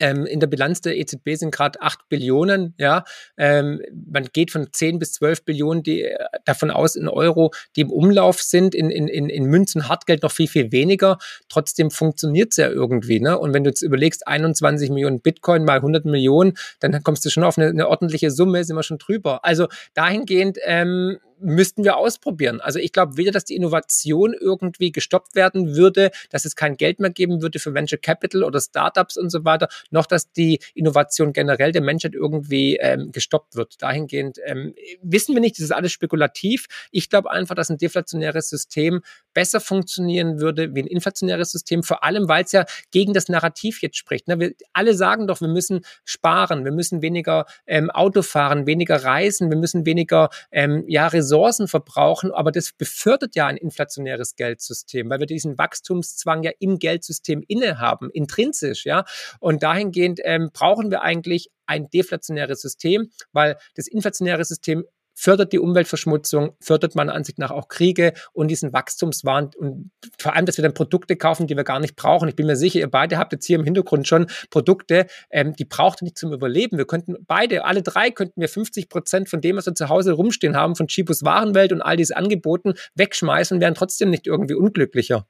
ähm, 0.00 0.26
in 0.26 0.40
der 0.40 0.46
Bilanz 0.46 0.80
der 0.80 0.96
EZB 0.96 1.34
sind 1.34 1.54
gerade 1.54 1.80
8 1.80 2.08
Billionen. 2.08 2.74
Ja, 2.78 3.04
ähm, 3.36 3.80
man 4.10 4.26
geht 4.32 4.50
von 4.50 4.68
10 4.70 4.98
bis 4.98 5.12
12 5.14 5.44
Billionen 5.44 5.82
die, 5.82 6.02
äh, 6.02 6.18
davon 6.44 6.70
aus 6.70 6.96
in 6.96 7.08
Euro, 7.08 7.52
die 7.76 7.82
im 7.82 7.90
Umlauf 7.90 8.40
sind, 8.42 8.74
in, 8.74 8.90
in, 8.90 9.08
in, 9.08 9.44
Münzen, 9.44 9.88
Hartgeld 9.88 10.22
noch 10.22 10.32
viel, 10.32 10.48
viel 10.48 10.72
weniger. 10.72 11.18
Trotzdem 11.48 11.90
funktioniert 11.90 12.52
es 12.52 12.56
ja 12.56 12.68
irgendwie. 12.68 13.20
Ne? 13.20 13.38
Und 13.38 13.54
wenn 13.54 13.64
du 13.64 13.70
jetzt 13.70 13.82
überlegst, 13.82 14.26
21 14.26 14.90
Millionen 14.90 15.20
Bitcoin 15.20 15.64
mal 15.64 15.76
100 15.76 16.04
Millionen, 16.04 16.54
dann 16.80 17.02
kommst 17.02 17.24
du 17.24 17.30
schon 17.30 17.44
auf 17.44 17.58
eine, 17.58 17.68
eine 17.68 17.88
ordentliche 17.88 18.30
Summe, 18.30 18.64
sind 18.64 18.76
wir 18.76 18.82
schon 18.82 18.98
drüber. 18.98 19.44
Also 19.44 19.68
dahingehend 19.94 20.58
ähm, 20.64 21.18
müssten 21.40 21.84
wir 21.84 21.96
ausprobieren. 21.96 22.60
Also 22.60 22.78
ich 22.78 22.92
glaube 22.92 23.16
weder, 23.16 23.32
dass 23.32 23.44
die 23.44 23.56
Innovation 23.56 24.34
irgendwie 24.38 24.92
gestoppt 24.92 25.34
werden 25.34 25.76
würde, 25.76 26.10
dass 26.30 26.44
es 26.44 26.56
kein 26.56 26.76
Geld 26.76 27.00
mehr 27.00 27.10
geben 27.10 27.42
würde 27.42 27.58
für 27.58 27.74
Venture 27.74 27.98
Capital 27.98 28.42
oder 28.42 28.60
Startups 28.60 29.16
und 29.16 29.30
so 29.30 29.44
weiter, 29.44 29.68
noch 29.90 30.06
dass 30.06 30.32
die 30.32 30.60
Innovation 30.74 31.32
generell 31.32 31.72
der 31.72 31.82
Menschheit 31.82 32.14
irgendwie 32.14 32.76
ähm, 32.76 33.12
gestoppt 33.12 33.56
wird. 33.56 33.80
Dahingehend 33.82 34.38
ähm, 34.44 34.74
wissen 35.02 35.34
wir 35.34 35.40
nicht, 35.40 35.56
das 35.56 35.64
ist 35.64 35.72
alles 35.72 35.92
spekulativ. 35.92 36.66
Ich 36.90 37.10
glaube 37.10 37.30
einfach, 37.30 37.54
dass 37.54 37.70
ein 37.70 37.78
deflationäres 37.78 38.48
System 38.48 39.02
besser 39.36 39.60
funktionieren 39.60 40.40
würde 40.40 40.74
wie 40.74 40.82
ein 40.82 40.86
inflationäres 40.86 41.52
System, 41.52 41.82
vor 41.82 42.02
allem 42.02 42.26
weil 42.26 42.44
es 42.44 42.52
ja 42.52 42.64
gegen 42.90 43.12
das 43.12 43.28
Narrativ 43.28 43.82
jetzt 43.82 43.98
spricht. 43.98 44.28
Ne? 44.28 44.40
Wir 44.40 44.54
alle 44.72 44.94
sagen 44.94 45.26
doch, 45.26 45.42
wir 45.42 45.48
müssen 45.48 45.82
sparen, 46.06 46.64
wir 46.64 46.72
müssen 46.72 47.02
weniger 47.02 47.44
ähm, 47.66 47.90
Auto 47.90 48.22
fahren, 48.22 48.66
weniger 48.66 49.04
reisen, 49.04 49.50
wir 49.50 49.58
müssen 49.58 49.84
weniger 49.84 50.30
ähm, 50.50 50.84
ja, 50.88 51.06
Ressourcen 51.06 51.68
verbrauchen, 51.68 52.32
aber 52.32 52.50
das 52.50 52.72
befördert 52.72 53.36
ja 53.36 53.46
ein 53.46 53.58
inflationäres 53.58 54.36
Geldsystem, 54.36 55.10
weil 55.10 55.20
wir 55.20 55.26
diesen 55.26 55.58
Wachstumszwang 55.58 56.42
ja 56.42 56.52
im 56.58 56.78
Geldsystem 56.78 57.44
innehaben, 57.46 58.08
intrinsisch, 58.08 58.86
ja. 58.86 59.04
Und 59.38 59.62
dahingehend 59.62 60.20
ähm, 60.24 60.48
brauchen 60.50 60.90
wir 60.90 61.02
eigentlich 61.02 61.50
ein 61.66 61.90
deflationäres 61.90 62.62
System, 62.62 63.10
weil 63.32 63.58
das 63.74 63.86
inflationäre 63.86 64.44
System 64.44 64.84
fördert 65.16 65.52
die 65.52 65.58
Umweltverschmutzung, 65.58 66.54
fördert 66.60 66.94
meiner 66.94 67.14
Ansicht 67.14 67.38
nach 67.38 67.50
auch 67.50 67.68
Kriege 67.68 68.12
und 68.32 68.48
diesen 68.48 68.72
Wachstumswahn 68.72 69.50
und 69.56 69.90
vor 70.18 70.36
allem, 70.36 70.46
dass 70.46 70.58
wir 70.58 70.62
dann 70.62 70.74
Produkte 70.74 71.16
kaufen, 71.16 71.46
die 71.46 71.56
wir 71.56 71.64
gar 71.64 71.80
nicht 71.80 71.96
brauchen. 71.96 72.28
Ich 72.28 72.36
bin 72.36 72.46
mir 72.46 72.56
sicher, 72.56 72.78
ihr 72.78 72.90
beide 72.90 73.16
habt 73.18 73.32
jetzt 73.32 73.46
hier 73.46 73.58
im 73.58 73.64
Hintergrund 73.64 74.06
schon 74.06 74.26
Produkte, 74.50 75.06
ähm, 75.30 75.56
die 75.56 75.64
braucht 75.64 76.02
ihr 76.02 76.04
nicht 76.04 76.18
zum 76.18 76.32
Überleben. 76.32 76.76
Wir 76.76 76.86
könnten 76.86 77.16
beide, 77.26 77.64
alle 77.64 77.82
drei 77.82 78.10
könnten 78.10 78.40
wir 78.40 78.48
50 78.48 78.88
Prozent 78.88 79.28
von 79.28 79.40
dem, 79.40 79.56
was 79.56 79.66
wir 79.66 79.74
zu 79.74 79.88
Hause 79.88 80.12
rumstehen 80.12 80.56
haben, 80.56 80.76
von 80.76 80.86
Chibus 80.86 81.24
Warenwelt 81.24 81.72
und 81.72 81.80
all 81.80 81.96
diese 81.96 82.16
Angeboten 82.16 82.74
wegschmeißen 82.94 83.56
und 83.56 83.60
wären 83.62 83.74
trotzdem 83.74 84.10
nicht 84.10 84.26
irgendwie 84.26 84.54
unglücklicher. 84.54 85.26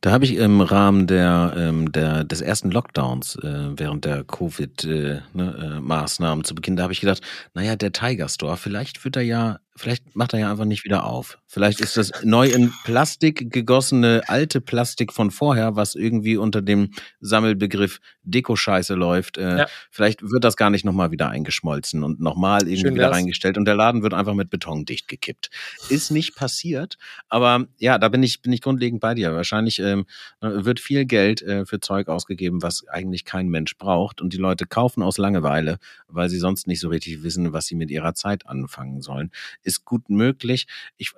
Da 0.00 0.12
habe 0.12 0.24
ich 0.24 0.36
im 0.36 0.60
Rahmen 0.60 1.06
der, 1.06 1.54
ähm, 1.56 1.92
der, 1.92 2.24
des 2.24 2.40
ersten 2.40 2.70
Lockdowns 2.70 3.36
äh, 3.36 3.70
während 3.76 4.04
der 4.04 4.24
Covid-Maßnahmen 4.24 6.32
äh, 6.32 6.36
ne, 6.36 6.40
äh, 6.40 6.44
zu 6.44 6.54
Beginn, 6.54 6.76
da 6.76 6.84
habe 6.84 6.92
ich 6.92 7.00
gedacht, 7.00 7.22
naja, 7.54 7.76
der 7.76 7.92
Tiger 7.92 8.28
Store, 8.28 8.56
vielleicht 8.56 9.04
wird 9.04 9.16
er 9.16 9.22
ja 9.22 9.58
Vielleicht 9.76 10.16
macht 10.16 10.32
er 10.32 10.40
ja 10.40 10.50
einfach 10.50 10.64
nicht 10.64 10.84
wieder 10.84 11.04
auf. 11.04 11.38
Vielleicht 11.46 11.80
ist 11.80 11.98
das 11.98 12.10
neu 12.24 12.48
in 12.48 12.72
Plastik 12.84 13.52
gegossene 13.52 14.22
alte 14.26 14.62
Plastik 14.62 15.12
von 15.12 15.30
vorher, 15.30 15.76
was 15.76 15.94
irgendwie 15.94 16.38
unter 16.38 16.62
dem 16.62 16.92
Sammelbegriff 17.20 18.00
Deko-Scheiße 18.22 18.94
läuft. 18.94 19.36
Äh, 19.36 19.58
ja. 19.58 19.66
Vielleicht 19.90 20.22
wird 20.22 20.44
das 20.44 20.56
gar 20.56 20.70
nicht 20.70 20.84
nochmal 20.84 21.10
wieder 21.10 21.28
eingeschmolzen 21.28 22.02
und 22.02 22.20
nochmal 22.20 22.62
irgendwie 22.62 22.80
Schön 22.80 22.94
wieder 22.94 23.10
reingestellt 23.10 23.58
und 23.58 23.66
der 23.66 23.74
Laden 23.74 24.02
wird 24.02 24.14
einfach 24.14 24.34
mit 24.34 24.48
Beton 24.48 24.86
dicht 24.86 25.08
gekippt. 25.08 25.50
Ist 25.90 26.10
nicht 26.10 26.34
passiert, 26.34 26.96
aber 27.28 27.66
ja, 27.78 27.98
da 27.98 28.08
bin 28.08 28.22
ich, 28.22 28.40
bin 28.40 28.52
ich 28.52 28.62
grundlegend 28.62 29.00
bei 29.00 29.14
dir. 29.14 29.34
Wahrscheinlich 29.34 29.78
ähm, 29.78 30.06
wird 30.40 30.80
viel 30.80 31.04
Geld 31.04 31.42
äh, 31.42 31.66
für 31.66 31.80
Zeug 31.80 32.08
ausgegeben, 32.08 32.62
was 32.62 32.88
eigentlich 32.88 33.26
kein 33.26 33.48
Mensch 33.48 33.76
braucht 33.76 34.22
und 34.22 34.32
die 34.32 34.38
Leute 34.38 34.66
kaufen 34.66 35.02
aus 35.02 35.18
Langeweile, 35.18 35.78
weil 36.08 36.30
sie 36.30 36.38
sonst 36.38 36.66
nicht 36.66 36.80
so 36.80 36.88
richtig 36.88 37.22
wissen, 37.22 37.52
was 37.52 37.66
sie 37.66 37.74
mit 37.74 37.90
ihrer 37.90 38.14
Zeit 38.14 38.46
anfangen 38.46 39.02
sollen 39.02 39.30
ist 39.66 39.84
gut 39.84 40.08
möglich. 40.08 40.66
Ich 40.96 41.12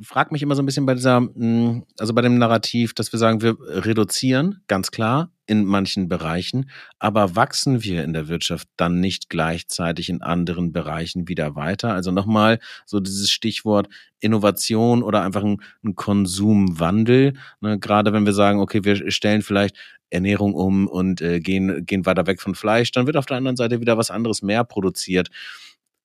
frage 0.00 0.30
mich 0.32 0.42
immer 0.42 0.54
so 0.54 0.62
ein 0.62 0.66
bisschen 0.66 0.86
bei 0.86 0.94
dieser, 0.94 1.16
hm, 1.16 1.84
also 1.98 2.14
bei 2.14 2.22
dem 2.22 2.38
Narrativ, 2.38 2.94
dass 2.94 3.12
wir 3.12 3.18
sagen, 3.18 3.42
wir 3.42 3.56
reduzieren, 3.60 4.62
ganz 4.68 4.90
klar, 4.90 5.30
in 5.46 5.64
manchen 5.64 6.08
Bereichen, 6.08 6.70
aber 6.98 7.34
wachsen 7.34 7.82
wir 7.82 8.04
in 8.04 8.12
der 8.12 8.28
Wirtschaft 8.28 8.68
dann 8.76 9.00
nicht 9.00 9.30
gleichzeitig 9.30 10.10
in 10.10 10.22
anderen 10.22 10.72
Bereichen 10.72 11.26
wieder 11.26 11.56
weiter? 11.56 11.94
Also 11.94 12.10
nochmal 12.10 12.58
so 12.84 13.00
dieses 13.00 13.30
Stichwort 13.30 13.88
Innovation 14.20 15.02
oder 15.02 15.22
einfach 15.22 15.42
ein, 15.42 15.62
ein 15.84 15.94
Konsumwandel. 15.94 17.34
Ne, 17.60 17.78
gerade 17.78 18.12
wenn 18.12 18.26
wir 18.26 18.34
sagen, 18.34 18.60
okay, 18.60 18.84
wir 18.84 19.10
stellen 19.10 19.42
vielleicht 19.42 19.76
Ernährung 20.10 20.54
um 20.54 20.86
und 20.86 21.20
äh, 21.20 21.40
gehen, 21.40 21.84
gehen 21.86 22.06
weiter 22.06 22.26
weg 22.26 22.40
von 22.40 22.54
Fleisch, 22.54 22.92
dann 22.92 23.06
wird 23.06 23.16
auf 23.16 23.26
der 23.26 23.36
anderen 23.36 23.56
Seite 23.56 23.80
wieder 23.80 23.98
was 23.98 24.10
anderes 24.10 24.42
mehr 24.42 24.64
produziert 24.64 25.30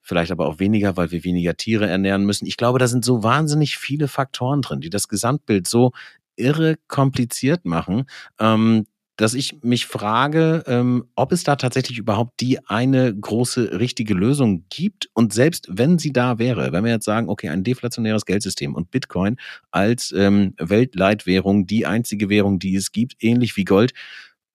vielleicht 0.03 0.31
aber 0.31 0.45
auch 0.47 0.59
weniger, 0.59 0.97
weil 0.97 1.11
wir 1.11 1.23
weniger 1.23 1.55
Tiere 1.55 1.87
ernähren 1.87 2.25
müssen. 2.25 2.45
Ich 2.45 2.57
glaube, 2.57 2.77
da 2.77 2.87
sind 2.87 3.03
so 3.03 3.23
wahnsinnig 3.23 3.77
viele 3.77 4.07
Faktoren 4.07 4.61
drin, 4.61 4.81
die 4.81 4.89
das 4.89 5.07
Gesamtbild 5.07 5.67
so 5.67 5.91
irre 6.35 6.77
kompliziert 6.87 7.65
machen, 7.65 8.05
ähm, 8.39 8.85
dass 9.15 9.35
ich 9.35 9.61
mich 9.61 9.85
frage, 9.85 10.63
ähm, 10.65 11.05
ob 11.15 11.31
es 11.31 11.43
da 11.43 11.55
tatsächlich 11.55 11.99
überhaupt 11.99 12.41
die 12.41 12.65
eine 12.67 13.15
große 13.15 13.79
richtige 13.79 14.15
Lösung 14.15 14.65
gibt. 14.69 15.09
Und 15.13 15.33
selbst 15.33 15.67
wenn 15.69 15.99
sie 15.99 16.11
da 16.11 16.39
wäre, 16.39 16.71
wenn 16.71 16.83
wir 16.83 16.91
jetzt 16.91 17.05
sagen, 17.05 17.29
okay, 17.29 17.49
ein 17.49 17.63
deflationäres 17.63 18.25
Geldsystem 18.25 18.73
und 18.73 18.89
Bitcoin 18.89 19.37
als 19.69 20.11
ähm, 20.17 20.55
Weltleitwährung 20.57 21.67
die 21.67 21.85
einzige 21.85 22.27
Währung, 22.29 22.57
die 22.57 22.75
es 22.75 22.91
gibt, 22.91 23.15
ähnlich 23.19 23.55
wie 23.55 23.65
Gold, 23.65 23.93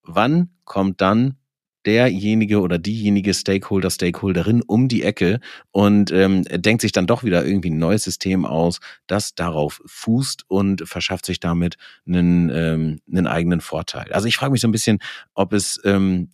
wann 0.03 0.51
kommt 0.65 1.01
dann 1.01 1.37
derjenige 1.89 2.61
oder 2.61 2.77
diejenige 2.77 3.33
Stakeholder, 3.33 3.89
Stakeholderin 3.89 4.61
um 4.61 4.89
die 4.89 5.03
Ecke 5.03 5.41
und 5.71 6.13
ähm, 6.13 6.45
denkt 6.45 6.83
sich 6.83 6.93
dann 6.93 7.07
doch 7.07 7.25
wieder 7.25 7.47
irgendwie 7.47 7.71
ein 7.71 7.79
neues 7.79 8.05
System 8.05 8.45
aus, 8.45 8.81
das 9.07 9.35
darauf 9.35 9.81
fußt 9.87 10.45
und 10.49 10.87
verschafft 10.87 11.25
sich 11.25 11.41
damit 11.41 11.77
einen, 12.07 12.51
ähm, 12.51 13.01
einen 13.11 13.27
eigenen 13.27 13.63
Vorteil. 13.63 14.13
Also 14.13 14.29
ich 14.29 14.37
frage 14.37 14.53
mich 14.53 14.61
so 14.61 14.69
ein 14.69 14.73
bisschen, 14.73 14.99
ob 15.33 15.55
es 15.55 15.81
ähm, 15.83 16.29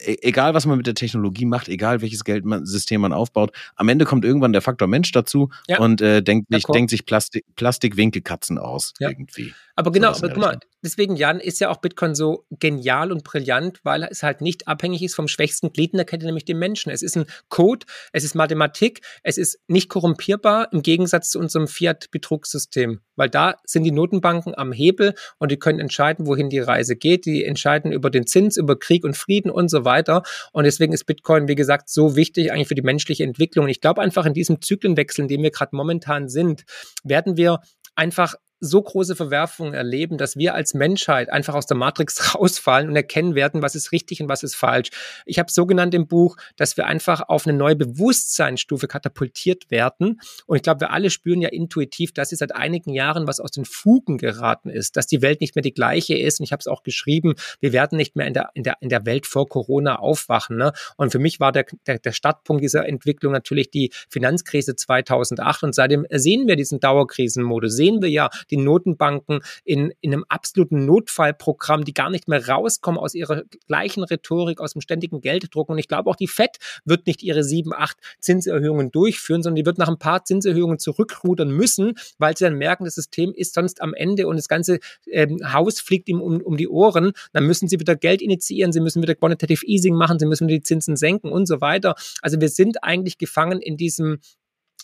E-, 0.00 0.16
egal 0.22 0.54
was 0.54 0.66
man 0.66 0.76
mit 0.76 0.86
der 0.86 0.94
Technologie 0.94 1.44
macht, 1.44 1.68
egal 1.68 2.00
welches 2.00 2.24
Geldsystem 2.24 3.00
man 3.00 3.12
aufbaut, 3.12 3.50
am 3.74 3.88
Ende 3.88 4.04
kommt 4.04 4.24
irgendwann 4.24 4.52
der 4.52 4.62
Faktor 4.62 4.88
Mensch 4.88 5.10
dazu 5.12 5.50
ja. 5.66 5.78
und 5.80 6.00
äh, 6.00 6.22
denkt, 6.22 6.52
sich, 6.52 6.64
denkt 6.64 6.90
sich 6.90 7.04
Plastik, 7.04 7.44
Plastikwinkelkatzen 7.56 8.58
aus 8.58 8.92
ja. 9.00 9.08
irgendwie. 9.08 9.52
Aber 9.78 9.92
genau, 9.92 10.08
aber 10.08 10.28
guck 10.30 10.38
mal, 10.38 10.58
deswegen, 10.82 11.14
Jan, 11.14 11.38
ist 11.38 11.60
ja 11.60 11.70
auch 11.70 11.76
Bitcoin 11.76 12.16
so 12.16 12.44
genial 12.50 13.12
und 13.12 13.22
brillant, 13.22 13.78
weil 13.84 14.02
es 14.10 14.24
halt 14.24 14.40
nicht 14.40 14.66
abhängig 14.66 15.04
ist 15.04 15.14
vom 15.14 15.28
schwächsten 15.28 15.72
Glied 15.72 15.92
in 15.92 15.98
der 15.98 16.04
Kette, 16.04 16.26
nämlich 16.26 16.44
dem 16.44 16.58
Menschen. 16.58 16.90
Es 16.90 17.00
ist 17.00 17.16
ein 17.16 17.26
Code, 17.48 17.86
es 18.12 18.24
ist 18.24 18.34
Mathematik, 18.34 19.02
es 19.22 19.38
ist 19.38 19.60
nicht 19.68 19.88
korrumpierbar 19.88 20.72
im 20.72 20.82
Gegensatz 20.82 21.30
zu 21.30 21.38
unserem 21.38 21.68
Fiat-Betrugssystem, 21.68 23.02
weil 23.14 23.30
da 23.30 23.54
sind 23.66 23.84
die 23.84 23.92
Notenbanken 23.92 24.58
am 24.58 24.72
Hebel 24.72 25.14
und 25.38 25.52
die 25.52 25.60
können 25.60 25.78
entscheiden, 25.78 26.26
wohin 26.26 26.50
die 26.50 26.58
Reise 26.58 26.96
geht. 26.96 27.24
Die 27.24 27.44
entscheiden 27.44 27.92
über 27.92 28.10
den 28.10 28.26
Zins, 28.26 28.56
über 28.56 28.76
Krieg 28.76 29.04
und 29.04 29.16
Frieden 29.16 29.48
und 29.48 29.68
so 29.68 29.84
weiter. 29.84 30.24
Und 30.52 30.64
deswegen 30.64 30.92
ist 30.92 31.04
Bitcoin, 31.04 31.46
wie 31.46 31.54
gesagt, 31.54 31.88
so 31.88 32.16
wichtig 32.16 32.50
eigentlich 32.50 32.66
für 32.66 32.74
die 32.74 32.82
menschliche 32.82 33.22
Entwicklung. 33.22 33.66
Und 33.66 33.70
ich 33.70 33.80
glaube 33.80 34.02
einfach 34.02 34.26
in 34.26 34.34
diesem 34.34 34.60
Zyklenwechsel, 34.60 35.22
in 35.22 35.28
dem 35.28 35.44
wir 35.44 35.52
gerade 35.52 35.76
momentan 35.76 36.28
sind, 36.28 36.64
werden 37.04 37.36
wir 37.36 37.60
einfach 37.94 38.34
so 38.60 38.82
große 38.82 39.16
Verwerfungen 39.16 39.74
erleben, 39.74 40.18
dass 40.18 40.36
wir 40.36 40.54
als 40.54 40.74
Menschheit 40.74 41.30
einfach 41.30 41.54
aus 41.54 41.66
der 41.66 41.76
Matrix 41.76 42.34
rausfallen 42.34 42.88
und 42.88 42.96
erkennen 42.96 43.34
werden, 43.34 43.62
was 43.62 43.74
ist 43.74 43.92
richtig 43.92 44.20
und 44.22 44.28
was 44.28 44.42
ist 44.42 44.54
falsch. 44.54 44.90
Ich 45.26 45.38
habe 45.38 45.50
so 45.50 45.66
genannt 45.66 45.94
im 45.94 46.06
Buch, 46.06 46.36
dass 46.56 46.76
wir 46.76 46.86
einfach 46.86 47.28
auf 47.28 47.46
eine 47.46 47.56
neue 47.56 47.76
Bewusstseinsstufe 47.76 48.88
katapultiert 48.88 49.70
werden. 49.70 50.20
Und 50.46 50.56
ich 50.56 50.62
glaube, 50.62 50.80
wir 50.80 50.90
alle 50.90 51.10
spüren 51.10 51.40
ja 51.40 51.48
intuitiv, 51.48 52.12
dass 52.12 52.32
es 52.32 52.38
seit 52.38 52.54
einigen 52.54 52.92
Jahren 52.92 53.26
was 53.26 53.40
aus 53.40 53.50
den 53.50 53.64
Fugen 53.64 54.18
geraten 54.18 54.70
ist, 54.70 54.96
dass 54.96 55.06
die 55.06 55.22
Welt 55.22 55.40
nicht 55.40 55.54
mehr 55.54 55.62
die 55.62 55.74
gleiche 55.74 56.16
ist. 56.16 56.40
Und 56.40 56.44
ich 56.44 56.52
habe 56.52 56.60
es 56.60 56.66
auch 56.66 56.82
geschrieben, 56.82 57.34
wir 57.60 57.72
werden 57.72 57.96
nicht 57.96 58.16
mehr 58.16 58.26
in 58.26 58.34
der, 58.34 58.50
in 58.54 58.62
der, 58.62 58.76
in 58.80 58.88
der 58.88 59.06
Welt 59.06 59.26
vor 59.26 59.48
Corona 59.48 59.96
aufwachen. 59.96 60.56
Ne? 60.56 60.72
Und 60.96 61.12
für 61.12 61.18
mich 61.18 61.40
war 61.40 61.52
der, 61.52 61.66
der, 61.86 61.98
der 61.98 62.12
Startpunkt 62.12 62.62
dieser 62.62 62.86
Entwicklung 62.88 63.32
natürlich 63.32 63.70
die 63.70 63.92
Finanzkrise 64.08 64.76
2008. 64.76 65.62
Und 65.64 65.74
seitdem 65.74 66.06
sehen 66.10 66.46
wir 66.46 66.56
diesen 66.56 66.80
Dauerkrisenmodus, 66.80 67.74
sehen 67.74 68.02
wir 68.02 68.10
ja, 68.10 68.30
die 68.50 68.56
Notenbanken 68.56 69.40
in, 69.64 69.92
in 70.00 70.12
einem 70.12 70.24
absoluten 70.28 70.86
Notfallprogramm, 70.86 71.84
die 71.84 71.94
gar 71.94 72.10
nicht 72.10 72.28
mehr 72.28 72.48
rauskommen 72.48 72.98
aus 73.00 73.14
ihrer 73.14 73.42
gleichen 73.66 74.02
Rhetorik, 74.04 74.60
aus 74.60 74.72
dem 74.72 74.80
ständigen 74.80 75.20
Gelddruck. 75.20 75.68
Und 75.68 75.78
ich 75.78 75.88
glaube, 75.88 76.10
auch 76.10 76.16
die 76.16 76.28
FED 76.28 76.58
wird 76.84 77.06
nicht 77.06 77.22
ihre 77.22 77.44
sieben, 77.44 77.72
acht 77.74 77.96
Zinserhöhungen 78.20 78.90
durchführen, 78.90 79.42
sondern 79.42 79.56
die 79.56 79.66
wird 79.66 79.78
nach 79.78 79.88
ein 79.88 79.98
paar 79.98 80.24
Zinserhöhungen 80.24 80.78
zurückrudern 80.78 81.50
müssen, 81.50 81.94
weil 82.18 82.36
sie 82.36 82.44
dann 82.44 82.54
merken, 82.54 82.84
das 82.84 82.94
System 82.94 83.32
ist 83.34 83.54
sonst 83.54 83.80
am 83.80 83.94
Ende 83.94 84.26
und 84.26 84.36
das 84.36 84.48
ganze 84.48 84.78
ähm, 85.10 85.40
Haus 85.52 85.80
fliegt 85.80 86.08
ihm 86.08 86.20
um, 86.20 86.40
um 86.40 86.56
die 86.56 86.68
Ohren. 86.68 87.12
Dann 87.32 87.46
müssen 87.46 87.68
sie 87.68 87.80
wieder 87.80 87.96
Geld 87.96 88.22
initiieren, 88.22 88.72
sie 88.72 88.80
müssen 88.80 89.02
wieder 89.02 89.14
Quantitative 89.14 89.66
Easing 89.66 89.94
machen, 89.94 90.18
sie 90.18 90.26
müssen 90.26 90.48
die 90.48 90.62
Zinsen 90.62 90.96
senken 90.96 91.30
und 91.30 91.46
so 91.46 91.60
weiter. 91.60 91.94
Also 92.22 92.40
wir 92.40 92.48
sind 92.48 92.82
eigentlich 92.82 93.18
gefangen 93.18 93.60
in 93.60 93.76
diesem 93.76 94.18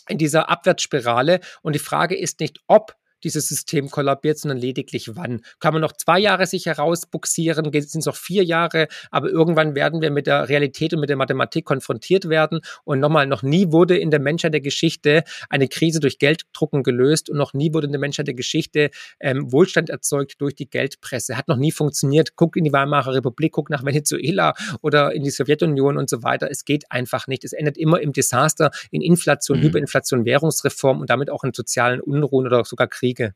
in 0.07 0.17
dieser 0.17 0.49
Abwärtsspirale. 0.49 1.39
Und 1.61 1.73
die 1.73 1.79
Frage 1.79 2.15
ist 2.15 2.39
nicht, 2.39 2.59
ob 2.67 2.95
dieses 3.23 3.47
System 3.47 3.89
kollabiert, 3.89 4.37
sondern 4.37 4.57
lediglich 4.57 5.15
wann. 5.15 5.41
Kann 5.59 5.73
man 5.73 5.81
noch 5.81 5.93
zwei 5.93 6.19
Jahre 6.19 6.45
sich 6.45 6.65
herausbuxieren, 6.65 7.71
sind 7.71 7.99
es 7.99 8.05
noch 8.05 8.15
vier 8.15 8.43
Jahre, 8.43 8.87
aber 9.11 9.29
irgendwann 9.29 9.75
werden 9.75 10.01
wir 10.01 10.11
mit 10.11 10.27
der 10.27 10.49
Realität 10.49 10.93
und 10.93 10.99
mit 10.99 11.09
der 11.09 11.17
Mathematik 11.17 11.65
konfrontiert 11.65 12.29
werden. 12.29 12.61
Und 12.83 12.99
nochmal, 12.99 13.27
noch 13.27 13.43
nie 13.43 13.71
wurde 13.71 13.97
in 13.97 14.11
der 14.11 14.19
Menschheit 14.19 14.53
der 14.53 14.61
Geschichte 14.61 15.23
eine 15.49 15.67
Krise 15.67 15.99
durch 15.99 16.19
Gelddrucken 16.19 16.83
gelöst 16.83 17.29
und 17.29 17.37
noch 17.37 17.53
nie 17.53 17.73
wurde 17.73 17.87
in 17.87 17.93
der 17.93 18.01
Menschheit 18.01 18.27
der 18.27 18.35
Geschichte 18.35 18.89
ähm, 19.19 19.51
Wohlstand 19.51 19.89
erzeugt 19.89 20.35
durch 20.39 20.55
die 20.55 20.69
Geldpresse. 20.69 21.37
Hat 21.37 21.47
noch 21.47 21.57
nie 21.57 21.71
funktioniert. 21.71 22.35
Guck 22.35 22.55
in 22.55 22.63
die 22.63 22.73
Weimarer 22.73 23.13
Republik, 23.13 23.53
guck 23.53 23.69
nach 23.69 23.83
Venezuela 23.83 24.53
oder 24.81 25.13
in 25.13 25.23
die 25.23 25.31
Sowjetunion 25.31 25.97
und 25.97 26.09
so 26.09 26.23
weiter. 26.23 26.49
Es 26.51 26.65
geht 26.65 26.91
einfach 26.91 27.27
nicht. 27.27 27.43
Es 27.43 27.53
endet 27.53 27.77
immer 27.77 28.01
im 28.01 28.13
Desaster, 28.13 28.71
in 28.91 29.01
Inflation, 29.01 29.59
mhm. 29.59 29.63
Hyperinflation, 29.63 30.25
Währungsreform 30.25 30.99
und 31.01 31.09
damit 31.09 31.29
auch 31.29 31.43
in 31.43 31.53
sozialen 31.53 32.01
Unruhen 32.01 32.45
oder 32.45 32.63
sogar 32.65 32.87
Kriegen. 32.87 33.04
Wege. 33.05 33.35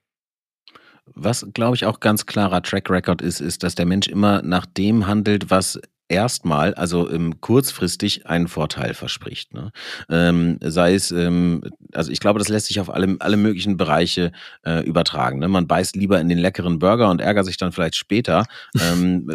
Was, 1.06 1.48
glaube 1.54 1.76
ich, 1.76 1.86
auch 1.86 2.00
ganz 2.00 2.26
klarer 2.26 2.62
Track 2.62 2.90
Record 2.90 3.22
ist, 3.22 3.40
ist, 3.40 3.64
dass 3.64 3.76
der 3.76 3.86
Mensch 3.86 4.08
immer 4.08 4.42
nach 4.42 4.66
dem 4.66 5.08
handelt, 5.08 5.50
was 5.50 5.80
erstmal, 6.10 6.74
also 6.74 7.10
ähm, 7.10 7.40
kurzfristig 7.40 8.26
einen 8.28 8.48
Vorteil 8.48 8.94
verspricht. 8.96 9.54
Ne? 9.54 9.72
Ähm, 10.10 10.58
sei 10.62 10.96
es, 10.96 11.12
ähm, 11.12 11.62
also 11.94 12.12
ich 12.12 12.20
glaube, 12.20 12.40
das 12.40 12.50
lässt 12.50 12.66
sich 12.66 12.80
auf 12.80 12.90
alle, 12.90 13.16
alle 13.20 13.38
möglichen 13.38 13.78
Bereiche 13.78 14.32
äh, 14.66 14.84
übertragen. 14.84 15.40
Ne? 15.40 15.48
Man 15.48 15.68
beißt 15.68 15.96
lieber 15.96 16.20
in 16.20 16.28
den 16.28 16.40
leckeren 16.40 16.80
Burger 16.80 17.10
und 17.12 17.22
ärgert 17.22 17.46
sich 17.46 17.58
dann 17.58 17.72
vielleicht 17.72 17.96
später 17.96 18.46
ähm, 18.82 19.32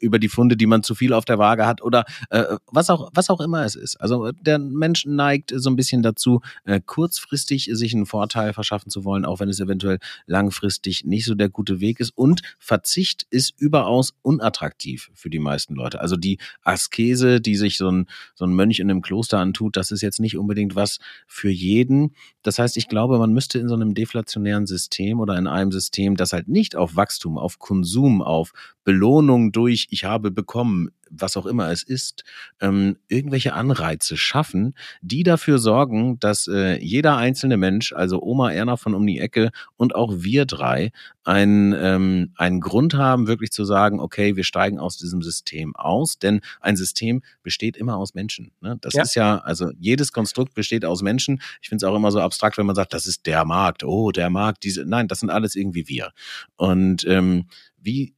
über 0.00 0.18
die 0.18 0.28
Funde, 0.28 0.56
die 0.56 0.66
man 0.66 0.82
zu 0.82 0.94
viel 0.94 1.14
auf 1.14 1.24
der 1.24 1.38
Waage 1.38 1.66
hat 1.66 1.82
oder 1.82 2.04
äh, 2.28 2.44
was 2.70 2.90
auch 2.90 3.10
was 3.14 3.30
auch 3.30 3.40
immer 3.40 3.64
es 3.64 3.74
ist. 3.74 4.00
Also 4.00 4.32
der 4.32 4.58
Mensch 4.58 5.06
neigt 5.06 5.52
so 5.54 5.70
ein 5.70 5.76
bisschen 5.76 6.02
dazu, 6.02 6.42
äh, 6.64 6.80
kurzfristig 6.84 7.70
sich 7.72 7.94
einen 7.94 8.06
Vorteil 8.06 8.52
verschaffen 8.52 8.90
zu 8.90 9.04
wollen, 9.04 9.24
auch 9.24 9.40
wenn 9.40 9.48
es 9.48 9.60
eventuell 9.60 9.98
langfristig 10.26 11.04
nicht 11.04 11.24
so 11.24 11.34
der 11.34 11.48
gute 11.48 11.80
Weg 11.80 12.00
ist. 12.00 12.10
Und 12.14 12.42
Verzicht 12.58 13.26
ist 13.30 13.54
überaus 13.58 14.14
unattraktiv 14.20 15.10
für 15.14 15.30
die 15.30 15.38
meisten 15.38 15.74
Leute. 15.74 16.01
Also 16.02 16.16
die 16.16 16.38
Askese, 16.62 17.40
die 17.40 17.56
sich 17.56 17.78
so 17.78 17.90
ein, 17.90 18.06
so 18.34 18.44
ein 18.44 18.52
Mönch 18.52 18.80
in 18.80 18.90
einem 18.90 19.02
Kloster 19.02 19.38
antut, 19.38 19.76
das 19.76 19.90
ist 19.90 20.02
jetzt 20.02 20.20
nicht 20.20 20.36
unbedingt 20.36 20.74
was 20.74 20.98
für 21.26 21.50
jeden. 21.50 22.14
Das 22.42 22.58
heißt, 22.58 22.76
ich 22.76 22.88
glaube, 22.88 23.18
man 23.18 23.32
müsste 23.32 23.58
in 23.58 23.68
so 23.68 23.74
einem 23.74 23.94
deflationären 23.94 24.66
System 24.66 25.20
oder 25.20 25.38
in 25.38 25.46
einem 25.46 25.72
System, 25.72 26.16
das 26.16 26.32
halt 26.32 26.48
nicht 26.48 26.76
auf 26.76 26.96
Wachstum, 26.96 27.38
auf 27.38 27.58
Konsum, 27.58 28.20
auf 28.20 28.52
Belohnung 28.84 29.52
durch 29.52 29.86
ich 29.90 30.04
habe 30.04 30.30
bekommen, 30.30 30.90
was 31.12 31.36
auch 31.36 31.46
immer 31.46 31.70
es 31.70 31.82
ist, 31.82 32.24
ähm, 32.60 32.96
irgendwelche 33.08 33.52
Anreize 33.52 34.16
schaffen, 34.16 34.74
die 35.02 35.22
dafür 35.22 35.58
sorgen, 35.58 36.18
dass 36.18 36.48
äh, 36.48 36.78
jeder 36.82 37.16
einzelne 37.16 37.56
Mensch, 37.56 37.92
also 37.92 38.22
Oma 38.22 38.50
Erna 38.50 38.76
von 38.76 38.94
um 38.94 39.06
die 39.06 39.20
Ecke 39.20 39.50
und 39.76 39.94
auch 39.94 40.12
wir 40.16 40.46
drei, 40.46 40.90
einen, 41.24 41.72
ähm, 41.72 42.32
einen 42.36 42.60
Grund 42.60 42.94
haben, 42.94 43.26
wirklich 43.26 43.50
zu 43.50 43.64
sagen, 43.64 44.00
okay, 44.00 44.36
wir 44.36 44.44
steigen 44.44 44.78
aus 44.78 44.96
diesem 44.96 45.22
System 45.22 45.76
aus, 45.76 46.18
denn 46.18 46.40
ein 46.60 46.76
System 46.76 47.22
besteht 47.42 47.76
immer 47.76 47.96
aus 47.96 48.14
Menschen. 48.14 48.52
Ne? 48.60 48.76
Das 48.80 48.94
ja. 48.94 49.02
ist 49.02 49.14
ja, 49.14 49.38
also 49.38 49.70
jedes 49.78 50.12
Konstrukt 50.12 50.54
besteht 50.54 50.84
aus 50.84 51.02
Menschen. 51.02 51.40
Ich 51.60 51.68
finde 51.68 51.84
es 51.84 51.90
auch 51.90 51.96
immer 51.96 52.10
so 52.10 52.20
abstrakt, 52.20 52.58
wenn 52.58 52.66
man 52.66 52.74
sagt, 52.74 52.94
das 52.94 53.06
ist 53.06 53.26
der 53.26 53.44
Markt, 53.44 53.84
oh, 53.84 54.10
der 54.10 54.30
Markt, 54.30 54.64
diese, 54.64 54.84
nein, 54.84 55.08
das 55.08 55.20
sind 55.20 55.30
alles 55.30 55.54
irgendwie 55.54 55.86
wir. 55.88 56.12
Und 56.56 57.04
ähm, 57.06 57.46
wie 57.78 58.14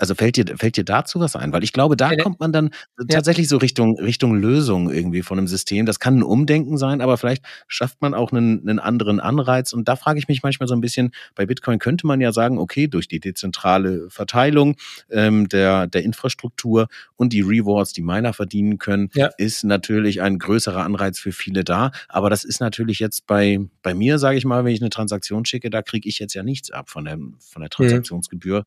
also 0.00 0.14
fällt 0.14 0.36
dir, 0.36 0.46
fällt 0.56 0.78
dir 0.78 0.84
dazu 0.84 1.20
was 1.20 1.36
ein? 1.36 1.52
Weil 1.52 1.62
ich 1.62 1.74
glaube, 1.74 1.94
da 1.94 2.12
ja, 2.12 2.22
kommt 2.22 2.40
man 2.40 2.52
dann 2.52 2.70
tatsächlich 3.08 3.48
so 3.48 3.58
Richtung, 3.58 3.98
Richtung 3.98 4.34
Lösung 4.34 4.90
irgendwie 4.90 5.20
von 5.20 5.36
einem 5.36 5.46
System. 5.46 5.84
Das 5.84 6.00
kann 6.00 6.18
ein 6.18 6.22
Umdenken 6.22 6.78
sein, 6.78 7.02
aber 7.02 7.18
vielleicht 7.18 7.44
schafft 7.68 8.00
man 8.00 8.14
auch 8.14 8.32
einen, 8.32 8.60
einen 8.66 8.78
anderen 8.78 9.20
Anreiz. 9.20 9.74
Und 9.74 9.88
da 9.88 9.96
frage 9.96 10.18
ich 10.18 10.26
mich 10.26 10.42
manchmal 10.42 10.68
so 10.68 10.74
ein 10.74 10.80
bisschen, 10.80 11.10
bei 11.34 11.44
Bitcoin 11.44 11.78
könnte 11.78 12.06
man 12.06 12.20
ja 12.22 12.32
sagen, 12.32 12.58
okay, 12.58 12.88
durch 12.88 13.08
die 13.08 13.20
dezentrale 13.20 14.08
Verteilung 14.08 14.76
ähm, 15.10 15.50
der, 15.50 15.86
der 15.86 16.02
Infrastruktur 16.02 16.88
und 17.16 17.34
die 17.34 17.42
Rewards, 17.42 17.92
die 17.92 18.02
Miner 18.02 18.32
verdienen 18.32 18.78
können, 18.78 19.10
ja. 19.12 19.26
ist 19.36 19.64
natürlich 19.64 20.22
ein 20.22 20.38
größerer 20.38 20.82
Anreiz 20.82 21.18
für 21.18 21.32
viele 21.32 21.62
da. 21.62 21.90
Aber 22.08 22.30
das 22.30 22.44
ist 22.44 22.60
natürlich 22.60 23.00
jetzt 23.00 23.26
bei, 23.26 23.58
bei 23.82 23.92
mir, 23.92 24.18
sage 24.18 24.38
ich 24.38 24.46
mal, 24.46 24.64
wenn 24.64 24.72
ich 24.72 24.80
eine 24.80 24.88
Transaktion 24.88 25.44
schicke, 25.44 25.68
da 25.68 25.82
kriege 25.82 26.08
ich 26.08 26.18
jetzt 26.18 26.32
ja 26.32 26.42
nichts 26.42 26.70
ab 26.70 26.88
von 26.88 27.04
der, 27.04 27.18
von 27.18 27.60
der 27.60 27.64
mhm. 27.64 27.70
Transaktionsgebühr. 27.70 28.64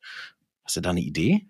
Hast 0.64 0.76
du 0.76 0.80
da 0.80 0.90
eine 0.90 1.00
Idee? 1.00 1.46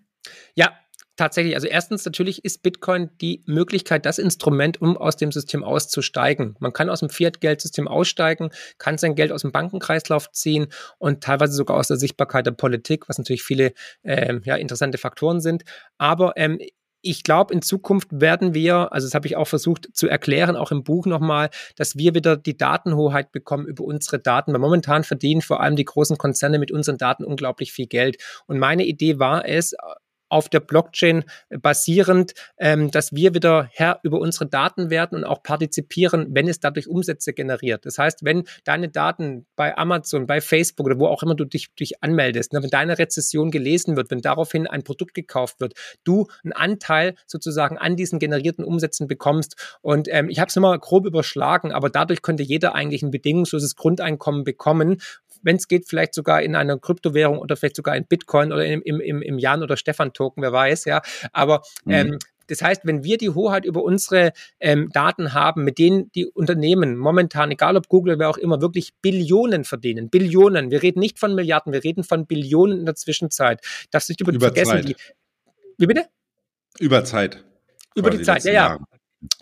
Ja, 0.55 0.73
tatsächlich. 1.15 1.55
Also 1.55 1.67
erstens 1.67 2.05
natürlich 2.05 2.43
ist 2.43 2.61
Bitcoin 2.63 3.09
die 3.21 3.43
Möglichkeit, 3.45 4.05
das 4.05 4.17
Instrument, 4.17 4.81
um 4.81 4.97
aus 4.97 5.15
dem 5.15 5.31
System 5.31 5.63
auszusteigen. 5.63 6.55
Man 6.59 6.73
kann 6.73 6.89
aus 6.89 6.99
dem 6.99 7.09
Fiat-Geldsystem 7.09 7.87
aussteigen, 7.87 8.49
kann 8.77 8.97
sein 8.97 9.15
Geld 9.15 9.31
aus 9.31 9.41
dem 9.41 9.51
Bankenkreislauf 9.51 10.31
ziehen 10.31 10.67
und 10.97 11.23
teilweise 11.23 11.53
sogar 11.53 11.77
aus 11.77 11.87
der 11.87 11.97
Sichtbarkeit 11.97 12.45
der 12.45 12.51
Politik, 12.51 13.07
was 13.07 13.17
natürlich 13.17 13.43
viele 13.43 13.73
ähm, 14.03 14.41
ja, 14.45 14.55
interessante 14.55 14.97
Faktoren 14.97 15.39
sind. 15.39 15.63
Aber 15.97 16.33
ähm, 16.35 16.59
ich 17.05 17.23
glaube, 17.23 17.53
in 17.53 17.61
Zukunft 17.61 18.07
werden 18.11 18.53
wir, 18.53 18.91
also 18.91 19.05
das 19.05 19.13
habe 19.13 19.27
ich 19.27 19.35
auch 19.35 19.47
versucht 19.47 19.89
zu 19.93 20.07
erklären, 20.07 20.55
auch 20.55 20.71
im 20.71 20.83
Buch 20.83 21.05
nochmal, 21.05 21.49
dass 21.75 21.95
wir 21.97 22.15
wieder 22.15 22.35
die 22.35 22.57
Datenhoheit 22.57 23.31
bekommen 23.31 23.67
über 23.67 23.83
unsere 23.83 24.19
Daten. 24.19 24.53
Weil 24.53 24.59
momentan 24.59 25.03
verdienen 25.03 25.41
vor 25.41 25.61
allem 25.61 25.75
die 25.75 25.85
großen 25.85 26.17
Konzerne 26.17 26.57
mit 26.57 26.71
unseren 26.71 26.97
Daten 26.97 27.23
unglaublich 27.23 27.71
viel 27.71 27.87
Geld. 27.87 28.17
Und 28.47 28.57
meine 28.57 28.85
Idee 28.85 29.19
war 29.19 29.47
es, 29.47 29.75
auf 30.29 30.49
der 30.49 30.59
Blockchain 30.59 31.23
basierend, 31.49 32.33
ähm, 32.57 32.91
dass 32.91 33.13
wir 33.13 33.33
wieder 33.33 33.69
Herr 33.71 33.99
über 34.03 34.19
unsere 34.19 34.47
Daten 34.47 34.89
werden 34.89 35.17
und 35.19 35.23
auch 35.23 35.43
partizipieren, 35.43 36.27
wenn 36.31 36.47
es 36.47 36.59
dadurch 36.59 36.87
Umsätze 36.87 37.33
generiert. 37.33 37.85
Das 37.85 37.97
heißt, 37.97 38.25
wenn 38.25 38.43
deine 38.63 38.89
Daten 38.89 39.45
bei 39.55 39.77
Amazon, 39.77 40.27
bei 40.27 40.41
Facebook 40.41 40.87
oder 40.87 40.99
wo 40.99 41.07
auch 41.07 41.23
immer 41.23 41.35
du 41.35 41.45
dich, 41.45 41.73
dich 41.75 42.03
anmeldest, 42.03 42.53
ne, 42.53 42.63
wenn 42.63 42.69
deine 42.69 42.97
Rezession 42.97 43.51
gelesen 43.51 43.95
wird, 43.95 44.11
wenn 44.11 44.21
daraufhin 44.21 44.67
ein 44.67 44.83
Produkt 44.83 45.13
gekauft 45.13 45.59
wird, 45.59 45.73
du 46.03 46.27
einen 46.43 46.53
Anteil 46.53 47.15
sozusagen 47.27 47.77
an 47.77 47.95
diesen 47.95 48.19
generierten 48.19 48.65
Umsätzen 48.65 49.07
bekommst. 49.07 49.77
Und 49.81 50.07
ähm, 50.09 50.29
ich 50.29 50.39
habe 50.39 50.49
es 50.49 50.55
nochmal 50.55 50.79
grob 50.79 51.05
überschlagen, 51.05 51.71
aber 51.71 51.89
dadurch 51.89 52.21
könnte 52.21 52.43
jeder 52.43 52.75
eigentlich 52.75 53.03
ein 53.03 53.11
bedingungsloses 53.11 53.75
Grundeinkommen 53.75 54.43
bekommen, 54.43 55.01
wenn 55.45 55.55
es 55.55 55.67
geht, 55.67 55.87
vielleicht 55.87 56.13
sogar 56.13 56.41
in 56.41 56.55
einer 56.55 56.77
Kryptowährung 56.77 57.37
oder 57.37 57.55
vielleicht 57.55 57.75
sogar 57.75 57.95
in 57.95 58.05
Bitcoin 58.05 58.51
oder 58.51 58.65
im, 58.65 58.81
im, 58.81 59.21
im 59.21 59.39
Jan- 59.39 59.63
oder 59.63 59.77
Stefan-Token, 59.77 60.43
wer 60.43 60.51
weiß, 60.51 60.85
ja. 60.85 61.01
Aber 61.31 61.61
mhm. 61.85 61.93
ähm, 61.93 62.19
das 62.47 62.61
heißt, 62.61 62.81
wenn 62.83 63.03
wir 63.03 63.17
die 63.17 63.29
Hoheit 63.29 63.65
über 63.65 63.83
unsere 63.83 64.31
ähm, 64.59 64.89
Daten 64.93 65.33
haben, 65.33 65.63
mit 65.63 65.79
denen 65.79 66.11
die 66.11 66.25
Unternehmen 66.27 66.95
momentan, 66.95 67.51
egal 67.51 67.75
ob 67.75 67.87
Google, 67.87 68.19
wer 68.19 68.29
auch 68.29 68.37
immer, 68.37 68.61
wirklich 68.61 68.93
Billionen 69.01 69.63
verdienen, 69.63 70.09
Billionen. 70.09 70.69
Wir 70.71 70.83
reden 70.83 70.99
nicht 70.99 71.19
von 71.19 71.33
Milliarden, 71.33 71.73
wir 71.73 71.83
reden 71.83 72.03
von 72.03 72.27
Billionen 72.27 72.79
in 72.79 72.85
der 72.85 72.95
Zwischenzeit. 72.95 73.61
Darfst 73.91 74.09
nicht 74.09 74.21
über, 74.21 74.31
über 74.31 74.47
vergessen, 74.47 74.71
Zeit. 74.71 74.89
die. 74.89 74.95
Wie 75.77 75.87
bitte? 75.87 76.05
Über 76.79 77.03
Zeit. 77.03 77.43
Über 77.95 78.09
die 78.09 78.21
Zeit, 78.21 78.43
ja, 78.43 78.51
ja. 78.51 78.79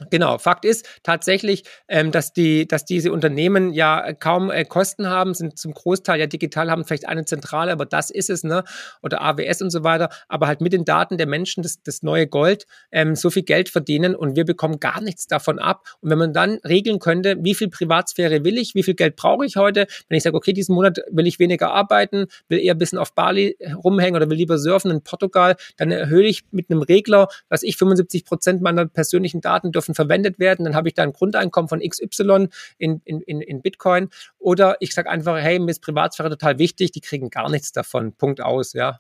Genau, 0.10 0.38
Fakt 0.38 0.66
ist 0.66 0.88
tatsächlich, 1.04 1.64
ähm, 1.88 2.12
dass, 2.12 2.34
die, 2.34 2.68
dass 2.68 2.86
diese 2.86 3.12
Unternehmen 3.12 3.74
ja 3.74 4.14
kaum 4.14 4.52
äh, 4.52 4.66
Kosten 4.66 5.08
haben, 5.08 5.34
sind 5.34 5.58
zum 5.58 5.74
Großteil 5.74 6.20
ja 6.20 6.28
digital, 6.28 6.70
haben 6.70 6.86
vielleicht 6.86 7.08
eine 7.08 7.26
Zentrale, 7.26 7.72
aber 7.72 7.86
das 7.86 8.10
ist 8.10 8.30
es, 8.30 8.44
ne? 8.44 8.64
Oder 9.02 9.22
AWS 9.22 9.62
und 9.62 9.70
so 9.70 9.84
weiter, 9.84 10.10
aber 10.28 10.48
halt 10.48 10.62
mit 10.62 10.74
den 10.74 10.86
Daten 10.86 11.18
der 11.18 11.28
Menschen 11.28 11.64
das, 11.64 11.82
das 11.84 12.04
neue 12.04 12.28
Gold, 12.28 12.66
ähm, 12.92 13.16
so 13.16 13.30
viel 13.30 13.44
Geld 13.44 13.70
verdienen 13.70 14.16
und 14.16 14.36
wir 14.36 14.46
bekommen 14.46 14.80
gar 14.80 15.02
nichts 15.02 15.28
davon 15.28 15.60
ab. 15.60 15.88
Und 16.02 16.10
wenn 16.10 16.18
man 16.18 16.34
dann 16.34 16.60
regeln 16.68 17.00
könnte, 17.00 17.38
wie 17.40 17.56
viel 17.56 17.70
Privatsphäre 17.70 18.44
will 18.44 18.58
ich, 18.58 18.76
wie 18.76 18.84
viel 18.84 18.96
Geld 18.96 19.16
brauche 19.16 19.46
ich 19.46 19.56
heute, 19.56 19.88
wenn 20.10 20.18
ich 20.18 20.24
sage, 20.24 20.36
okay, 20.36 20.54
diesen 20.54 20.76
Monat 20.76 21.00
will 21.12 21.28
ich 21.28 21.40
weniger 21.40 21.72
arbeiten, 21.72 22.28
will 22.48 22.60
eher 22.60 22.76
ein 22.76 22.78
bisschen 22.78 22.98
auf 22.98 23.14
Bali 23.14 23.58
rumhängen 23.84 24.16
oder 24.16 24.30
will 24.30 24.38
lieber 24.38 24.58
surfen 24.58 24.92
in 24.92 25.02
Portugal, 25.02 25.56
dann 25.78 25.92
erhöhe 25.92 26.28
ich 26.28 26.44
mit 26.52 26.70
einem 26.70 26.82
Regler, 26.82 27.28
was 27.50 27.64
ich 27.64 27.78
75 27.78 28.26
Prozent 28.26 28.62
meiner 28.62 28.86
persönlichen 28.86 29.42
Daten 29.42 29.72
dürfen 29.74 29.96
verwendet 29.96 30.40
werden. 30.40 30.66
Dann 30.66 30.76
habe 30.76 30.88
ich 30.88 30.94
da 30.94 31.04
ein 31.04 31.14
Grundeinkommen 31.14 31.68
von 31.68 31.82
XY 31.82 32.48
in, 32.78 33.02
in, 33.04 33.22
in, 33.22 33.42
in 33.42 33.62
Bitcoin. 33.62 34.10
Oder 34.40 34.78
ich 34.80 34.94
sage 34.94 35.10
einfach, 35.10 35.38
hey, 35.38 35.60
mir 35.60 35.72
ist 35.72 35.82
Privatsphäre 35.82 36.30
total 36.30 36.60
wichtig, 36.60 36.92
die 36.92 37.02
kriegen 37.02 37.30
gar 37.30 37.50
nichts 37.50 37.72
davon. 37.72 38.14
Punkt 38.14 38.42
aus, 38.42 38.74
ja. 38.74 39.00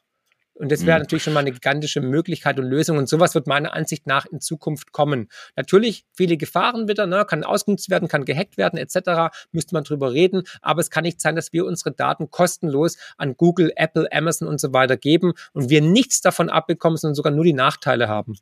Und 0.55 0.71
das 0.71 0.86
wäre 0.86 0.97
mhm. 0.97 1.03
natürlich 1.03 1.23
schon 1.23 1.33
mal 1.33 1.39
eine 1.39 1.51
gigantische 1.51 1.99
Möglichkeit 1.99 2.59
und 2.59 2.65
Lösung. 2.65 2.97
Und 2.97 3.09
sowas 3.09 3.33
wird 3.33 3.47
meiner 3.47 3.73
Ansicht 3.73 4.05
nach 4.05 4.25
in 4.25 4.39
Zukunft 4.39 4.91
kommen. 4.91 5.29
Natürlich 5.55 6.05
viele 6.13 6.38
Gefahren 6.38 6.88
wieder, 6.88 7.07
ne? 7.07 7.25
kann 7.25 7.43
ausgenutzt 7.43 7.89
werden, 7.89 8.07
kann 8.07 8.23
gehackt 8.23 8.57
werden, 8.57 8.77
etc. 8.77 9.36
Müsste 9.51 9.73
man 9.73 9.83
drüber 9.83 10.13
reden. 10.13 10.43
Aber 10.62 10.81
es 10.81 10.91
kann 10.91 11.03
nicht 11.03 11.21
sein, 11.21 11.36
dass 11.36 11.53
wir 11.53 11.65
unsere 11.65 11.91
Daten 11.91 12.29
kostenlos 12.29 12.97
an 13.17 13.36
Google, 13.36 13.71
Apple, 13.75 14.07
Amazon 14.12 14.47
und 14.47 14.59
so 14.59 14.73
weiter 14.73 14.95
geben 14.95 15.33
und 15.53 15.69
wir 15.69 15.81
nichts 15.81 16.21
davon 16.21 16.49
abbekommen, 16.49 16.98
sondern 16.98 17.15
sogar 17.15 17.33
nur 17.33 17.43
die 17.43 17.54
Nachteile 17.54 18.08
haben 18.08 18.35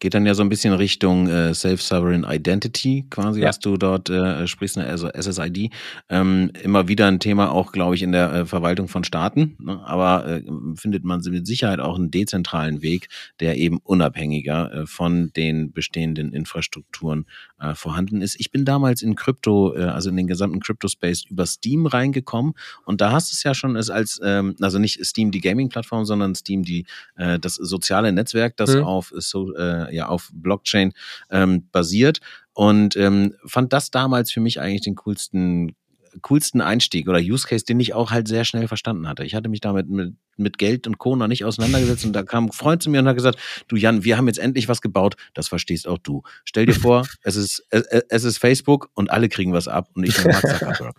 geht 0.00 0.14
dann 0.14 0.26
ja 0.26 0.34
so 0.34 0.42
ein 0.42 0.48
bisschen 0.48 0.74
Richtung 0.74 1.28
äh, 1.28 1.54
Self-Sovereign 1.54 2.26
Identity, 2.28 3.06
quasi, 3.10 3.40
ja. 3.40 3.48
was 3.48 3.58
du 3.58 3.76
dort 3.76 4.10
äh, 4.10 4.46
sprichst, 4.46 4.76
ne, 4.76 4.86
also 4.86 5.08
SSID. 5.08 5.70
Ähm, 6.08 6.50
immer 6.62 6.88
wieder 6.88 7.06
ein 7.06 7.20
Thema 7.20 7.50
auch, 7.50 7.72
glaube 7.72 7.94
ich, 7.94 8.02
in 8.02 8.12
der 8.12 8.32
äh, 8.32 8.46
Verwaltung 8.46 8.88
von 8.88 9.04
Staaten. 9.04 9.56
Ne? 9.58 9.80
Aber 9.84 10.26
äh, 10.26 10.42
findet 10.76 11.04
man 11.04 11.20
mit 11.24 11.46
Sicherheit 11.46 11.80
auch 11.80 11.96
einen 11.96 12.10
dezentralen 12.10 12.82
Weg, 12.82 13.08
der 13.40 13.56
eben 13.56 13.78
unabhängiger 13.78 14.72
äh, 14.72 14.86
von 14.86 15.32
den 15.36 15.72
bestehenden 15.72 16.32
Infrastrukturen 16.32 17.26
äh, 17.60 17.74
vorhanden 17.74 18.22
ist. 18.22 18.38
Ich 18.38 18.50
bin 18.50 18.64
damals 18.64 19.02
in 19.02 19.14
Krypto, 19.14 19.74
äh, 19.74 19.84
also 19.84 20.10
in 20.10 20.16
den 20.16 20.26
gesamten 20.26 20.60
Crypto-Space 20.60 21.24
über 21.28 21.46
Steam 21.46 21.86
reingekommen 21.86 22.54
und 22.84 23.00
da 23.00 23.12
hast 23.12 23.32
du 23.32 23.34
es 23.34 23.42
ja 23.42 23.54
schon 23.54 23.76
als, 23.76 24.20
ähm, 24.22 24.56
also 24.60 24.78
nicht 24.78 25.04
Steam 25.04 25.30
die 25.30 25.40
Gaming-Plattform, 25.40 26.04
sondern 26.04 26.34
Steam 26.34 26.62
die 26.62 26.86
äh, 27.16 27.38
das 27.38 27.54
soziale 27.54 28.12
Netzwerk, 28.12 28.56
das 28.56 28.74
mhm. 28.74 28.84
auf 28.84 29.12
so 29.16 29.54
äh, 29.54 29.83
ja 29.90 30.08
auf 30.08 30.30
Blockchain 30.32 30.92
ähm, 31.30 31.68
basiert 31.70 32.20
und 32.52 32.96
ähm, 32.96 33.34
fand 33.44 33.72
das 33.72 33.90
damals 33.90 34.30
für 34.30 34.40
mich 34.40 34.60
eigentlich 34.60 34.82
den 34.82 34.94
coolsten 34.94 35.74
coolsten 36.22 36.60
Einstieg 36.60 37.08
oder 37.08 37.18
Use 37.18 37.46
Case, 37.46 37.64
den 37.64 37.80
ich 37.80 37.94
auch 37.94 38.10
halt 38.10 38.28
sehr 38.28 38.44
schnell 38.44 38.68
verstanden 38.68 39.08
hatte. 39.08 39.24
Ich 39.24 39.34
hatte 39.34 39.48
mich 39.48 39.60
damit 39.60 39.88
mit, 39.88 40.14
mit 40.36 40.58
Geld 40.58 40.86
und 40.86 40.98
Co. 40.98 41.16
noch 41.16 41.26
nicht 41.26 41.44
auseinandergesetzt 41.44 42.04
und 42.04 42.12
da 42.12 42.22
kam 42.22 42.46
ein 42.46 42.52
Freund 42.52 42.82
zu 42.82 42.90
mir 42.90 43.00
und 43.00 43.08
hat 43.08 43.16
gesagt, 43.16 43.38
du 43.68 43.76
Jan, 43.76 44.04
wir 44.04 44.16
haben 44.16 44.26
jetzt 44.26 44.38
endlich 44.38 44.68
was 44.68 44.80
gebaut, 44.80 45.16
das 45.34 45.48
verstehst 45.48 45.88
auch 45.88 45.98
du. 45.98 46.22
Stell 46.44 46.66
dir 46.66 46.74
vor, 46.74 47.06
es 47.22 47.36
ist, 47.36 47.66
es 47.70 48.24
ist 48.24 48.38
Facebook 48.38 48.90
und 48.94 49.10
alle 49.10 49.28
kriegen 49.28 49.52
was 49.52 49.68
ab 49.68 49.88
und 49.94 50.04
ich 50.04 50.16
bin 50.16 50.30
Mark 50.30 50.46
Zuckerberg. 50.46 50.96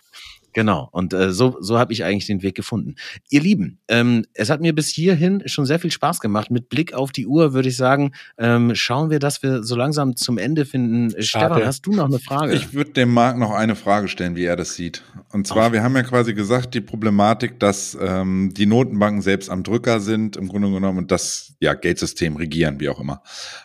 Genau, 0.55 0.87
und 0.93 1.13
äh, 1.13 1.33
so, 1.33 1.57
so 1.59 1.77
habe 1.77 1.91
ich 1.91 2.05
eigentlich 2.05 2.27
den 2.27 2.41
Weg 2.41 2.55
gefunden. 2.55 2.95
Ihr 3.29 3.41
Lieben, 3.41 3.79
ähm, 3.89 4.23
es 4.33 4.49
hat 4.49 4.61
mir 4.61 4.73
bis 4.73 4.87
hierhin 4.87 5.43
schon 5.47 5.65
sehr 5.65 5.79
viel 5.79 5.91
Spaß 5.91 6.21
gemacht. 6.21 6.49
Mit 6.49 6.69
Blick 6.69 6.93
auf 6.93 7.11
die 7.11 7.27
Uhr 7.27 7.53
würde 7.53 7.67
ich 7.67 7.75
sagen, 7.75 8.13
ähm, 8.37 8.73
schauen 8.73 9.09
wir, 9.09 9.19
dass 9.19 9.43
wir 9.43 9.63
so 9.63 9.75
langsam 9.75 10.15
zum 10.15 10.37
Ende 10.37 10.63
finden. 10.63 11.09
Schade. 11.21 11.55
Stefan, 11.55 11.67
hast 11.67 11.85
du 11.85 11.91
noch 11.91 12.05
eine 12.05 12.19
Frage? 12.19 12.53
Ich 12.53 12.73
würde 12.73 12.91
dem 12.91 13.11
Marc 13.11 13.37
noch 13.37 13.51
eine 13.51 13.75
Frage 13.75 14.07
stellen, 14.07 14.37
wie 14.37 14.45
er 14.45 14.55
das 14.55 14.75
sieht. 14.75 15.03
Und 15.33 15.45
zwar, 15.45 15.67
Ach. 15.67 15.71
wir 15.73 15.83
haben 15.83 15.93
ja 15.93 16.03
quasi 16.03 16.33
gesagt, 16.33 16.73
die 16.73 16.79
Problematik, 16.79 17.59
dass 17.59 17.97
ähm, 17.99 18.53
die 18.55 18.65
Notenbanken 18.65 19.21
selbst 19.21 19.49
am 19.49 19.61
Drücker 19.61 19.99
sind, 19.99 20.37
im 20.37 20.47
Grunde 20.47 20.71
genommen, 20.71 20.99
und 20.99 21.11
das 21.11 21.55
ja, 21.59 21.73
Geldsystem 21.73 22.37
regieren, 22.37 22.79
wie 22.79 22.87
auch 22.87 23.01
immer 23.01 23.21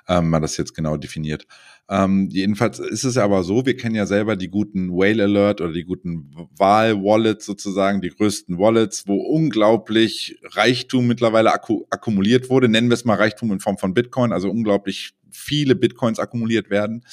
ähm, 0.09 0.29
man 0.29 0.43
das 0.43 0.57
jetzt 0.57 0.75
genau 0.75 0.97
definiert. 0.97 1.47
Ähm, 1.91 2.29
jedenfalls 2.31 2.79
ist 2.79 3.03
es 3.03 3.17
aber 3.17 3.43
so, 3.43 3.67
wir 3.67 3.77
kennen 3.77 3.97
ja 3.97 4.07
selber 4.07 4.37
die 4.37 4.49
guten 4.49 4.93
Whale 4.93 5.25
Alert 5.25 5.61
oder 5.61 5.73
die 5.73 5.83
guten 5.83 6.31
Wahl-Wallets 6.57 7.45
sozusagen, 7.45 8.01
die 8.01 8.11
größten 8.11 8.59
Wallets, 8.59 9.09
wo 9.09 9.17
unglaublich 9.17 10.39
Reichtum 10.45 11.09
mittlerweile 11.09 11.53
akku 11.53 11.87
akkumuliert 11.91 12.49
wurde. 12.49 12.69
Nennen 12.69 12.91
wir 12.91 12.95
es 12.95 13.05
mal 13.05 13.17
Reichtum 13.17 13.51
in 13.51 13.59
Form 13.59 13.77
von 13.77 13.93
Bitcoin, 13.93 14.33
also 14.33 14.49
unglaublich 14.49 15.15
viele 15.33 15.75
Bitcoins 15.75 16.21
akkumuliert 16.21 16.71
werden. 16.71 17.05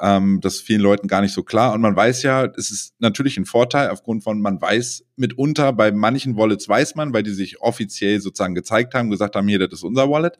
Ähm, 0.00 0.40
das 0.42 0.56
ist 0.56 0.62
vielen 0.62 0.80
Leuten 0.80 1.06
gar 1.06 1.20
nicht 1.20 1.32
so 1.32 1.44
klar. 1.44 1.72
Und 1.72 1.80
man 1.80 1.94
weiß 1.94 2.24
ja, 2.24 2.46
es 2.46 2.72
ist 2.72 2.94
natürlich 2.98 3.36
ein 3.36 3.46
Vorteil 3.46 3.90
aufgrund 3.90 4.24
von, 4.24 4.40
man 4.40 4.60
weiß 4.60 5.04
mitunter, 5.14 5.72
bei 5.72 5.92
manchen 5.92 6.36
Wallets 6.36 6.68
weiß 6.68 6.96
man, 6.96 7.12
weil 7.12 7.22
die 7.22 7.30
sich 7.32 7.60
offiziell 7.60 8.20
sozusagen 8.20 8.56
gezeigt 8.56 8.94
haben, 8.94 9.10
gesagt 9.10 9.36
haben, 9.36 9.46
hier, 9.46 9.60
das 9.60 9.72
ist 9.72 9.84
unser 9.84 10.10
Wallet. 10.10 10.36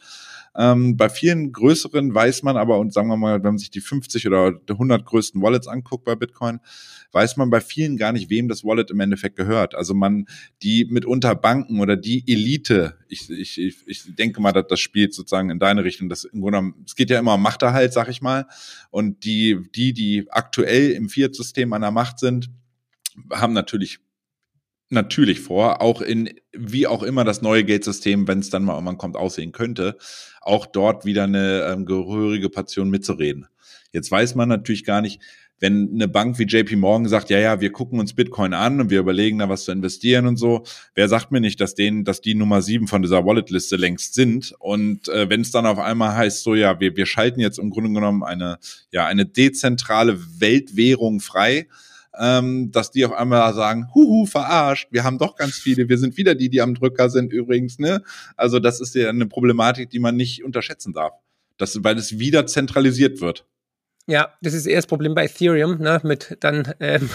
Ähm, 0.59 0.97
bei 0.97 1.09
vielen 1.09 1.53
größeren 1.53 2.15
weiß 2.15 2.43
man 2.43 2.57
aber, 2.57 2.79
und 2.79 2.93
sagen 2.93 3.09
wir 3.09 3.17
mal, 3.17 3.43
wenn 3.43 3.51
man 3.51 3.59
sich 3.59 3.71
die 3.71 3.81
50 3.81 4.27
oder 4.27 4.59
100 4.69 5.05
größten 5.05 5.43
Wallets 5.43 5.69
anguckt 5.69 6.05
bei 6.05 6.15
Bitcoin, 6.15 6.61
weiß 7.13 7.37
man 7.37 7.51
bei 7.51 7.61
vielen 7.61 7.97
gar 7.97 8.13
nicht, 8.13 8.31
wem 8.31 8.49
das 8.49 8.65
Wallet 8.65 8.91
im 8.91 9.01
Endeffekt 9.01 9.37
gehört. 9.37 9.75
Also 9.75 9.95
man, 9.95 10.27
die 10.63 10.87
mitunter 10.87 11.35
Banken 11.35 11.81
oder 11.81 11.97
die 11.97 12.25
Elite, 12.27 12.99
ich, 13.09 13.31
ich, 13.31 13.59
ich, 13.59 14.15
denke 14.15 14.41
mal, 14.41 14.53
dass 14.53 14.67
das 14.69 14.81
spielt 14.81 15.15
sozusagen 15.15 15.51
in 15.51 15.59
deine 15.59 15.85
Richtung. 15.85 16.09
Das 16.09 16.25
im 16.25 16.41
Grunde, 16.41 16.73
es 16.85 16.95
geht 16.95 17.11
ja 17.11 17.19
immer 17.19 17.35
um 17.35 17.43
Machterhalt, 17.43 17.93
sag 17.93 18.09
ich 18.09 18.23
mal. 18.23 18.47
Und 18.91 19.25
die, 19.25 19.59
die, 19.75 19.93
die 19.93 20.27
aktuell 20.31 20.91
im 20.91 21.09
Fiat-System 21.09 21.73
an 21.73 21.83
der 21.83 21.91
Macht 21.91 22.19
sind, 22.19 22.51
haben 23.31 23.53
natürlich 23.53 23.99
natürlich 24.89 25.41
vor, 25.41 25.83
auch 25.83 26.01
in 26.01 26.31
wie 26.53 26.87
auch 26.87 27.03
immer 27.03 27.25
das 27.25 27.43
neue 27.43 27.65
Geldsystem, 27.65 28.29
wenn 28.29 28.39
es 28.39 28.51
dann 28.51 28.65
mal 28.65 28.75
irgendwann 28.75 28.99
kommt, 28.99 29.17
aussehen 29.17 29.53
könnte, 29.53 29.97
auch 30.41 30.67
dort 30.67 31.05
wieder 31.05 31.25
eine 31.25 31.63
ähm, 31.71 31.87
gehörige 31.87 32.49
Portion 32.49 32.91
mitzureden. 32.91 33.47
Jetzt 33.93 34.11
weiß 34.11 34.35
man 34.35 34.49
natürlich 34.49 34.85
gar 34.85 35.01
nicht, 35.01 35.21
wenn 35.59 35.91
eine 35.95 36.07
Bank 36.07 36.39
wie 36.39 36.45
JP 36.45 36.77
Morgan 36.77 37.09
sagt, 37.09 37.31
ja, 37.31 37.39
ja, 37.39 37.61
wir 37.61 37.73
gucken 37.73 37.99
uns 37.99 38.15
Bitcoin 38.15 38.53
an 38.53 38.81
und 38.81 38.91
wir 38.91 39.01
überlegen 39.01 39.39
da 39.39 39.49
was 39.49 39.65
zu 39.65 39.73
investieren 39.73 40.27
und 40.27 40.37
so, 40.37 40.65
wer 40.95 41.09
sagt 41.09 41.33
mir 41.33 41.41
nicht, 41.41 41.61
dass 41.61 41.75
denen, 41.75 42.05
dass 42.05 42.21
die 42.21 42.35
Nummer 42.35 42.61
sieben 42.61 42.89
von 42.89 43.01
dieser 43.01 43.25
Wallet-Liste 43.25 43.77
längst 43.77 44.15
sind? 44.15 44.55
Und 44.59 45.09
äh, 45.09 45.31
wenn 45.31 45.41
es 45.41 45.51
dann 45.51 45.65
auf 45.65 45.79
einmal 45.79 46.15
heißt, 46.15 46.43
so 46.43 46.55
ja, 46.55 46.79
wir, 46.79 46.95
wir 46.97 47.07
schalten 47.07 47.41
jetzt 47.41 47.59
im 47.59 47.71
Grunde 47.71 47.91
genommen 47.91 48.23
eine, 48.23 48.59
ja, 48.93 49.07
eine 49.07 49.25
dezentrale 49.25 50.19
Weltwährung 50.41 51.21
frei, 51.21 51.69
ähm, 52.19 52.71
dass 52.71 52.91
die 52.91 53.05
auf 53.05 53.13
einmal 53.13 53.53
sagen, 53.55 53.89
huhu, 53.95 54.27
verarscht, 54.27 54.89
wir 54.91 55.05
haben 55.05 55.19
doch 55.19 55.37
ganz 55.37 55.55
viele, 55.55 55.89
wir 55.89 55.99
sind 55.99 56.17
wieder 56.17 56.35
die, 56.35 56.49
die 56.49 56.61
am 56.61 56.75
Drücker 56.75 57.11
sind 57.11 57.33
übrigens, 57.33 57.79
ne? 57.79 58.03
Also 58.37 58.59
das 58.59 58.81
ist 58.81 58.95
ja 58.95 59.09
eine 59.09 59.27
Problematik, 59.27 59.91
die 59.91 59.99
man 59.99 60.17
nicht 60.17 60.45
unterschätzen 60.45 60.93
darf. 60.93 61.13
Das, 61.59 61.83
weil 61.83 61.97
es 61.97 62.19
wieder 62.19 62.47
zentralisiert 62.47 63.21
wird. 63.21 63.47
Ja, 64.09 64.35
das 64.41 64.55
ist 64.55 64.67
eher 64.67 64.77
das 64.77 64.87
Problem 64.87 65.15
bei 65.15 65.25
Ethereum, 65.25 65.79
ne, 65.79 66.01
mit 66.05 66.37
dann 66.41 66.75
ähm, 66.79 67.11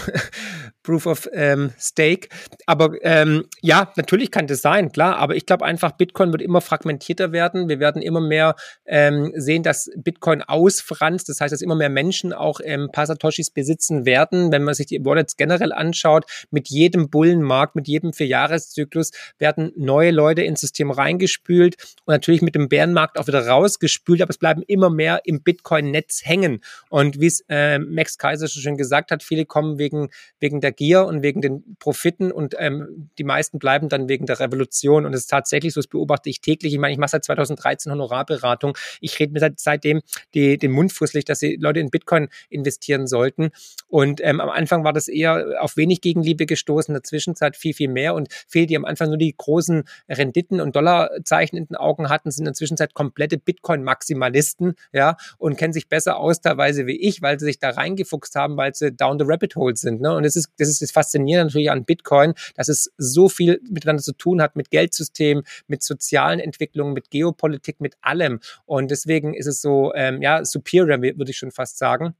Proof 0.82 1.06
of 1.06 1.28
ähm, 1.32 1.72
Stake. 1.78 2.28
Aber 2.66 2.94
ähm, 3.02 3.44
ja, 3.60 3.92
natürlich 3.96 4.30
kann 4.30 4.46
das 4.46 4.62
sein, 4.62 4.92
klar. 4.92 5.16
Aber 5.16 5.36
ich 5.36 5.46
glaube 5.46 5.64
einfach, 5.64 5.92
Bitcoin 5.92 6.32
wird 6.32 6.42
immer 6.42 6.60
fragmentierter 6.60 7.32
werden. 7.32 7.68
Wir 7.68 7.78
werden 7.78 8.02
immer 8.02 8.20
mehr 8.20 8.56
ähm, 8.86 9.32
sehen, 9.36 9.62
dass 9.62 9.90
Bitcoin 9.96 10.42
ausfranst. 10.42 11.28
Das 11.28 11.40
heißt, 11.40 11.52
dass 11.52 11.62
immer 11.62 11.76
mehr 11.76 11.88
Menschen 11.88 12.32
auch 12.32 12.60
ähm, 12.64 12.90
paar 12.92 13.06
Satoshis 13.06 13.50
besitzen 13.50 14.04
werden. 14.04 14.50
Wenn 14.50 14.64
man 14.64 14.74
sich 14.74 14.86
die 14.86 15.04
Wallets 15.04 15.36
generell 15.36 15.72
anschaut, 15.72 16.24
mit 16.50 16.68
jedem 16.68 17.10
Bullenmarkt, 17.10 17.76
mit 17.76 17.86
jedem 17.86 18.12
Vierjahreszyklus 18.12 19.12
werden 19.38 19.72
neue 19.76 20.10
Leute 20.10 20.42
ins 20.42 20.60
System 20.60 20.90
reingespült 20.90 21.76
und 22.04 22.12
natürlich 22.12 22.42
mit 22.42 22.54
dem 22.54 22.68
Bärenmarkt 22.68 23.18
auch 23.18 23.28
wieder 23.28 23.46
rausgespült. 23.46 24.20
Aber 24.20 24.30
es 24.30 24.38
bleiben 24.38 24.62
immer 24.66 24.90
mehr 24.90 25.20
im 25.24 25.42
Bitcoin-Netz 25.42 26.22
hängen. 26.24 26.60
Und 26.88 27.20
wie 27.20 27.26
es 27.26 27.44
äh, 27.48 27.78
Max 27.78 28.18
Kaiser 28.18 28.48
schon 28.48 28.76
gesagt 28.76 29.10
hat, 29.10 29.22
viele 29.22 29.46
kommen 29.46 29.78
wegen, 29.78 30.10
wegen 30.40 30.60
der 30.60 30.71
Gier 30.72 31.04
und 31.04 31.22
wegen 31.22 31.40
den 31.40 31.76
Profiten 31.78 32.32
und 32.32 32.54
ähm, 32.58 33.10
die 33.18 33.24
meisten 33.24 33.58
bleiben 33.58 33.88
dann 33.88 34.08
wegen 34.08 34.26
der 34.26 34.40
Revolution. 34.40 35.06
Und 35.06 35.14
es 35.14 35.20
ist 35.20 35.30
tatsächlich 35.30 35.74
so, 35.74 35.80
das 35.80 35.86
beobachte 35.86 36.28
ich 36.28 36.40
täglich. 36.40 36.72
Ich 36.72 36.78
meine, 36.78 36.92
ich 36.92 36.98
mache 36.98 37.10
seit 37.10 37.24
2013 37.24 37.92
Honorarberatung. 37.92 38.76
Ich 39.00 39.18
rede 39.20 39.32
mir 39.32 39.40
seit, 39.40 39.60
seitdem 39.60 40.02
die, 40.34 40.58
den 40.58 40.72
Mund 40.72 40.92
fusselig, 40.92 41.24
dass 41.24 41.38
die 41.38 41.56
Leute 41.56 41.80
in 41.80 41.90
Bitcoin 41.90 42.28
investieren 42.50 43.06
sollten. 43.06 43.50
Und 43.88 44.20
ähm, 44.22 44.40
am 44.40 44.50
Anfang 44.50 44.84
war 44.84 44.92
das 44.92 45.08
eher 45.08 45.60
auf 45.60 45.76
wenig 45.76 46.00
Gegenliebe 46.00 46.46
gestoßen, 46.46 46.92
in 46.92 46.96
der 46.96 47.04
Zwischenzeit 47.04 47.56
viel, 47.56 47.74
viel 47.74 47.88
mehr. 47.88 48.14
Und 48.14 48.28
viele, 48.48 48.66
die 48.66 48.76
am 48.76 48.84
Anfang 48.84 49.08
nur 49.08 49.18
die 49.18 49.34
großen 49.36 49.84
Renditen 50.08 50.60
und 50.60 50.74
Dollarzeichen 50.74 51.56
in 51.58 51.66
den 51.66 51.76
Augen 51.76 52.08
hatten, 52.08 52.30
sind 52.30 52.42
in 52.42 52.46
der 52.46 52.54
Zwischenzeit 52.54 52.94
komplette 52.94 53.38
Bitcoin-Maximalisten, 53.38 54.74
ja, 54.92 55.16
und 55.38 55.56
kennen 55.56 55.72
sich 55.72 55.88
besser 55.88 56.16
aus 56.16 56.40
teilweise 56.40 56.62
Weise 56.62 56.86
wie 56.86 56.96
ich, 56.96 57.22
weil 57.22 57.38
sie 57.38 57.46
sich 57.46 57.58
da 57.58 57.70
reingefuchst 57.70 58.34
haben, 58.34 58.56
weil 58.56 58.74
sie 58.74 58.92
down 58.92 59.18
the 59.18 59.24
rabbit 59.26 59.56
hole 59.56 59.76
sind. 59.76 60.00
Ne? 60.00 60.14
Und 60.14 60.24
das 60.24 60.36
ist, 60.36 60.50
das 60.62 60.68
ist 60.68 60.82
das 60.82 60.90
Faszinierende 60.90 61.46
natürlich 61.46 61.70
an 61.70 61.84
Bitcoin, 61.84 62.34
dass 62.54 62.68
es 62.68 62.92
so 62.96 63.28
viel 63.28 63.60
miteinander 63.68 64.02
zu 64.02 64.12
tun 64.12 64.40
hat 64.40 64.56
mit 64.56 64.70
Geldsystem, 64.70 65.42
mit 65.66 65.82
sozialen 65.82 66.40
Entwicklungen, 66.40 66.94
mit 66.94 67.10
Geopolitik, 67.10 67.80
mit 67.80 67.96
allem. 68.00 68.40
Und 68.64 68.90
deswegen 68.90 69.34
ist 69.34 69.46
es 69.46 69.60
so, 69.60 69.92
ähm, 69.94 70.22
ja, 70.22 70.44
superior, 70.44 71.02
würde 71.02 71.30
ich 71.30 71.36
schon 71.36 71.52
fast 71.52 71.78
sagen. 71.78 72.14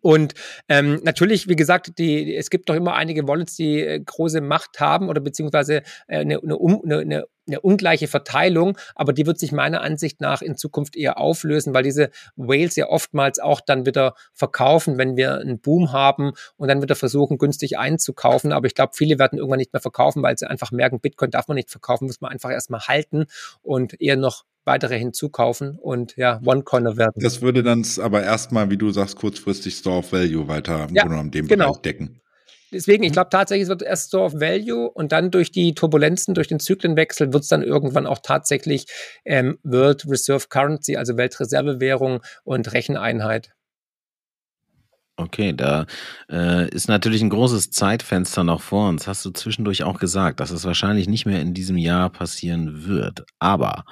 Und 0.00 0.34
ähm, 0.68 1.00
natürlich, 1.02 1.48
wie 1.48 1.56
gesagt, 1.56 1.98
die, 1.98 2.36
es 2.36 2.50
gibt 2.50 2.68
doch 2.68 2.74
immer 2.74 2.94
einige 2.94 3.26
Wallets, 3.26 3.56
die 3.56 3.80
äh, 3.80 3.98
große 3.98 4.40
Macht 4.40 4.78
haben 4.78 5.08
oder 5.08 5.20
beziehungsweise 5.20 5.82
äh, 6.06 6.18
eine, 6.18 6.40
eine, 6.40 6.58
eine, 6.84 6.98
eine 6.98 7.24
eine 7.46 7.60
ungleiche 7.60 8.08
Verteilung, 8.08 8.76
aber 8.94 9.12
die 9.12 9.26
wird 9.26 9.38
sich 9.38 9.52
meiner 9.52 9.80
Ansicht 9.80 10.20
nach 10.20 10.42
in 10.42 10.56
Zukunft 10.56 10.96
eher 10.96 11.18
auflösen, 11.18 11.74
weil 11.74 11.82
diese 11.82 12.10
Whales 12.36 12.76
ja 12.76 12.88
oftmals 12.88 13.38
auch 13.38 13.60
dann 13.60 13.86
wieder 13.86 14.14
verkaufen, 14.32 14.98
wenn 14.98 15.16
wir 15.16 15.38
einen 15.38 15.60
Boom 15.60 15.92
haben 15.92 16.32
und 16.56 16.68
dann 16.68 16.82
wieder 16.82 16.96
versuchen, 16.96 17.38
günstig 17.38 17.78
einzukaufen. 17.78 18.52
Aber 18.52 18.66
ich 18.66 18.74
glaube, 18.74 18.92
viele 18.94 19.18
werden 19.18 19.38
irgendwann 19.38 19.58
nicht 19.58 19.72
mehr 19.72 19.80
verkaufen, 19.80 20.22
weil 20.22 20.36
sie 20.36 20.48
einfach 20.48 20.70
merken, 20.72 21.00
Bitcoin 21.00 21.30
darf 21.30 21.48
man 21.48 21.56
nicht 21.56 21.70
verkaufen, 21.70 22.06
muss 22.06 22.20
man 22.20 22.32
einfach 22.32 22.50
erstmal 22.50 22.80
halten 22.80 23.26
und 23.62 24.00
eher 24.00 24.16
noch 24.16 24.44
weitere 24.64 24.98
hinzukaufen 24.98 25.78
und 25.78 26.16
ja, 26.16 26.40
One-Corner 26.44 26.96
werden. 26.96 27.22
Das 27.22 27.40
würde 27.40 27.62
dann 27.62 27.86
aber 28.02 28.24
erstmal, 28.24 28.68
wie 28.68 28.76
du 28.76 28.90
sagst, 28.90 29.16
kurzfristig 29.16 29.76
Store 29.76 29.98
of 29.98 30.12
Value 30.12 30.48
weiter 30.48 30.88
ja, 30.92 31.04
genau. 31.04 31.22
Bereich 31.30 31.76
decken. 31.82 32.20
Deswegen, 32.72 33.04
ich 33.04 33.12
glaube 33.12 33.30
tatsächlich, 33.30 33.64
es 33.64 33.68
wird 33.68 33.82
erst 33.82 34.10
so 34.10 34.22
auf 34.22 34.34
Value 34.34 34.90
und 34.90 35.12
dann 35.12 35.30
durch 35.30 35.52
die 35.52 35.74
Turbulenzen, 35.74 36.34
durch 36.34 36.48
den 36.48 36.58
Zyklenwechsel 36.58 37.32
wird 37.32 37.44
es 37.44 37.48
dann 37.48 37.62
irgendwann 37.62 38.06
auch 38.06 38.18
tatsächlich 38.22 38.86
ähm, 39.24 39.58
World 39.62 40.06
Reserve 40.08 40.46
Currency, 40.48 40.96
also 40.96 41.16
Weltreservewährung 41.16 42.22
und 42.44 42.72
Recheneinheit. 42.72 43.55
Okay, 45.18 45.54
da 45.54 45.86
äh, 46.30 46.68
ist 46.68 46.88
natürlich 46.88 47.22
ein 47.22 47.30
großes 47.30 47.70
Zeitfenster 47.70 48.44
noch 48.44 48.60
vor 48.60 48.90
uns. 48.90 49.06
Hast 49.06 49.24
du 49.24 49.30
zwischendurch 49.30 49.82
auch 49.82 49.98
gesagt, 49.98 50.40
dass 50.40 50.50
es 50.50 50.66
wahrscheinlich 50.66 51.08
nicht 51.08 51.24
mehr 51.24 51.40
in 51.40 51.54
diesem 51.54 51.78
Jahr 51.78 52.10
passieren 52.10 52.84
wird. 52.84 53.24
Aber 53.38 53.86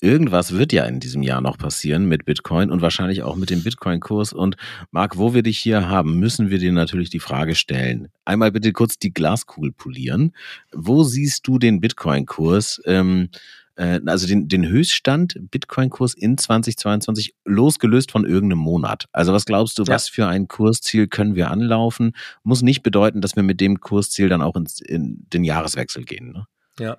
irgendwas 0.00 0.52
wird 0.52 0.72
ja 0.72 0.86
in 0.86 0.98
diesem 0.98 1.22
Jahr 1.22 1.42
noch 1.42 1.58
passieren 1.58 2.06
mit 2.06 2.24
Bitcoin 2.24 2.70
und 2.70 2.80
wahrscheinlich 2.80 3.22
auch 3.22 3.36
mit 3.36 3.50
dem 3.50 3.62
Bitcoin-Kurs. 3.62 4.32
Und 4.32 4.56
Marc, 4.92 5.18
wo 5.18 5.34
wir 5.34 5.42
dich 5.42 5.58
hier 5.58 5.90
haben, 5.90 6.18
müssen 6.18 6.48
wir 6.48 6.58
dir 6.58 6.72
natürlich 6.72 7.10
die 7.10 7.20
Frage 7.20 7.54
stellen. 7.54 8.08
Einmal 8.24 8.50
bitte 8.50 8.72
kurz 8.72 8.98
die 8.98 9.12
Glaskugel 9.12 9.72
polieren. 9.72 10.32
Wo 10.72 11.02
siehst 11.04 11.46
du 11.46 11.58
den 11.58 11.82
Bitcoin-Kurs? 11.82 12.80
Ähm, 12.86 13.28
äh, 13.76 14.00
also 14.06 14.26
den, 14.26 14.48
den 14.48 14.66
Höchststand 14.66 15.36
Bitcoin-Kurs 15.50 16.14
in 16.14 16.38
2022 16.38 17.34
losgelöst 17.44 18.10
von 18.10 18.24
irgendeinem 18.24 18.60
Monat. 18.60 19.06
Also 19.12 19.32
was 19.32 19.44
glaubst 19.44 19.78
du, 19.78 19.84
ja. 19.84 19.94
was 19.94 20.08
für 20.08 20.26
ein 20.26 20.48
Kursziel 20.48 21.06
können 21.06 21.34
wir 21.34 21.50
anlaufen? 21.50 22.16
Muss 22.42 22.62
nicht 22.62 22.82
bedeuten, 22.82 23.20
dass 23.20 23.36
wir 23.36 23.42
mit 23.42 23.60
dem 23.60 23.80
Kursziel 23.80 24.28
dann 24.28 24.42
auch 24.42 24.56
ins, 24.56 24.80
in 24.80 25.26
den 25.32 25.44
Jahreswechsel 25.44 26.04
gehen. 26.04 26.32
Ne? 26.32 26.46
Ja, 26.78 26.98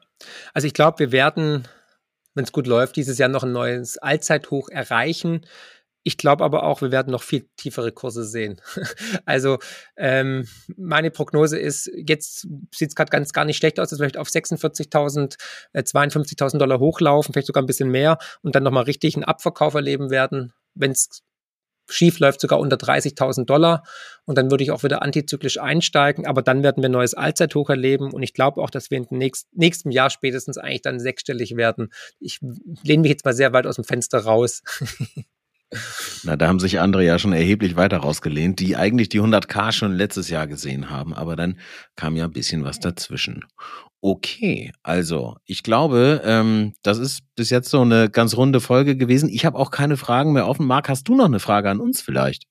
also 0.54 0.68
ich 0.68 0.74
glaube, 0.74 1.00
wir 1.00 1.12
werden, 1.12 1.68
wenn 2.34 2.44
es 2.44 2.52
gut 2.52 2.68
läuft, 2.68 2.96
dieses 2.96 3.18
Jahr 3.18 3.30
noch 3.30 3.44
ein 3.44 3.52
neues 3.52 3.98
Allzeithoch 3.98 4.70
erreichen. 4.70 5.42
Ich 6.04 6.18
glaube 6.18 6.44
aber 6.44 6.64
auch, 6.64 6.82
wir 6.82 6.92
werden 6.92 7.12
noch 7.12 7.24
viel 7.24 7.48
tiefere 7.56 7.92
Kurse 7.92 8.26
sehen. 8.26 8.62
also 9.26 9.58
ähm, 9.96 10.48
meine 10.76 11.12
Prognose 11.12 11.58
ist, 11.58 11.90
jetzt 11.96 12.48
sieht 12.74 12.90
es 12.90 12.96
gerade 12.96 13.10
ganz 13.10 13.32
gar 13.32 13.46
nicht 13.46 13.58
schlecht 13.58 13.80
aus, 13.80 13.90
dass 13.90 14.00
wir 14.00 14.04
vielleicht 14.04 14.18
auf 14.18 14.28
46.000, 14.28 15.38
äh, 15.72 15.82
52.000 15.82 16.58
Dollar 16.58 16.80
hochlaufen, 16.80 17.34
vielleicht 17.34 17.48
sogar 17.48 17.64
ein 17.64 17.68
bisschen 17.68 17.90
mehr 17.90 18.18
und 18.42 18.56
dann 18.56 18.64
nochmal 18.64 18.84
richtig 18.84 19.16
einen 19.16 19.24
Abverkauf 19.24 19.74
erleben 19.76 20.10
werden, 20.10 20.54
wenn 20.76 20.92
es 20.92 21.24
schief 21.90 22.20
läuft, 22.20 22.42
sogar 22.42 22.60
unter 22.60 22.78
30.000 22.78 23.46
Dollar. 23.46 23.84
Und 24.26 24.38
dann 24.38 24.52
würde 24.52 24.64
ich 24.64 24.72
auch 24.72 24.84
wieder 24.84 25.02
antizyklisch 25.02 25.60
einsteigen. 25.60 26.26
Aber 26.26 26.42
dann 26.42 26.64
werden 26.64 26.82
wir 26.82 26.90
ein 26.90 26.94
neues 26.94 27.14
Allzeithoch 27.14 27.70
erleben. 27.70 28.12
Und 28.12 28.24
ich 28.24 28.34
glaube 28.34 28.62
auch, 28.62 28.70
dass 28.70 28.90
wir 28.90 28.98
in 28.98 29.06
dem 29.06 29.18
nächsten, 29.18 29.50
nächsten 29.58 29.92
Jahr 29.92 30.10
spätestens 30.10 30.58
eigentlich 30.58 30.82
dann 30.82 31.00
sechsstellig 31.00 31.56
werden. 31.56 31.92
Ich 32.20 32.40
lehne 32.84 33.02
mich 33.02 33.12
jetzt 33.12 33.26
mal 33.26 33.34
sehr 33.34 33.54
weit 33.54 33.68
aus 33.68 33.76
dem 33.76 33.84
Fenster 33.84 34.20
raus. 34.20 34.62
Na, 36.24 36.36
da 36.36 36.48
haben 36.48 36.60
sich 36.60 36.80
andere 36.80 37.04
ja 37.04 37.20
schon 37.20 37.34
erheblich 37.34 37.76
weiter 37.76 37.98
rausgelehnt, 37.98 38.60
die 38.60 38.76
eigentlich 38.76 39.10
die 39.10 39.22
100k 39.22 39.72
schon 39.72 39.94
letztes 39.94 40.30
Jahr 40.30 40.48
gesehen 40.48 40.90
haben, 40.90 41.14
aber 41.14 41.36
dann 41.36 41.60
kam 41.96 42.16
ja 42.16 42.26
ein 42.26 42.32
bisschen 42.32 42.64
was 42.64 42.80
dazwischen. 42.80 43.46
Okay, 44.02 44.72
also 44.84 45.38
ich 45.46 45.64
glaube, 45.64 46.22
ähm, 46.26 46.74
das 46.84 46.98
ist 46.98 47.22
bis 47.36 47.50
jetzt 47.50 47.70
so 47.70 47.82
eine 47.82 48.10
ganz 48.10 48.36
runde 48.36 48.60
Folge 48.60 48.98
gewesen. 48.98 49.30
Ich 49.30 49.46
habe 49.46 49.58
auch 49.58 49.72
keine 49.72 49.96
Fragen 49.96 50.34
mehr 50.34 50.48
offen. 50.48 50.66
Marc, 50.66 50.90
hast 50.90 51.08
du 51.08 51.16
noch 51.16 51.26
eine 51.26 51.40
Frage 51.40 51.70
an 51.70 51.80
uns 51.80 52.02
vielleicht? 52.02 52.44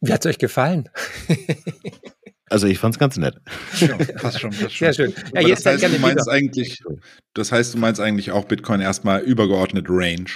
Wie 0.00 0.12
hat 0.12 0.24
es 0.24 0.30
euch 0.30 0.38
gefallen? 0.38 0.88
Also 2.50 2.66
ich 2.66 2.80
fand 2.80 2.96
es 2.96 2.98
ganz 2.98 3.16
nett. 3.16 3.36
Ja, 3.78 3.96
passt 4.20 4.40
schon, 4.40 4.50
passt 4.50 4.74
schon. 4.74 4.92
Sehr 4.92 4.92
schön. 4.92 5.14
Ja, 5.34 5.48
das, 5.48 5.64
heißt, 5.64 5.84
du 5.84 5.98
meinst 6.00 6.28
eigentlich, 6.28 6.82
das 7.32 7.52
heißt, 7.52 7.74
du 7.74 7.78
meinst 7.78 8.00
eigentlich 8.00 8.32
auch 8.32 8.44
Bitcoin 8.44 8.80
erstmal 8.80 9.20
übergeordnet 9.20 9.86
Range. 9.88 10.28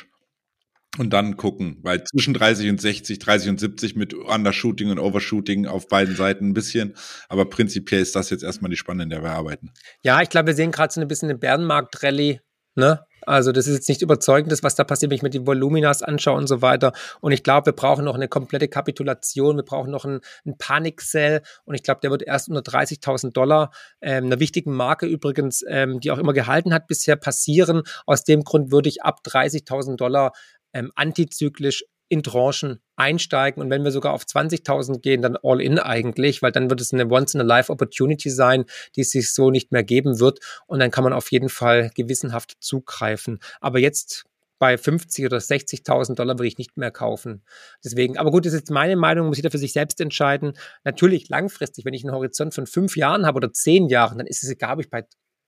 Und 0.97 1.11
dann 1.13 1.37
gucken, 1.37 1.79
weil 1.83 2.05
zwischen 2.05 2.35
30 2.35 2.71
und 2.71 2.81
60, 2.81 3.19
30 3.19 3.51
und 3.51 3.61
70 3.61 3.97
mit 3.97 4.15
Undershooting 4.15 4.91
und 4.91 4.99
Overshooting 4.99 5.67
auf 5.67 5.89
beiden 5.89 6.15
Seiten 6.15 6.51
ein 6.51 6.55
bisschen. 6.55 6.95
Aber 7.29 7.47
prinzipiell 7.47 8.01
ist 8.01 8.15
das 8.15 8.31
jetzt 8.31 8.45
erstmal 8.45 8.71
die 8.71 8.77
Spanne, 8.77 9.03
in 9.03 9.11
der 9.11 9.23
wir 9.23 9.33
arbeiten. 9.33 9.73
Ja, 10.03 10.23
ich 10.23 10.29
glaube, 10.29 10.49
wir 10.49 10.55
sehen 10.55 10.71
gerade 10.71 10.93
so 10.93 11.01
ein 11.01 11.09
bisschen 11.09 11.31
eine 11.31 11.39
Bärenmarkt-Rallye. 11.39 12.41
Ne? 12.77 13.05
Also 13.27 13.53
das 13.53 13.67
ist 13.67 13.75
jetzt 13.75 13.89
nicht 13.89 14.03
überzeugendes, 14.03 14.63
was 14.63 14.75
da 14.75 14.85
passiert, 14.85 15.11
wenn 15.11 15.17
ich 15.17 15.23
mir 15.23 15.31
die 15.31 15.47
Voluminas 15.47 16.03
anschaue 16.03 16.37
und 16.37 16.47
so 16.47 16.61
weiter. 16.63 16.93
Und 17.21 17.33
ich 17.33 17.43
glaube, 17.43 17.67
wir 17.67 17.73
brauchen 17.73 18.05
noch 18.05 18.15
eine 18.15 18.29
komplette 18.29 18.69
Kapitulation, 18.69 19.57
wir 19.57 19.65
brauchen 19.65 19.91
noch 19.91 20.05
einen, 20.05 20.21
einen 20.45 20.59
Panic-Sell 20.59 21.43
und 21.65 21.75
ich 21.75 21.83
glaube, 21.83 22.01
der 22.03 22.11
wird 22.11 22.23
erst 22.23 22.49
unter 22.49 22.61
30.000 22.61 23.33
Dollar, 23.33 23.71
ähm, 24.01 24.27
einer 24.27 24.41
wichtigen 24.41 24.75
Marke 24.75 25.07
übrigens, 25.07 25.65
ähm, 25.67 26.01
die 26.01 26.11
auch 26.11 26.19
immer 26.19 26.33
gehalten 26.33 26.75
hat, 26.75 26.87
bisher 26.87 27.17
passieren. 27.17 27.83
Aus 28.07 28.25
dem 28.25 28.45
Grund 28.45 28.73
würde 28.73 28.89
ich 28.89 29.03
ab 29.03 29.21
30.000 29.25 29.97
Dollar 29.97 30.33
ähm, 30.75 30.93
antizyklisch 30.95 31.85
in 32.09 32.23
Tranchen 32.23 32.81
einsteigen 32.97 33.63
und 33.63 33.71
wenn 33.71 33.83
wir 33.83 33.91
sogar 33.91 34.13
auf 34.13 34.25
20.000 34.25 35.01
gehen, 35.01 35.23
dann 35.23 35.39
all 35.43 35.61
in 35.61 35.79
eigentlich, 35.79 36.43
weil 36.43 36.53
dann 36.53 36.69
wird 36.69 36.81
es 36.81 36.93
eine 36.93 37.11
Once-in-a-Life-Opportunity 37.11 38.31
sein, 38.31 38.67
die 38.95 39.01
es 39.01 39.11
sich 39.11 39.33
so 39.33 39.51
nicht 39.51 39.73
mehr 39.73 39.83
geben 39.83 40.21
wird 40.21 40.39
und 40.67 40.81
dann 40.81 40.91
kann 40.91 41.05
man 41.05 41.13
auf 41.13 41.33
jeden 41.33 41.49
Fall 41.49 41.91
gewissenhaft 41.95 42.57
zugreifen. 42.61 43.41
Aber 43.61 43.79
jetzt 43.79 44.27
bei 44.59 44.79
50 44.79 45.27
oder 45.27 45.39
60.000 45.39 46.15
Dollar 46.15 46.39
würde 46.39 46.47
ich 46.47 46.59
nicht 46.59 46.77
mehr 46.77 46.91
kaufen. 46.91 47.43
Deswegen, 47.83 48.17
aber 48.17 48.31
gut, 48.31 48.47
das 48.47 48.53
ist 48.53 48.61
jetzt 48.61 48.71
meine 48.71 48.97
Meinung, 48.97 49.27
muss 49.27 49.37
jeder 49.37 49.51
für 49.51 49.59
sich 49.59 49.73
selbst 49.73 50.01
entscheiden. 50.01 50.55
Natürlich 50.85 51.29
langfristig, 51.29 51.85
wenn 51.85 51.95
ich 51.95 52.05
einen 52.05 52.15
Horizont 52.15 52.55
von 52.55 52.67
fünf 52.67 52.97
Jahren 52.97 53.27
habe 53.27 53.37
oder 53.37 53.53
zehn 53.53 53.89
Jahren, 53.89 54.19
dann 54.19 54.27
ist 54.27 54.45
es 54.45 54.51
egal, 54.51 54.75
ob 54.75 54.81
ich 54.81 54.91
bei 54.91 55.05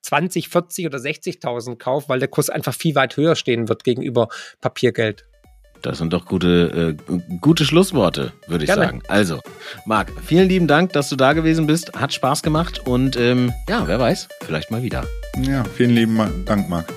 20, 0.06 0.48
40 0.48 0.86
oder 0.86 0.98
60.000 0.98 1.76
kaufe, 1.76 2.08
weil 2.08 2.20
der 2.20 2.28
Kurs 2.28 2.48
einfach 2.48 2.74
viel 2.74 2.94
weit 2.94 3.16
höher 3.16 3.34
stehen 3.34 3.68
wird 3.68 3.82
gegenüber 3.84 4.28
Papiergeld. 4.60 5.24
Das 5.82 5.98
sind 5.98 6.12
doch 6.12 6.24
gute, 6.24 6.96
äh, 7.08 7.36
gute 7.40 7.64
Schlussworte, 7.64 8.32
würde 8.46 8.64
ich 8.64 8.68
Gerne. 8.68 8.86
sagen. 8.86 9.02
Also, 9.08 9.40
Marc, 9.84 10.10
vielen 10.24 10.48
lieben 10.48 10.66
Dank, 10.66 10.92
dass 10.92 11.08
du 11.08 11.16
da 11.16 11.32
gewesen 11.32 11.66
bist. 11.66 11.92
Hat 11.94 12.12
Spaß 12.12 12.42
gemacht 12.42 12.86
und 12.86 13.16
ähm, 13.16 13.52
ja, 13.68 13.86
wer 13.86 13.98
weiß, 13.98 14.28
vielleicht 14.42 14.70
mal 14.70 14.82
wieder. 14.82 15.04
Ja, 15.42 15.64
vielen 15.64 15.90
lieben 15.90 16.44
Dank, 16.44 16.68
Marc. 16.68 16.92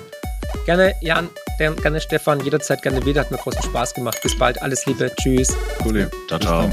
Gerne, 0.64 0.94
Jan, 1.02 1.28
gerne, 1.58 2.00
Stefan, 2.00 2.40
jederzeit 2.40 2.82
gerne 2.82 3.04
wieder. 3.04 3.22
Hat 3.22 3.30
mir 3.30 3.38
großen 3.38 3.62
Spaß 3.62 3.94
gemacht. 3.94 4.18
Bis 4.22 4.36
bald, 4.38 4.60
alles 4.62 4.86
Liebe, 4.86 5.10
tschüss. 5.20 5.56
Cool, 5.84 6.10
ciao, 6.28 6.38
ciao. 6.38 6.70